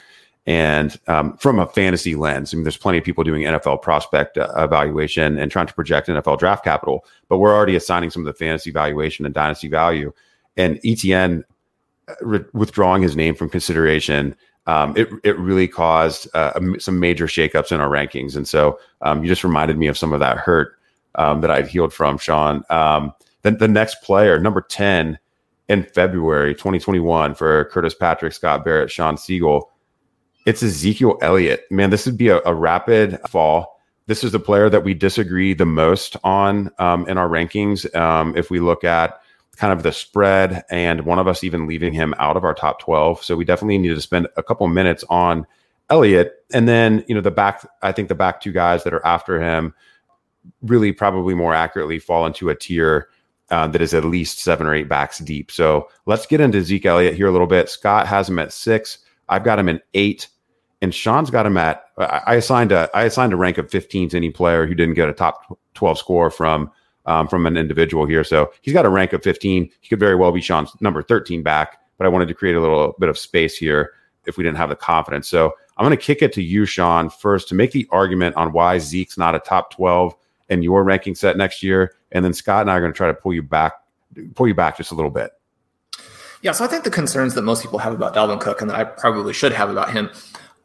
[0.45, 4.38] And um, from a fantasy lens, I mean, there's plenty of people doing NFL prospect
[4.38, 8.26] uh, evaluation and trying to project NFL draft capital, but we're already assigning some of
[8.26, 10.11] the fantasy valuation and dynasty value.
[10.57, 11.45] And Etienne
[12.22, 14.36] re- withdrawing his name from consideration,
[14.66, 18.36] um, it it really caused uh, some major shakeups in our rankings.
[18.36, 20.78] And so um, you just reminded me of some of that hurt
[21.16, 22.64] um, that I'd healed from, Shawn.
[22.70, 25.20] Um, then the next player, number ten
[25.68, 29.64] in February 2021 for Curtis Patrick, Scott Barrett, Shawn Siegele.
[30.46, 31.64] It's Ezekiel Elliott.
[31.72, 33.80] Man, this would be a, a rapid fall.
[34.08, 37.94] This is the player that we disagree the most on um, in our rankings.
[37.96, 39.22] Um, if we look at
[39.58, 42.80] kind of the spread and one of us even leaving him out of our top
[42.80, 43.24] 12.
[43.24, 45.46] So we definitely need to spend a couple minutes on
[45.90, 46.34] Elliott.
[46.54, 49.42] And then, you know, the back, I think the back two guys that are after
[49.42, 49.74] him
[50.62, 53.10] really probably more accurately fall into a tier
[53.50, 55.52] uh, that is at least seven or eight backs deep.
[55.52, 57.70] So let's get into Zeke Elliott here a little bit.
[57.70, 58.98] Scott has him at six.
[59.30, 60.28] I've got him in eight.
[60.82, 64.18] And Shawn's got him at I assigned a I assigned a rank of 15 to
[64.18, 66.70] any player who didn't get a top 12 score from
[67.06, 68.24] um, from an individual here.
[68.24, 69.70] So he's got a rank of 15.
[69.82, 72.62] He could very well be Shawn's number 13 back, but I wanted to create a
[72.62, 73.92] little bit of space here
[74.26, 75.28] if we didn't have the confidence.
[75.28, 78.54] So I'm going to kick it to you, Shawn, first to make the argument on
[78.54, 80.16] why Zeke's not a top 12
[80.50, 81.96] in your ranking set next year.
[82.12, 83.74] And then Scott and I are going to try to pull you back,
[84.36, 85.32] pull you back just a little bit.
[86.42, 88.78] Yeah, so I think the concerns that most people have about Dalvin Cook and that
[88.78, 90.12] I probably should have about him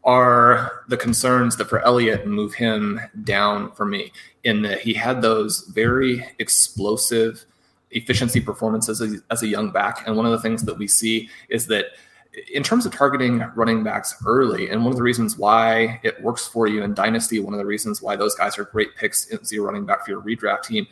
[0.04, 4.12] are the concerns that for Elliott move him down for me
[4.44, 7.44] in that he had those very explosive
[7.90, 10.06] efficiency performances as, as a young back.
[10.06, 11.86] And one of the things that we see is that
[12.52, 16.46] in terms of targeting running backs early, and one of the reasons why it works
[16.46, 19.44] for you in Dynasty, one of the reasons why those guys are great picks in
[19.44, 20.86] zero running back for your redraft team,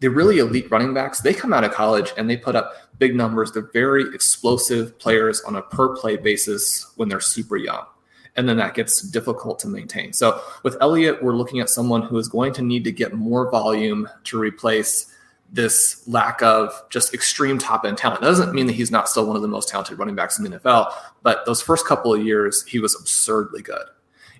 [0.00, 3.14] the really elite running backs, they come out of college and they put up big
[3.14, 3.52] numbers.
[3.52, 7.84] They're very explosive players on a per play basis when they're super young.
[8.36, 10.12] And then that gets difficult to maintain.
[10.12, 13.50] So with Elliott, we're looking at someone who is going to need to get more
[13.50, 15.12] volume to replace
[15.52, 18.20] this lack of just extreme top end talent.
[18.20, 20.44] That doesn't mean that he's not still one of the most talented running backs in
[20.44, 20.92] the NFL,
[21.22, 23.86] but those first couple of years, he was absurdly good.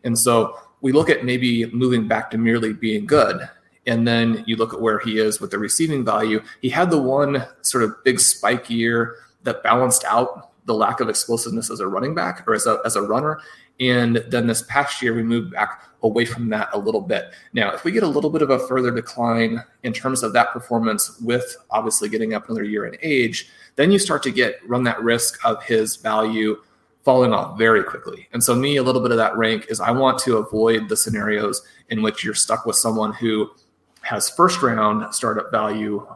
[0.04, 3.48] And so we look at maybe moving back to merely being good.
[3.86, 6.42] And then you look at where he is with the receiving value.
[6.60, 11.08] He had the one sort of big spike year that balanced out the lack of
[11.08, 13.40] explosiveness as a running back or as a, as a runner.
[13.80, 17.30] And then this past year, we moved back away from that a little bit.
[17.52, 20.50] Now, if we get a little bit of a further decline in terms of that
[20.50, 24.84] performance, with obviously getting up another year in age, then you start to get run
[24.84, 26.56] that risk of his value
[27.04, 28.28] falling off very quickly.
[28.32, 30.96] And so, me, a little bit of that rank is I want to avoid the
[30.96, 33.50] scenarios in which you're stuck with someone who
[34.02, 36.06] has first round startup value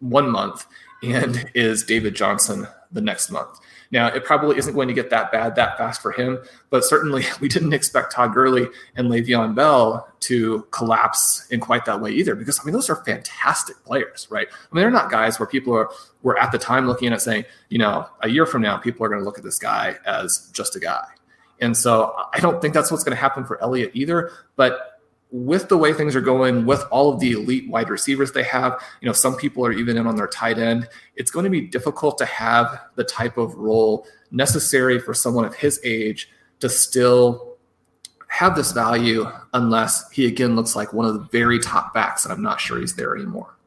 [0.00, 0.66] one month
[1.02, 3.58] and is David Johnson the next month.
[3.94, 7.22] Now, it probably isn't going to get that bad that fast for him, but certainly
[7.40, 8.66] we didn't expect Todd Gurley
[8.96, 12.96] and Le'Veon Bell to collapse in quite that way either, because I mean, those are
[13.04, 14.48] fantastic players, right?
[14.50, 15.90] I mean, they're not guys where people are
[16.22, 19.08] were at the time looking at saying, you know, a year from now, people are
[19.08, 21.06] going to look at this guy as just a guy.
[21.60, 24.32] And so I don't think that's what's going to happen for Elliott either.
[24.56, 24.93] But
[25.36, 28.80] with the way things are going, with all of the elite wide receivers they have,
[29.00, 30.88] you know, some people are even in on their tight end.
[31.16, 35.52] It's going to be difficult to have the type of role necessary for someone of
[35.56, 36.30] his age
[36.60, 37.56] to still
[38.28, 42.32] have this value unless he again looks like one of the very top backs, and
[42.32, 43.58] I'm not sure he's there anymore.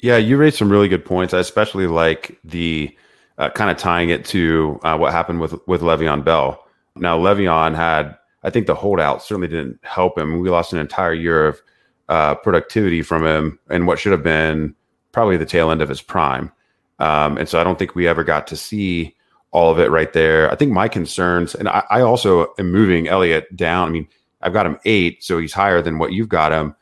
[0.00, 1.34] Yeah, you raised some really good points.
[1.34, 2.96] I especially like the
[3.36, 6.66] uh, kind of tying it to uh, what happened with with Le'Veon Bell.
[6.96, 10.38] Now, Le'Veon had I think the holdout certainly didn't help him.
[10.38, 11.62] We lost an entire year of
[12.08, 14.74] uh, productivity from him and what should have been
[15.12, 16.52] probably the tail end of his prime.
[16.98, 19.16] Um, and so I don't think we ever got to see
[19.50, 20.50] all of it right there.
[20.50, 23.88] I think my concerns, and I, I also am moving Elliott down.
[23.88, 24.08] I mean,
[24.42, 26.74] I've got him eight, so he's higher than what you've got him.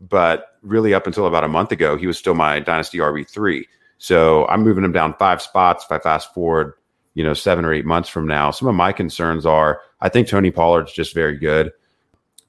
[0.00, 3.66] But really, up until about a month ago, he was still my dynasty RB three.
[3.98, 5.84] So I'm moving him down five spots.
[5.84, 6.74] If I fast forward
[7.14, 8.50] you know, seven or eight months from now.
[8.50, 11.72] Some of my concerns are I think Tony Pollard's just very good.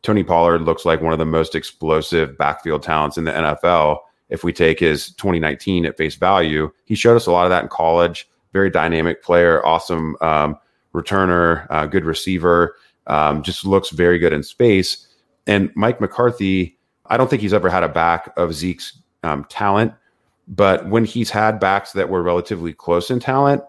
[0.02, 4.00] Tony Pollard looks like one of the most explosive backfield talents in the NFL.
[4.30, 7.64] If we take his 2019 at face value, he showed us a lot of that
[7.64, 8.28] in college.
[8.54, 10.58] Very dynamic player, awesome um,
[10.94, 12.76] returner, uh, good receiver,
[13.08, 15.08] um, just looks very good in space.
[15.48, 16.78] And Mike McCarthy,
[17.08, 19.94] I don't think he's ever had a back of Zeke's um, talent,
[20.48, 23.64] but when he's had backs that were relatively close in talent,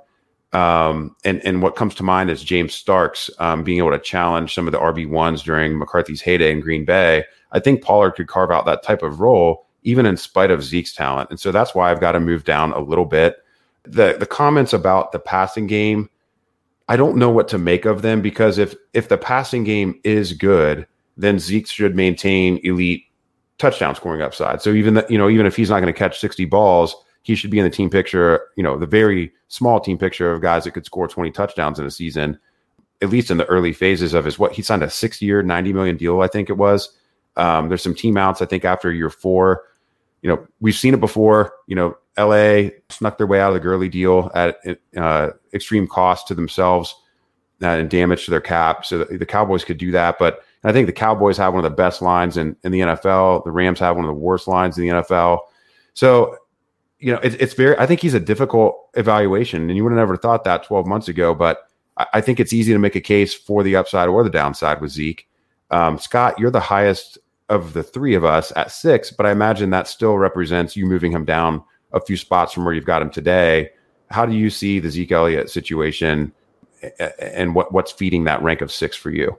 [0.56, 4.54] um, and and what comes to mind is James Starks um, being able to challenge
[4.54, 7.24] some of the RB ones during McCarthy's heyday in Green Bay.
[7.52, 10.94] I think Pollard could carve out that type of role even in spite of Zeke's
[10.94, 13.36] talent, and so that's why I've got to move down a little bit.
[13.84, 16.08] the The comments about the passing game,
[16.88, 20.32] I don't know what to make of them because if if the passing game is
[20.32, 20.86] good,
[21.18, 23.04] then Zeke should maintain elite
[23.58, 24.62] touchdown scoring upside.
[24.62, 26.96] So even that, you know, even if he's not going to catch sixty balls
[27.27, 30.40] he should be in the team picture, you know, the very small team picture of
[30.40, 32.39] guys that could score 20 touchdowns in a season,
[33.03, 35.73] at least in the early phases of his what he signed a six year, 90
[35.73, 36.97] million deal, I think it was.
[37.36, 39.65] Um, there's some team outs, I think, after year four.
[40.23, 41.53] You know, we've seen it before.
[41.66, 44.59] You know, LA snuck their way out of the Gurley deal at
[44.97, 46.94] uh, extreme cost to themselves
[47.61, 48.86] uh, and damage to their cap.
[48.86, 50.20] So the, Cowboys could do that.
[50.20, 53.43] But I think the Cowboys have one of the best lines in, in the NFL.
[53.43, 55.40] The Rams have one of the worst lines in the NFL.
[55.94, 56.36] So
[56.98, 59.68] you know, it, it's very, I think he's a difficult evaluation.
[59.68, 62.52] And you would have never thought that 12 months ago, but I, I think it's
[62.52, 65.28] easy to make a case for the upside or the downside with Zeke.
[65.70, 67.18] Um, Scott, you're the highest
[67.48, 71.12] of the three of us at six, but I imagine that still represents you moving
[71.12, 71.62] him down
[71.93, 73.70] a few spots from where you've got him today.
[74.10, 76.32] How do you see the Zeke Elliott situation
[77.18, 79.36] and what, what's feeding that rank of six for you?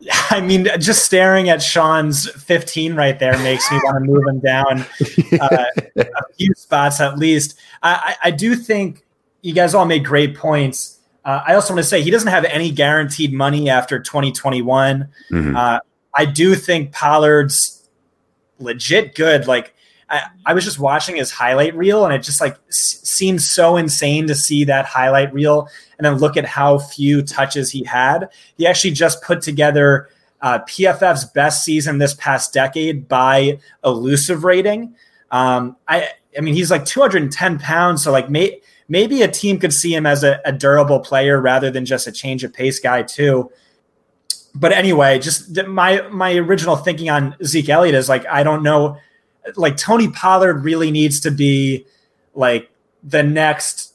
[0.30, 4.40] I mean, just staring at Shawn's 15 right there makes me want to move him
[4.40, 4.80] down
[5.40, 5.64] uh,
[5.96, 7.58] a few spots at least.
[7.82, 9.04] I, I, do think
[9.42, 10.98] you guys all made great points.
[11.24, 15.08] Uh, I also want to say he doesn't have any guaranteed money after 2021.
[15.32, 15.56] Mm-hmm.
[15.56, 15.78] Uh,
[16.14, 17.88] I do think Pollard's
[18.58, 19.46] legit good.
[19.46, 19.74] Like,
[20.10, 23.76] I, I, was just watching his highlight reel and it just like s- seems so
[23.76, 25.68] insane to see that highlight reel
[25.98, 28.30] and then look at how few touches he had.
[28.56, 30.08] He actually just put together
[30.40, 34.94] uh, PFF's best season this past decade by elusive rating.
[35.30, 39.72] Um, I I mean, he's like 210 pounds, so like may, maybe a team could
[39.72, 43.02] see him as a, a durable player rather than just a change of pace guy
[43.02, 43.50] too.
[44.54, 48.98] But anyway, just my my original thinking on Zeke Elliott is like I don't know,
[49.56, 51.86] like Tony Pollard really needs to be
[52.34, 52.70] like
[53.02, 53.94] the next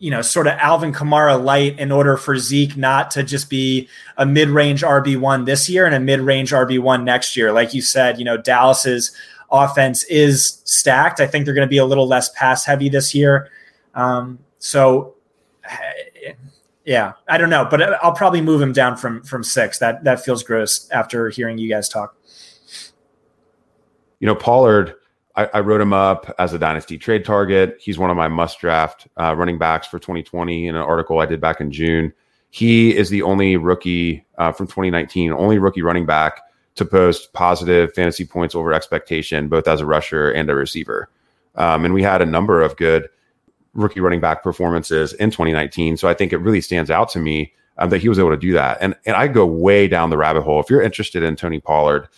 [0.00, 3.86] you know, sort of Alvin Kamara light in order for Zeke not to just be
[4.16, 7.52] a mid range RB1 this year and a mid range RB1 next year.
[7.52, 9.12] Like you said, you know, Dallas's
[9.52, 11.20] offense is stacked.
[11.20, 13.50] I think they're going to be a little less pass heavy this year.
[13.94, 15.16] Um, so,
[16.86, 19.78] yeah, I don't know, but I'll probably move him down from from six.
[19.78, 22.16] That that feels gross after hearing you guys talk.
[24.20, 24.94] You know, Pollard
[25.36, 27.76] I, I, wrote him up as a dynasty trade target.
[27.80, 31.26] He's one of my must draft uh, running backs for 2020 in an article I
[31.26, 32.12] did back in June.
[32.50, 36.42] He is the only rookie uh, from 2019, only rookie running back
[36.74, 41.08] to post positive fantasy points over expectation, both as a rusher and a receiver.
[41.54, 43.08] Um, and we had a number of good
[43.72, 45.96] rookie running back performances in 2019.
[45.96, 48.36] So I think it really stands out to me um, that he was able to
[48.36, 48.78] do that.
[48.80, 50.60] And and I go way down the rabbit hole.
[50.60, 52.08] If you're interested in Tony Pollard,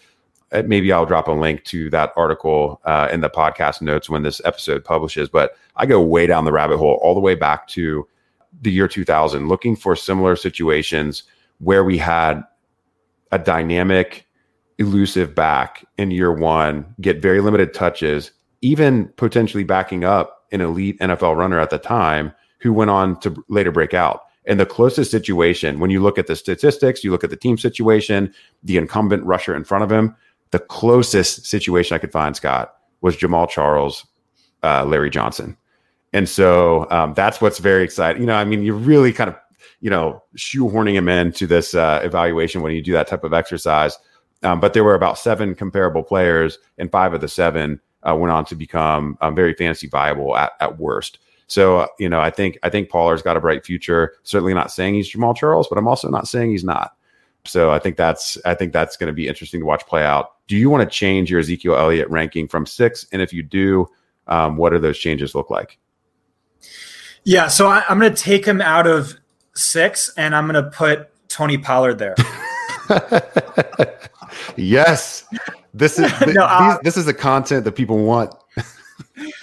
[0.67, 4.41] maybe I'll drop a link to that article uh, in the podcast notes when this
[4.45, 5.29] episode publishes.
[5.29, 8.07] But I go way down the rabbit hole, all the way back to
[8.61, 11.23] the year 2000, looking for similar situations
[11.59, 12.43] where we had
[13.31, 14.27] a dynamic,
[14.79, 20.99] elusive back in year one, get very limited touches, even potentially backing up an elite
[21.01, 24.23] NFL runner at the time who went on to later break out.
[24.45, 27.57] And the closest situation, when you look at the statistics, you look at the team
[27.57, 30.17] situation, the incumbent rusher in front of him,
[30.53, 34.07] the closest situation I could find, Scott, was Jamaal Charles,
[34.63, 35.57] uh, Larry Johnson.
[36.13, 38.23] And so um, that's what's very exciting.
[38.23, 39.37] You know, I mean, you're really kind of,
[39.81, 43.99] you know, shoehorning him into this uh, evaluation when you do that type of exercise.
[44.43, 48.33] Um, but there were about seven comparable players, and five of the seven uh, went
[48.33, 51.19] on to become um, very fantasy viable at, at worst.
[51.47, 54.15] So, uh, you know, I think I think Pollard's got a bright future.
[54.23, 56.93] Certainly not saying he's Jamaal Charles, but I'm also not saying he's not.
[57.45, 60.33] So I think that's I think that's going to be interesting to watch play out.
[60.47, 63.07] Do you want to change your Ezekiel Elliott ranking from six?
[63.13, 63.89] And if you do,
[64.29, 65.79] um, what do those changes look like?
[67.25, 69.15] Yeah, so I, am going to take him out of
[69.55, 72.17] six, and I'm going to put Tony Pollard there.
[74.57, 75.25] yes,
[75.73, 78.35] this is no, uh, these, this is the content that people want.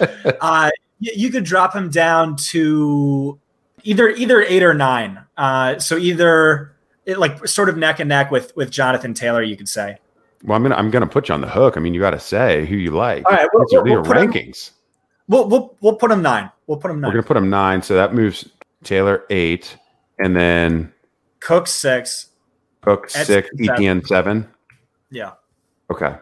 [0.40, 3.38] uh, you, you could drop him down to
[3.82, 5.18] either either eight or nine.
[5.36, 6.74] Uh, so either
[7.06, 9.98] it, like sort of neck and neck with with Jonathan Taylor, you could say.
[10.44, 11.76] Well, I'm gonna I'm gonna put you on the hook.
[11.76, 13.24] I mean, you got to say who you like.
[13.26, 14.68] All right, we'll, we'll, we'll rankings.
[14.70, 14.74] Him,
[15.28, 16.50] we'll we'll we'll put him nine.
[16.66, 17.08] We'll put him nine.
[17.08, 18.48] We're gonna put him nine, so that moves
[18.84, 19.76] Taylor eight,
[20.18, 20.92] and then
[21.40, 22.28] Cook six.
[22.82, 23.50] Cook six.
[23.60, 24.48] Etienne seven.
[25.10, 25.32] Yeah.
[25.90, 26.16] Okay.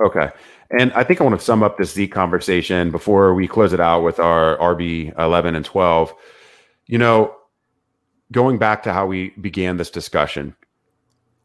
[0.00, 0.30] Okay.
[0.70, 3.80] And I think I want to sum up this Z conversation before we close it
[3.80, 6.14] out with our RB eleven and twelve.
[6.86, 7.36] You know,
[8.32, 10.54] going back to how we began this discussion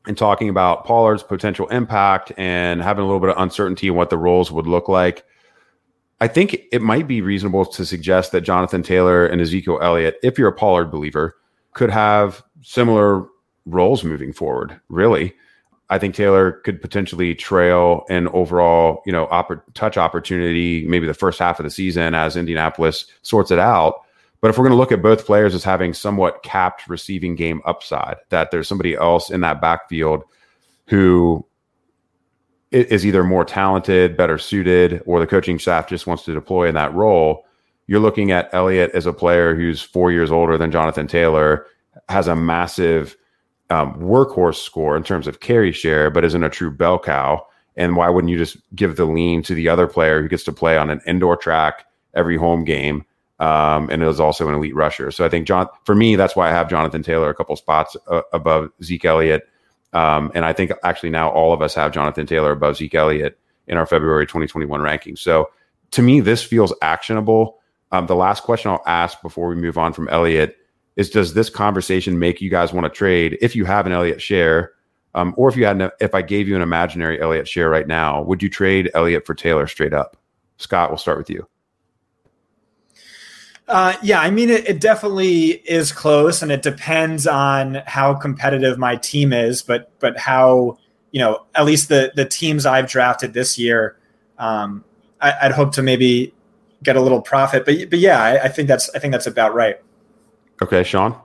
[0.07, 4.09] and talking about Pollard's potential impact and having a little bit of uncertainty in what
[4.09, 5.25] the roles would look like,
[6.21, 10.37] I think it might be reasonable to suggest that Jonathan Taylor and Ezekiel Elliott, if
[10.37, 11.35] you're a Pollard believer,
[11.73, 13.25] could have similar
[13.65, 14.79] roles moving forward.
[14.87, 15.33] Really,
[15.89, 19.27] I think Taylor could potentially trail an overall, you know,
[19.73, 24.04] touch opportunity maybe the first half of the season as Indianapolis sorts it out.
[24.45, 27.63] But if we're going to look at both players as having somewhat capped receiving game
[27.65, 30.21] upside, that there's somebody else in that backfield
[30.85, 31.43] who
[32.69, 36.75] is either more talented, better suited, or the coaching staff just wants to deploy in
[36.75, 37.43] that role,
[37.87, 41.65] you're looking at Elliott as a player who's four years older than Jonathan Taylor,
[42.07, 43.17] has a massive
[43.71, 47.43] um, workhorse score in terms of carry share, but isn't a true bell cow.
[47.77, 50.53] And why wouldn't you just give the lean to the other player who gets to
[50.53, 53.05] play on an indoor track every home game
[53.39, 55.11] um, and is also an elite rusher.
[55.11, 57.97] So I think John, for me, that's why I have Jonathan Taylor a couple spots
[58.07, 59.47] uh, above Zeke Elliott.
[59.93, 63.37] Um, and I think actually now all of us have Jonathan Taylor above Zeke Elliott
[63.67, 65.19] in our February 2021 rankings.
[65.19, 65.49] So
[65.91, 67.59] to me, this feels actionable.
[67.91, 70.57] Um, the last question I'll ask before we move on from Elliott
[70.95, 73.37] is: Does this conversation make you guys want to trade?
[73.41, 74.73] If you have an Elliott share,
[75.13, 77.87] um, or if you had, an, if I gave you an imaginary Elliott share right
[77.87, 80.17] now, would you trade Elliott for Taylor straight up?
[80.57, 81.47] Scott, we'll start with you.
[83.67, 88.77] Uh, yeah, I mean, it, it, definitely is close, and it depends on how competitive
[88.77, 89.63] my team is.
[89.63, 90.77] But but how
[91.11, 93.97] you know at least the the teams I've drafted this year,
[94.37, 94.83] um,
[95.19, 96.31] I, would hope to maybe
[96.83, 97.65] get a little profit.
[97.65, 99.81] But but yeah, I, I, think that's I think that's about right.
[100.61, 101.19] Okay, Shawn.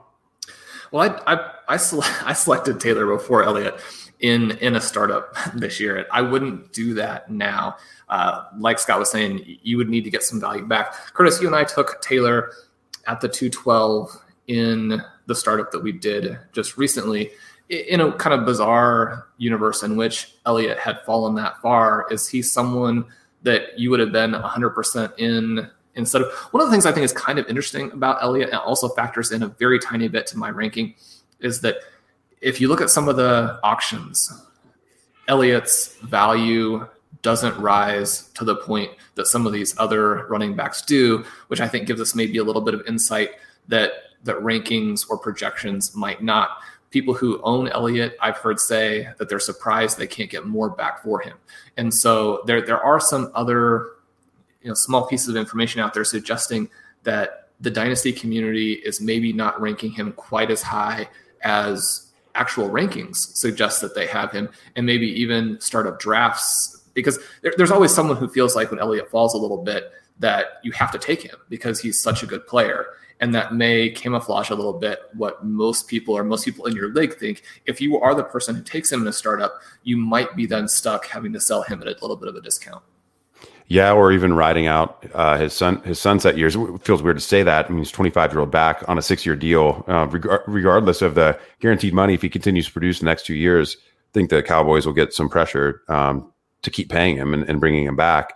[0.91, 3.79] Well, I I I, sele- I selected Taylor before Elliott,
[4.21, 6.05] in in a startup this year.
[6.11, 7.77] I wouldn't do that now.
[8.11, 10.93] Uh, like Scott was saying, you would need to get some value back.
[11.13, 12.51] Curtis, you and I took Taylor
[13.07, 14.11] at the 212
[14.47, 17.31] in the startup that we did just recently
[17.69, 22.05] in a kind of bizarre universe in which Elliott had fallen that far.
[22.11, 23.05] Is he someone
[23.43, 27.05] that you would have been 100% in instead of one of the things I think
[27.05, 30.37] is kind of interesting about Elliott and also factors in a very tiny bit to
[30.37, 30.95] my ranking
[31.39, 31.77] is that
[32.41, 34.31] if you look at some of the auctions,
[35.27, 36.87] Elliott's value
[37.21, 41.67] doesn't rise to the point that some of these other running backs do, which I
[41.67, 43.31] think gives us maybe a little bit of insight
[43.67, 43.91] that
[44.23, 46.49] that rankings or projections might not.
[46.91, 51.01] People who own Elliott, I've heard say that they're surprised they can't get more back
[51.01, 51.37] for him.
[51.77, 53.93] And so there there are some other
[54.61, 56.69] you know small pieces of information out there suggesting
[57.03, 61.07] that the dynasty community is maybe not ranking him quite as high
[61.43, 67.53] as actual rankings suggest that they have him, and maybe even startup drafts because there,
[67.57, 70.91] there's always someone who feels like when Elliott falls a little bit that you have
[70.91, 72.87] to take him because he's such a good player.
[73.19, 76.91] And that may camouflage a little bit what most people or most people in your
[76.91, 77.43] league think.
[77.65, 80.67] If you are the person who takes him in a startup, you might be then
[80.67, 82.83] stuck having to sell him at a little bit of a discount.
[83.67, 86.57] Yeah, or even riding out uh, his son his sunset years.
[86.57, 87.67] It feels weird to say that.
[87.67, 91.01] I mean, he's 25 year old back on a six year deal, uh, reg- regardless
[91.01, 92.13] of the guaranteed money.
[92.13, 95.13] If he continues to produce the next two years, I think the Cowboys will get
[95.13, 96.30] some pressure um,
[96.61, 98.33] to keep paying him and, and, bringing him back.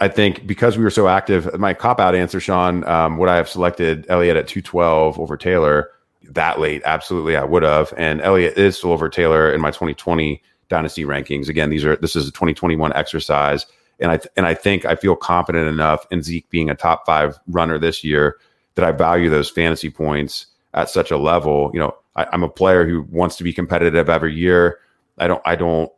[0.00, 3.36] I think because we were so active, my cop out answer, Shawn, um, would I
[3.36, 5.90] have selected Elliott at 212 over Taylor
[6.30, 6.82] that late?
[6.84, 7.92] Absolutely, I would have.
[7.96, 11.48] And Elliott is still over Taylor in my 2020 dynasty rankings.
[11.48, 13.66] Again, these are this is a 2021 exercise
[14.00, 17.06] and I th- and I think I feel confident enough in Zeke being a top
[17.06, 18.36] five runner this year
[18.74, 21.70] that I value those fantasy points at such a level.
[21.72, 24.78] You know, I, I'm a player who wants to be competitive every year.
[25.18, 25.90] I don't I don't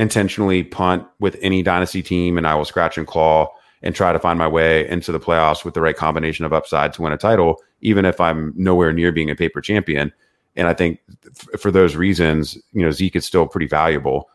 [0.00, 3.48] intentionally punt with any dynasty team, and I will scratch and claw
[3.82, 6.94] and try to find my way into the playoffs with the right combination of upside
[6.94, 10.10] to win a title, even if I'm nowhere near being a paper champion.
[10.56, 14.30] And I think f- for those reasons, you know, Zeke is still pretty valuable.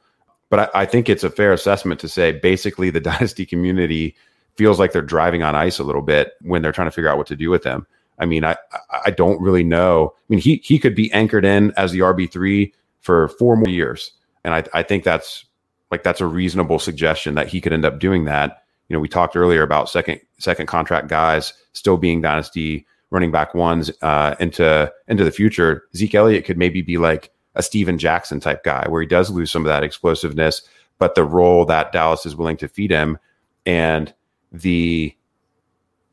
[0.52, 4.16] But I, I think it's a fair assessment to say basically the dynasty community
[4.56, 7.18] feels like they're driving on ice a little bit when they're trying to figure out
[7.18, 7.88] what to do with them.
[8.20, 8.56] I mean, I
[9.04, 10.14] I don't really know.
[10.16, 13.68] I mean, he he could be anchored in as the RB three for four more
[13.68, 14.12] years,
[14.46, 15.44] and I I think that's
[15.92, 18.64] like that's a reasonable suggestion that he could end up doing that.
[18.90, 23.54] You know, we talked earlier about second second contract guys still being dynasty running back
[23.54, 25.84] ones uh, into into the future.
[25.96, 29.52] Zeke Elliott could maybe be like a Steven Jackson type guy where he does lose
[29.52, 30.62] some of that explosiveness,
[31.00, 33.18] but the role that Dallas is willing to feed him
[33.66, 34.14] and
[34.52, 35.16] the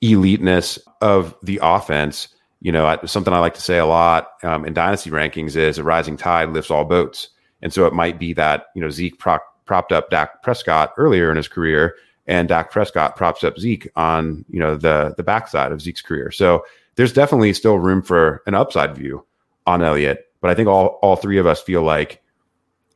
[0.00, 2.28] eliteness of the offense,
[2.60, 5.84] you know, something I like to say a lot um, in dynasty rankings is a
[5.84, 7.28] rising tide lifts all boats.
[7.60, 11.30] And so it might be that, you know, Zeke pro- propped up Dak Prescott earlier
[11.30, 15.72] in his career and Dak Prescott props up Zeke on, you know, the the backside
[15.72, 16.30] of Zeke's career.
[16.30, 16.64] So
[16.94, 19.24] there's definitely still room for an upside view
[19.66, 20.26] on Elliott.
[20.40, 22.22] But I think all all three of us feel like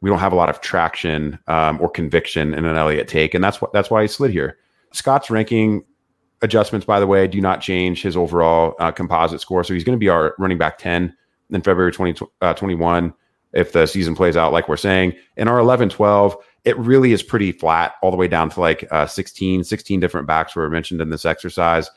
[0.01, 3.43] we don't have a lot of traction um, or conviction in an Elliott take, and
[3.43, 4.59] that's what that's why he slid here.
[4.93, 5.85] Scott's ranking
[6.43, 9.65] adjustments, by the way, do not change his overall uh, composite score.
[9.65, 11.15] So he's going to be our running back 10
[11.51, 13.13] in February 2021 uh,
[13.53, 15.15] if the season plays out like we're saying.
[15.37, 16.37] In our 11 12,
[16.67, 20.27] it really is pretty flat all the way down to like uh, 16, 16 different
[20.27, 21.89] backs were mentioned in this exercise.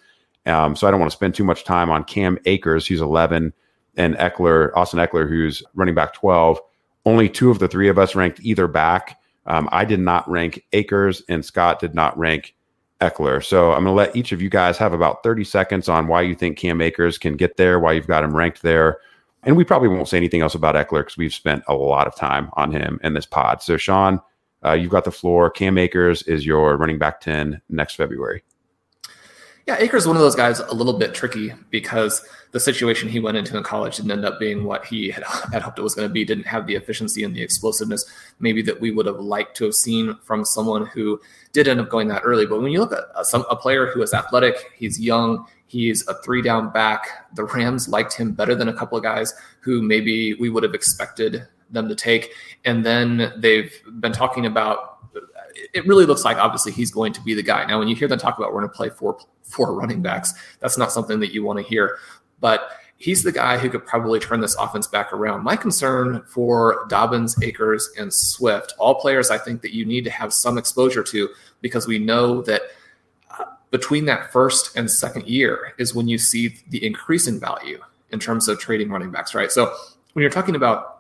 [0.46, 3.52] Um, so I don't want to spend too much time on Cam Akers, who's 11
[3.98, 6.60] and Ekeler, Austin Ekeler, who's running back 12.
[7.06, 9.20] Only two of the three of us ranked either back.
[9.48, 12.56] Um, I did not rank Akers, and Scott did not rank
[13.02, 13.44] Ekeler.
[13.44, 16.22] So I'm going to let each of you guys have about 30 seconds on why
[16.22, 19.00] you think Cam Akers can get there, why you've got him ranked there.
[19.42, 22.16] And we probably won't say anything else about Ekeler because we've spent a lot of
[22.16, 23.64] time on him in this pod.
[23.64, 24.22] So, Shawn,
[24.66, 25.50] uh, you've got the floor.
[25.50, 28.44] Cam Akers is your running back 10 next February.
[29.70, 33.20] Yeah, Akers is one of those guys a little bit tricky because the situation he
[33.20, 35.24] went into in college didn't end up being what he had,
[35.54, 38.04] had hoped it was going to be, didn't have the efficiency and the explosiveness
[38.40, 41.22] maybe that we would have liked to have seen from someone who
[41.54, 42.48] did end up going that early.
[42.48, 46.08] But when you look at a, some, a player who is athletic, he's young, he's
[46.08, 49.84] a three down back, the Rams liked him better than a couple of guys who
[49.84, 52.34] maybe we would have expected them to take.
[52.66, 54.98] And then they've been talking about
[55.74, 57.66] it really looks like obviously he's going to be the guy.
[57.66, 60.34] Now, when you hear them talk about we're going to play four four running backs,
[60.60, 61.98] that's not something that you want to hear.
[62.40, 65.44] But he's the guy who could probably turn this offense back around.
[65.44, 70.12] My concern for Dobbins, Akers, and Swift, all players I think that you need to
[70.12, 71.30] have some exposure to
[71.62, 72.62] because we know that
[73.38, 77.80] uh, between that first and second year is when you see the increase in value
[78.12, 79.52] in terms of trading running backs, right?
[79.52, 79.74] So
[80.14, 80.99] when you're talking about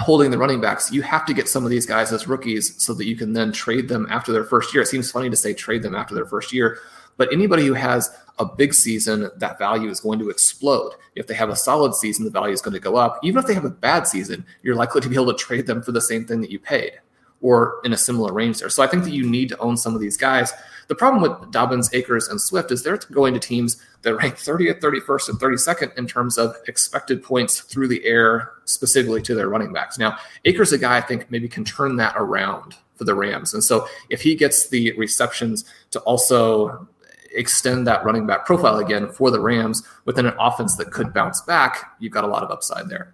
[0.00, 2.92] holding the running backs, you have to get some of these guys as rookies so
[2.94, 4.82] that you can then trade them after their first year.
[4.82, 6.78] It seems funny to say trade them after their first year,
[7.16, 10.92] but anybody who has a big season, that value is going to explode.
[11.14, 13.18] If they have a solid season, the value is going to go up.
[13.22, 15.82] Even if they have a bad season, you're likely to be able to trade them
[15.82, 16.92] for the same thing that you paid
[17.40, 18.68] or in a similar range there.
[18.70, 20.52] So I think that you need to own some of these guys.
[20.88, 24.80] The problem with Dobbins, Akers, and Swift is they're going to teams that rank 30th,
[24.80, 29.72] 31st, and 32nd in terms of expected points through the air, specifically to their running
[29.72, 29.98] backs.
[29.98, 33.52] Now, Akers, a guy I think maybe can turn that around for the Rams.
[33.52, 36.88] And so if he gets the receptions to also
[37.32, 41.40] extend that running back profile again for the Rams within an offense that could bounce
[41.42, 43.12] back, you've got a lot of upside there.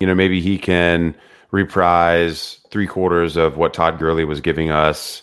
[0.00, 1.14] You know, maybe he can
[1.50, 5.22] reprise three quarters of what Todd Gurley was giving us.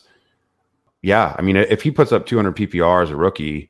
[1.01, 3.69] Yeah, I mean, if he puts up 200 PPR as a rookie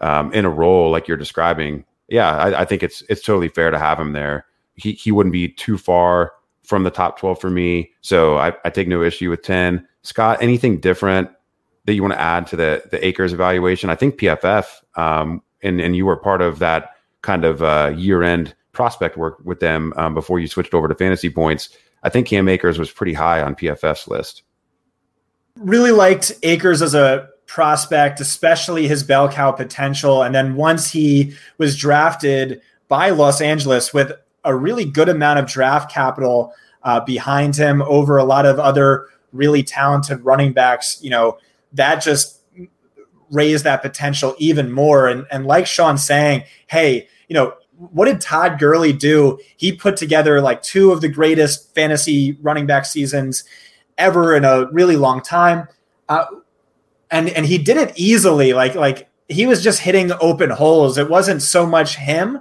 [0.00, 3.70] um, in a role like you're describing, yeah, I, I, think it's it's totally fair
[3.70, 4.44] to have him there.
[4.74, 6.32] He he wouldn't be too far
[6.64, 9.86] from the top 12 for me, so I, I take no issue with 10.
[10.02, 11.30] Scott, anything different
[11.84, 13.88] that you want to add to the the Akers evaluation?
[13.88, 14.66] I think PFF,
[14.96, 16.90] um, and and you were part of that
[17.22, 20.94] kind of uh, year end prospect work with them um, before you switched over to
[20.94, 21.70] fantasy points.
[22.02, 24.42] I think Cam Akers was pretty high on PFF's list.
[25.56, 30.22] Really liked Akers as a prospect, especially his bell cow potential.
[30.22, 34.12] And then once he was drafted by Los Angeles with
[34.44, 36.52] a really good amount of draft capital
[36.82, 41.38] uh, behind him over a lot of other really talented running backs, you know,
[41.72, 42.40] that just
[43.30, 45.08] raised that potential even more.
[45.08, 47.54] And, and like Shawn saying, hey, you know,
[47.92, 49.38] what did Todd Gurley do?
[49.56, 53.44] He put together like two of the greatest fantasy running back seasons
[53.98, 55.68] ever in a really long time.
[56.08, 56.26] Uh,
[57.10, 58.52] and and he did it easily.
[58.52, 60.98] Like like he was just hitting open holes.
[60.98, 62.40] It wasn't so much him.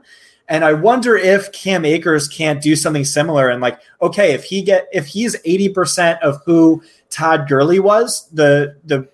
[0.50, 3.50] And I wonder if Cam Akers can't do something similar.
[3.50, 8.28] And like, okay, if he get if he's eighty percent of who Todd Gurley was,
[8.34, 9.08] the the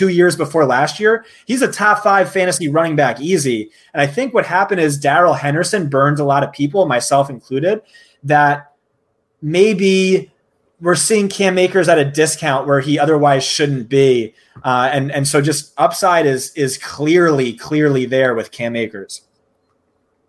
[0.00, 3.70] two years before last year, he's a top five fantasy running back easy.
[3.92, 7.82] And I think what happened is Darrell Henderson burned a lot of people, myself included,
[8.22, 8.72] that
[9.42, 10.32] maybe
[10.80, 14.32] we're seeing Cam Akers at a discount where he otherwise shouldn't be.
[14.64, 19.20] Uh, and, and so just upside is is clearly, clearly there with Cam Akers.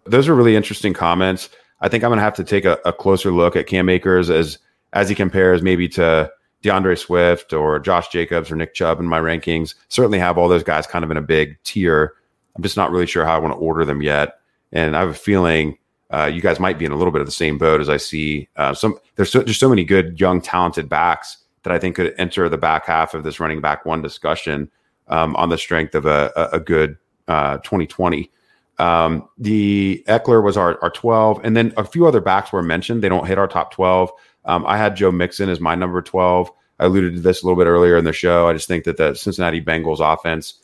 [0.04, 1.50] Those are really interesting comments.
[1.80, 4.60] I think I'm gonna have to take a, a closer look at Cam Akers as
[4.92, 6.30] as he compares maybe to
[6.62, 9.76] D'Andre Swift or Josh Jacobs or Nick Chubb in my rankings.
[9.90, 12.14] Certainly have all those guys kind of in a big tier.
[12.56, 14.40] I'm just not really sure how I want to order them yet.
[14.72, 15.78] And I have a feeling
[16.12, 17.98] uh, you guys might be in a little bit of the same boat as I
[17.98, 18.98] see uh, some.
[19.16, 22.58] There's so, just so many good young talented backs that I think could enter the
[22.58, 24.70] back half of this running back one discussion
[25.08, 26.98] um, on the strength of a, a, a good
[27.28, 28.30] uh, 2020.
[28.78, 33.04] Um, the Ekeler was our, our 12, and then a few other backs were mentioned.
[33.04, 34.12] They don't hit our top 12.
[34.46, 36.52] Um, I had Joe Mixon as my number 12.
[36.80, 38.48] I alluded to this a little bit earlier in the show.
[38.48, 40.56] I just think that the Cincinnati Bengals offense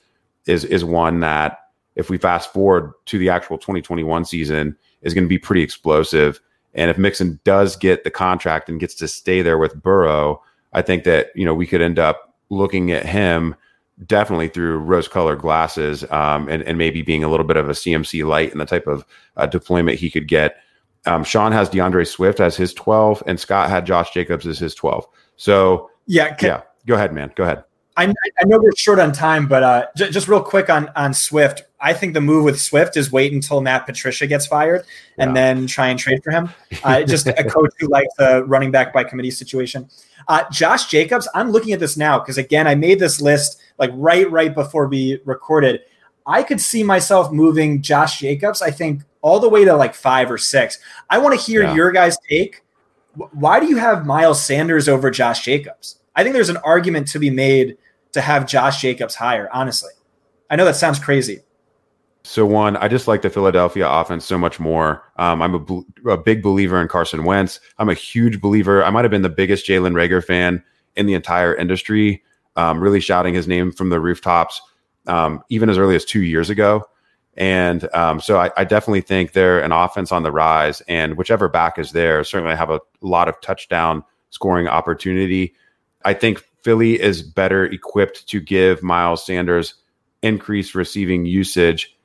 [0.48, 1.60] is is one that
[1.96, 6.40] if we fast forward to the actual 2021 season is going to be pretty explosive.
[6.74, 10.42] And if Mixon does get the contract and gets to stay there with Burrow,
[10.74, 13.56] I think that you know we could end up looking at him
[14.06, 18.26] definitely through rose-colored glasses, um, and, and maybe being a little bit of a CMC
[18.28, 19.04] light in the type of
[19.38, 20.58] uh, deployment he could get
[21.08, 24.76] um, Sean has D'Andre Swift as his 12, and Scott had Josh Jacobs as his
[24.76, 25.08] 12.
[25.38, 27.32] So, yeah, can, yeah, go ahead, man.
[27.36, 27.64] Go ahead.
[27.98, 31.16] I, I know we're short on time, but uh, j- just real quick on on
[31.16, 31.64] Swift.
[31.82, 34.86] I think the move with Swift is wait until Matt Patricia gets fired
[35.18, 35.34] and yeah.
[35.34, 36.50] then try and trade for him.
[36.84, 39.90] Uh, just a coach who likes the running back by committee situation.
[40.28, 43.92] Uh, Josh Jacobs, I'm looking at this now because again, I made this list like
[43.96, 45.82] right right before we recorded.
[46.28, 48.62] I could see myself moving Josh Jacobs.
[48.62, 50.80] I think all the way to like five or six.
[51.10, 51.76] I want to hear yeah.
[51.76, 52.64] your guys' take.
[53.34, 56.00] Why do you have Miles Sanders over Josh Jacobs?
[56.16, 57.78] I think there's an argument to be made
[58.14, 59.92] to have Josh Jacobs higher, honestly.
[60.50, 61.42] I know that sounds crazy.
[62.24, 65.04] So one, I just like the Philadelphia offense so much more.
[65.18, 67.60] Um, I'm a, a, big believer in Carson Wentz.
[67.80, 68.84] I'm a huge believer.
[68.84, 70.64] I might have been the biggest Jalen Reagor fan
[70.96, 72.24] in the entire industry,
[72.56, 74.62] um, really shouting his name from the rooftops,
[75.06, 76.86] um, even as early as two years ago.
[77.38, 81.48] And um, so I, I, definitely think they're an offense on the rise, and whichever
[81.48, 85.54] back is there certainly have a lot of touchdown scoring opportunity.
[86.04, 89.76] I think Philly is better equipped to give Miles Sanders
[90.24, 91.96] increased receiving usage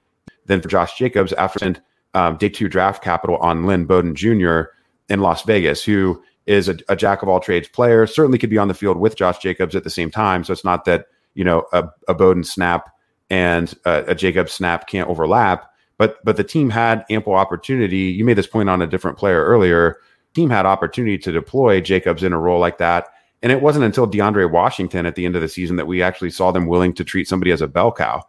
[0.44, 1.76] than for Josh Jacobs after
[2.14, 4.64] um, day two draft capital on Lynn Bowden Jr.
[5.08, 8.58] in Las Vegas, who is a, a, jack of all trades player, certainly could be
[8.58, 10.44] on the field with Josh Jacobs at the same time.
[10.44, 12.90] So it's not that, you know, a, a Bowden snap
[13.32, 15.72] and uh, a Jacob snap can't overlap.
[15.98, 17.96] But but the team had ample opportunity.
[17.96, 19.98] You made this point on a different player earlier
[20.34, 23.08] team had opportunity to deploy Jacobs in a role like that.
[23.42, 26.30] And it wasn't until DeAndre Washington at the end of the season that we actually
[26.30, 28.22] saw them willing to treat somebody as a bell cow.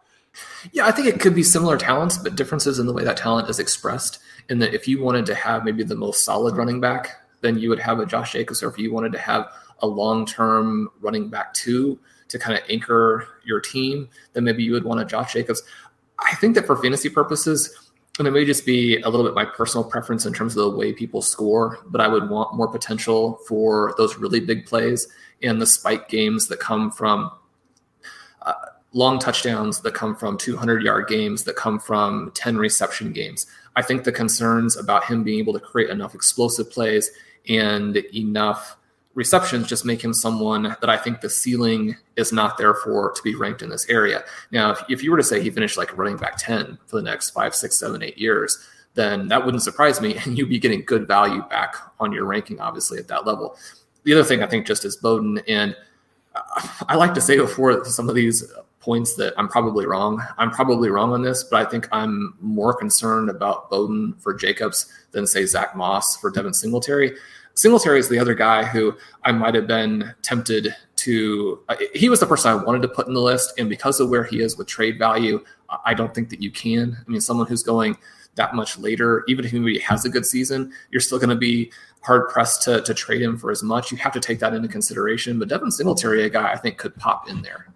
[0.72, 3.48] Yeah, I think it could be similar talents, but differences in the way that talent
[3.48, 4.18] is expressed.
[4.48, 7.68] In that, if you wanted to have maybe the most solid running back, then you
[7.68, 9.46] would have a Josh Jacobs, or if you wanted to have
[9.78, 14.72] a long term running back two to kind of anchor your team, then maybe you
[14.72, 15.62] would want a Josh Jacobs.
[16.18, 19.44] I think that for fantasy purposes, and it may just be a little bit my
[19.44, 23.40] personal preference in terms of the way people score, but I would want more potential
[23.48, 25.08] for those really big plays
[25.42, 27.30] and the spike games that come from
[28.42, 28.52] uh,
[28.92, 33.46] long touchdowns that come from 200 yard games that come from 10 reception games.
[33.76, 37.10] I think the concerns about him being able to create enough explosive plays
[37.48, 38.76] and enough
[39.14, 43.22] receptions just make him someone that I think the ceiling is not there for to
[43.22, 44.24] be ranked in this area.
[44.50, 47.02] Now, if, if you were to say he finished like running back 10 for the
[47.02, 48.58] next five, six, seven, eight years,
[48.94, 50.18] then that wouldn't surprise me.
[50.24, 53.56] And you'd be getting good value back on your ranking, obviously, at that level.
[54.04, 55.76] The other thing I think just is Bowden, and
[56.88, 60.22] I like to say before some of these points that I'm probably wrong.
[60.36, 64.92] I'm probably wrong on this, but I think I'm more concerned about Bowden for Jacobs
[65.12, 67.16] than, say, Zach Moss for Devin Singletary.
[67.54, 71.60] Singletary is the other guy who I might have been tempted to.
[71.68, 74.10] Uh, he was the person I wanted to put in the list, and because of
[74.10, 75.42] where he is with trade value,
[75.84, 76.96] I don't think that you can.
[76.96, 77.96] I mean, someone who's going
[78.34, 81.72] that much later, even if he has a good season, you're still going to be
[82.00, 83.90] hard pressed to, to trade him for as much.
[83.92, 85.38] You have to take that into consideration.
[85.38, 87.68] But Devin Singletary, a guy I think could pop in there.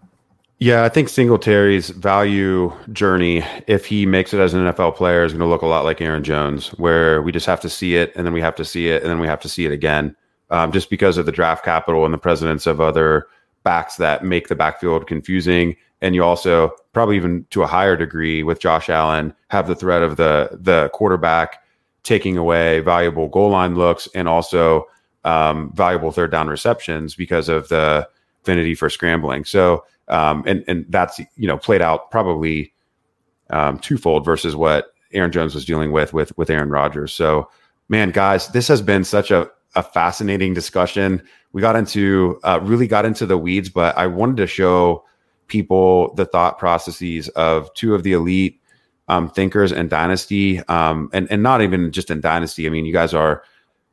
[0.61, 5.33] Yeah, I think Singletary's value journey, if he makes it as an NFL player, is
[5.33, 8.13] going to look a lot like Aaron Jones, where we just have to see it
[8.17, 10.17] and then we have to see it and then we have to see it again,
[10.51, 13.29] um, just because of the draft capital and the presence of other
[13.63, 15.77] backs that make the backfield confusing.
[16.01, 20.03] And you also, probably even to a higher degree with Josh Allen, have the threat
[20.03, 21.63] of the the quarterback
[22.03, 24.87] taking away valuable goal line looks and also
[25.25, 28.09] um, valuable third down receptions because of the
[28.43, 29.45] affinity for scrambling.
[29.45, 32.73] So um, and and that's you know played out probably
[33.51, 37.13] um, twofold versus what Aaron Jones was dealing with with with Aaron Rodgers.
[37.13, 37.51] So,
[37.89, 41.23] man, guys, this has been such a a fascinating discussion.
[41.53, 45.05] We got into uh, really got into the weeds, but I wanted to show
[45.47, 48.61] people the thought processes of two of the elite
[49.09, 52.67] um, thinkers and Dynasty, um, and and not even just in Dynasty.
[52.67, 53.43] I mean, you guys are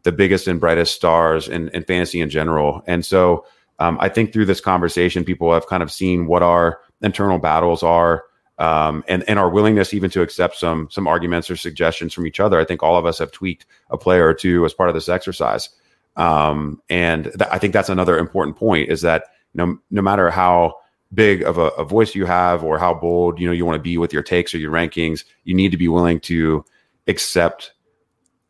[0.04, 3.46] the biggest and brightest stars in, in fantasy in general, and so
[3.80, 7.84] um, I think through this conversation, people have kind of seen what our internal battles
[7.84, 8.24] are,
[8.58, 12.40] um, and and our willingness even to accept some some arguments or suggestions from each
[12.40, 12.60] other.
[12.60, 15.10] I think all of us have tweaked a player or two as part of this
[15.10, 15.70] exercise,
[16.16, 20.76] um, and th- I think that's another important point is that no no matter how
[21.14, 23.84] big of a, a voice you have or how bold you know you want to
[23.84, 26.64] be with your takes or your rankings, you need to be willing to
[27.08, 27.74] accept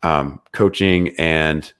[0.03, 1.73] um, coaching and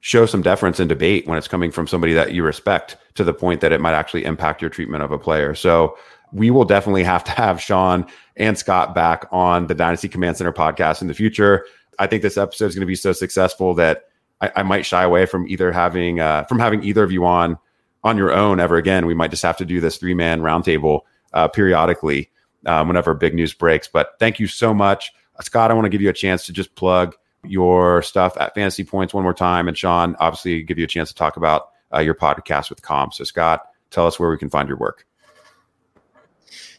[0.00, 3.34] show some deference and debate when it's coming from somebody that you respect to the
[3.34, 5.54] point that it might actually impact your treatment of a player.
[5.54, 5.96] So
[6.32, 8.06] we will definitely have to have Shawn
[8.36, 11.66] and Scott back on the Dynasty Command Center podcast in the future.
[11.98, 14.04] I think this episode is going to be so successful that
[14.40, 17.58] I, I might shy away from either having uh, from having either of you on
[18.02, 19.06] on your own ever again.
[19.06, 21.00] We might just have to do this three man roundtable
[21.34, 22.30] uh, periodically
[22.64, 23.88] um, whenever big news breaks.
[23.88, 25.12] But thank you so much,
[25.42, 25.70] Scott.
[25.70, 29.14] I want to give you a chance to just plug your stuff at Fantasy Points
[29.14, 29.68] one more time.
[29.68, 33.12] And Shawn, obviously, give you a chance to talk about uh, your podcast with Com.
[33.12, 35.06] So, Scott, tell us where we can find your work.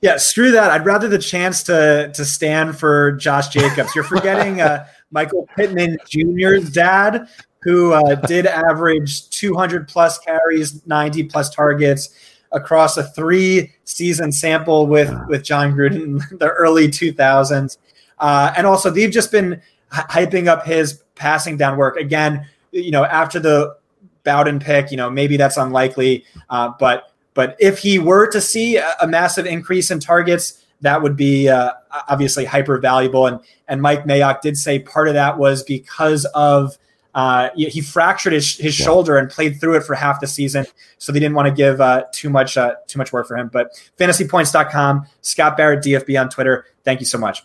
[0.01, 0.71] Yeah, screw that.
[0.71, 3.93] I'd rather the chance to to stand for Josh Jacobs.
[3.93, 7.27] You're forgetting uh, Michael Pittman Jr.'s dad,
[7.61, 12.09] who uh, did average 200 plus carries, 90 plus targets
[12.51, 17.77] across a three season sample with with Jon Gruden in the early 2000s.
[18.17, 19.61] Uh, and also, they've just been
[19.91, 22.47] hyping up his passing down work again.
[22.71, 23.75] You know, after the
[24.23, 28.77] Bowden pick, you know, maybe that's unlikely, uh, but but if he were to see
[28.77, 31.71] a, a massive increase in targets, that would be uh,
[32.07, 33.27] obviously hyper valuable.
[33.27, 36.77] And and Mike Mayock did say part of that was because of
[37.13, 38.85] uh, he fractured his, his yeah.
[38.85, 40.65] shoulder and played through it for half the season.
[40.97, 43.49] So they didn't want to give uh, too much uh, too much work for him.
[43.51, 46.65] But fantasypoints.com, Scott Barrett DFB on Twitter.
[46.83, 47.43] Thank you so much.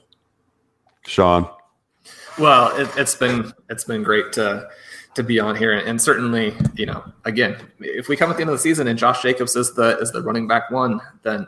[1.06, 1.48] Shawn.
[2.38, 4.68] Well, it, has been it's been great to
[5.14, 8.50] to be on here, and certainly, you know, again, if we come at the end
[8.50, 11.46] of the season and Josh Jacobs is the is the running back one, then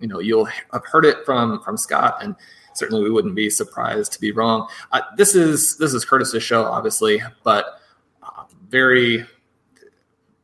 [0.00, 2.36] you know you'll have heard it from from Scott, and
[2.74, 4.68] certainly we wouldn't be surprised to be wrong.
[4.92, 7.80] Uh, this is this is Curtis's show, obviously, but
[8.22, 9.24] uh, very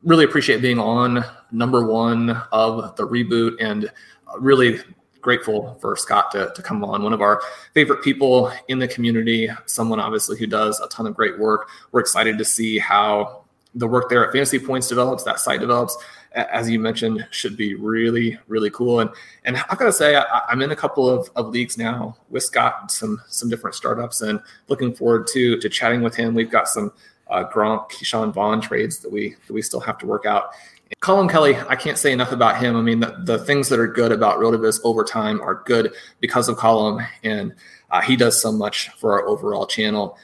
[0.02, 3.90] really appreciate being on number one of the reboot and
[4.38, 4.80] really
[5.24, 7.02] grateful for Scott to, to come on.
[7.02, 7.40] One of our
[7.72, 11.68] favorite people in the community, someone obviously who does a ton of great work.
[11.90, 13.44] We're excited to see how
[13.74, 15.96] the work there at Fantasy Points develops, that site develops.
[16.32, 19.00] As you mentioned, should be really, really cool.
[19.00, 19.10] And
[19.44, 22.42] and I've got to say, I, am in a couple of, of leagues now with
[22.42, 26.34] Scott, some some different startups, and looking forward to to chatting with him.
[26.34, 26.92] We've got some
[27.28, 30.50] uh, Gronk, Ke'Shawn Vaughn trades that we that we still have to work out.
[31.00, 32.76] Colin Kelley, I can't say enough about him.
[32.76, 36.48] I mean, the, the things that are good about Rotoviz over time are good because
[36.48, 37.54] of Colin, and
[37.90, 40.18] uh, he does so much for our overall channel.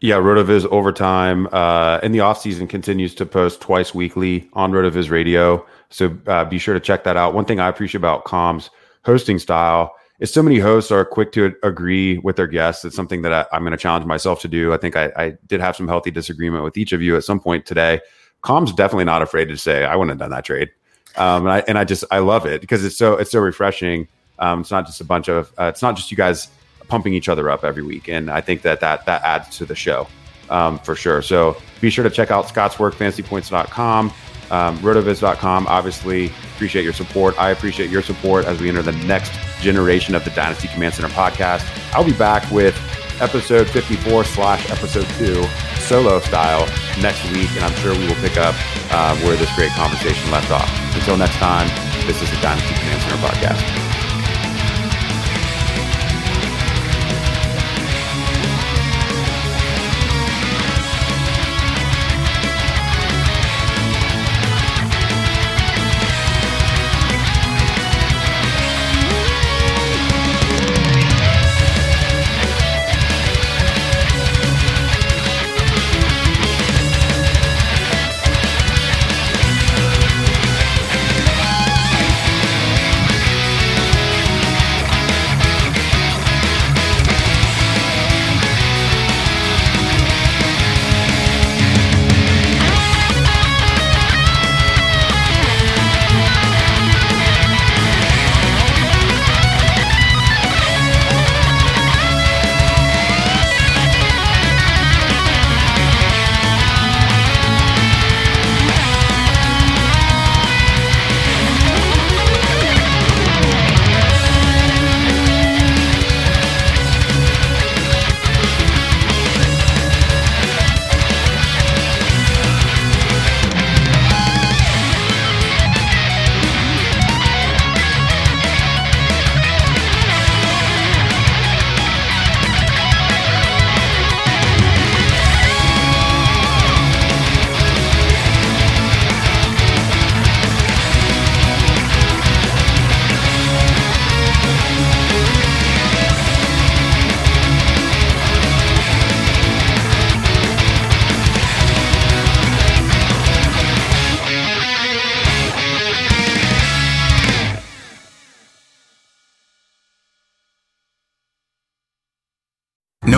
[0.00, 5.10] Yeah, Rotoviz Overtime uh, in the off season continues to post twice weekly on Rotoviz
[5.10, 5.64] Radio.
[5.88, 7.32] So uh, be sure to check that out.
[7.32, 8.68] One thing I appreciate about Com's
[9.04, 12.84] hosting style is so many hosts are quick to agree with their guests.
[12.84, 14.74] It's something that I, am going to challenge myself to do.
[14.74, 17.40] I think I, I, did have some healthy disagreement with each of you at some
[17.40, 18.00] point today.
[18.44, 20.70] Com's definitely not afraid to say I wouldn't have done that trade,
[21.16, 24.06] um, and I and I just I love it because it's so it's so refreshing.
[24.38, 26.48] Um, it's not just a bunch of uh, it's not just you guys
[26.88, 28.08] pumping each other up every week.
[28.08, 30.06] And I think that that, that adds to the show
[30.50, 31.22] um, for sure.
[31.22, 34.12] So be sure to check out Scott's work, fantasypoints.com,
[34.50, 35.66] um, rotoviz.com.
[35.66, 37.38] Obviously, appreciate your support.
[37.38, 41.08] I appreciate your support as we enter the next generation of the Dynasty Command Center
[41.08, 41.66] podcast.
[41.94, 42.76] I'll be back with
[43.20, 45.42] episode 54 slash episode 2
[45.78, 46.66] solo style
[47.00, 48.54] next week and i'm sure we will pick up
[48.90, 50.68] uh, where this great conversation left off.
[50.94, 51.68] Until next time
[52.06, 53.83] this is the dynasty command center podcast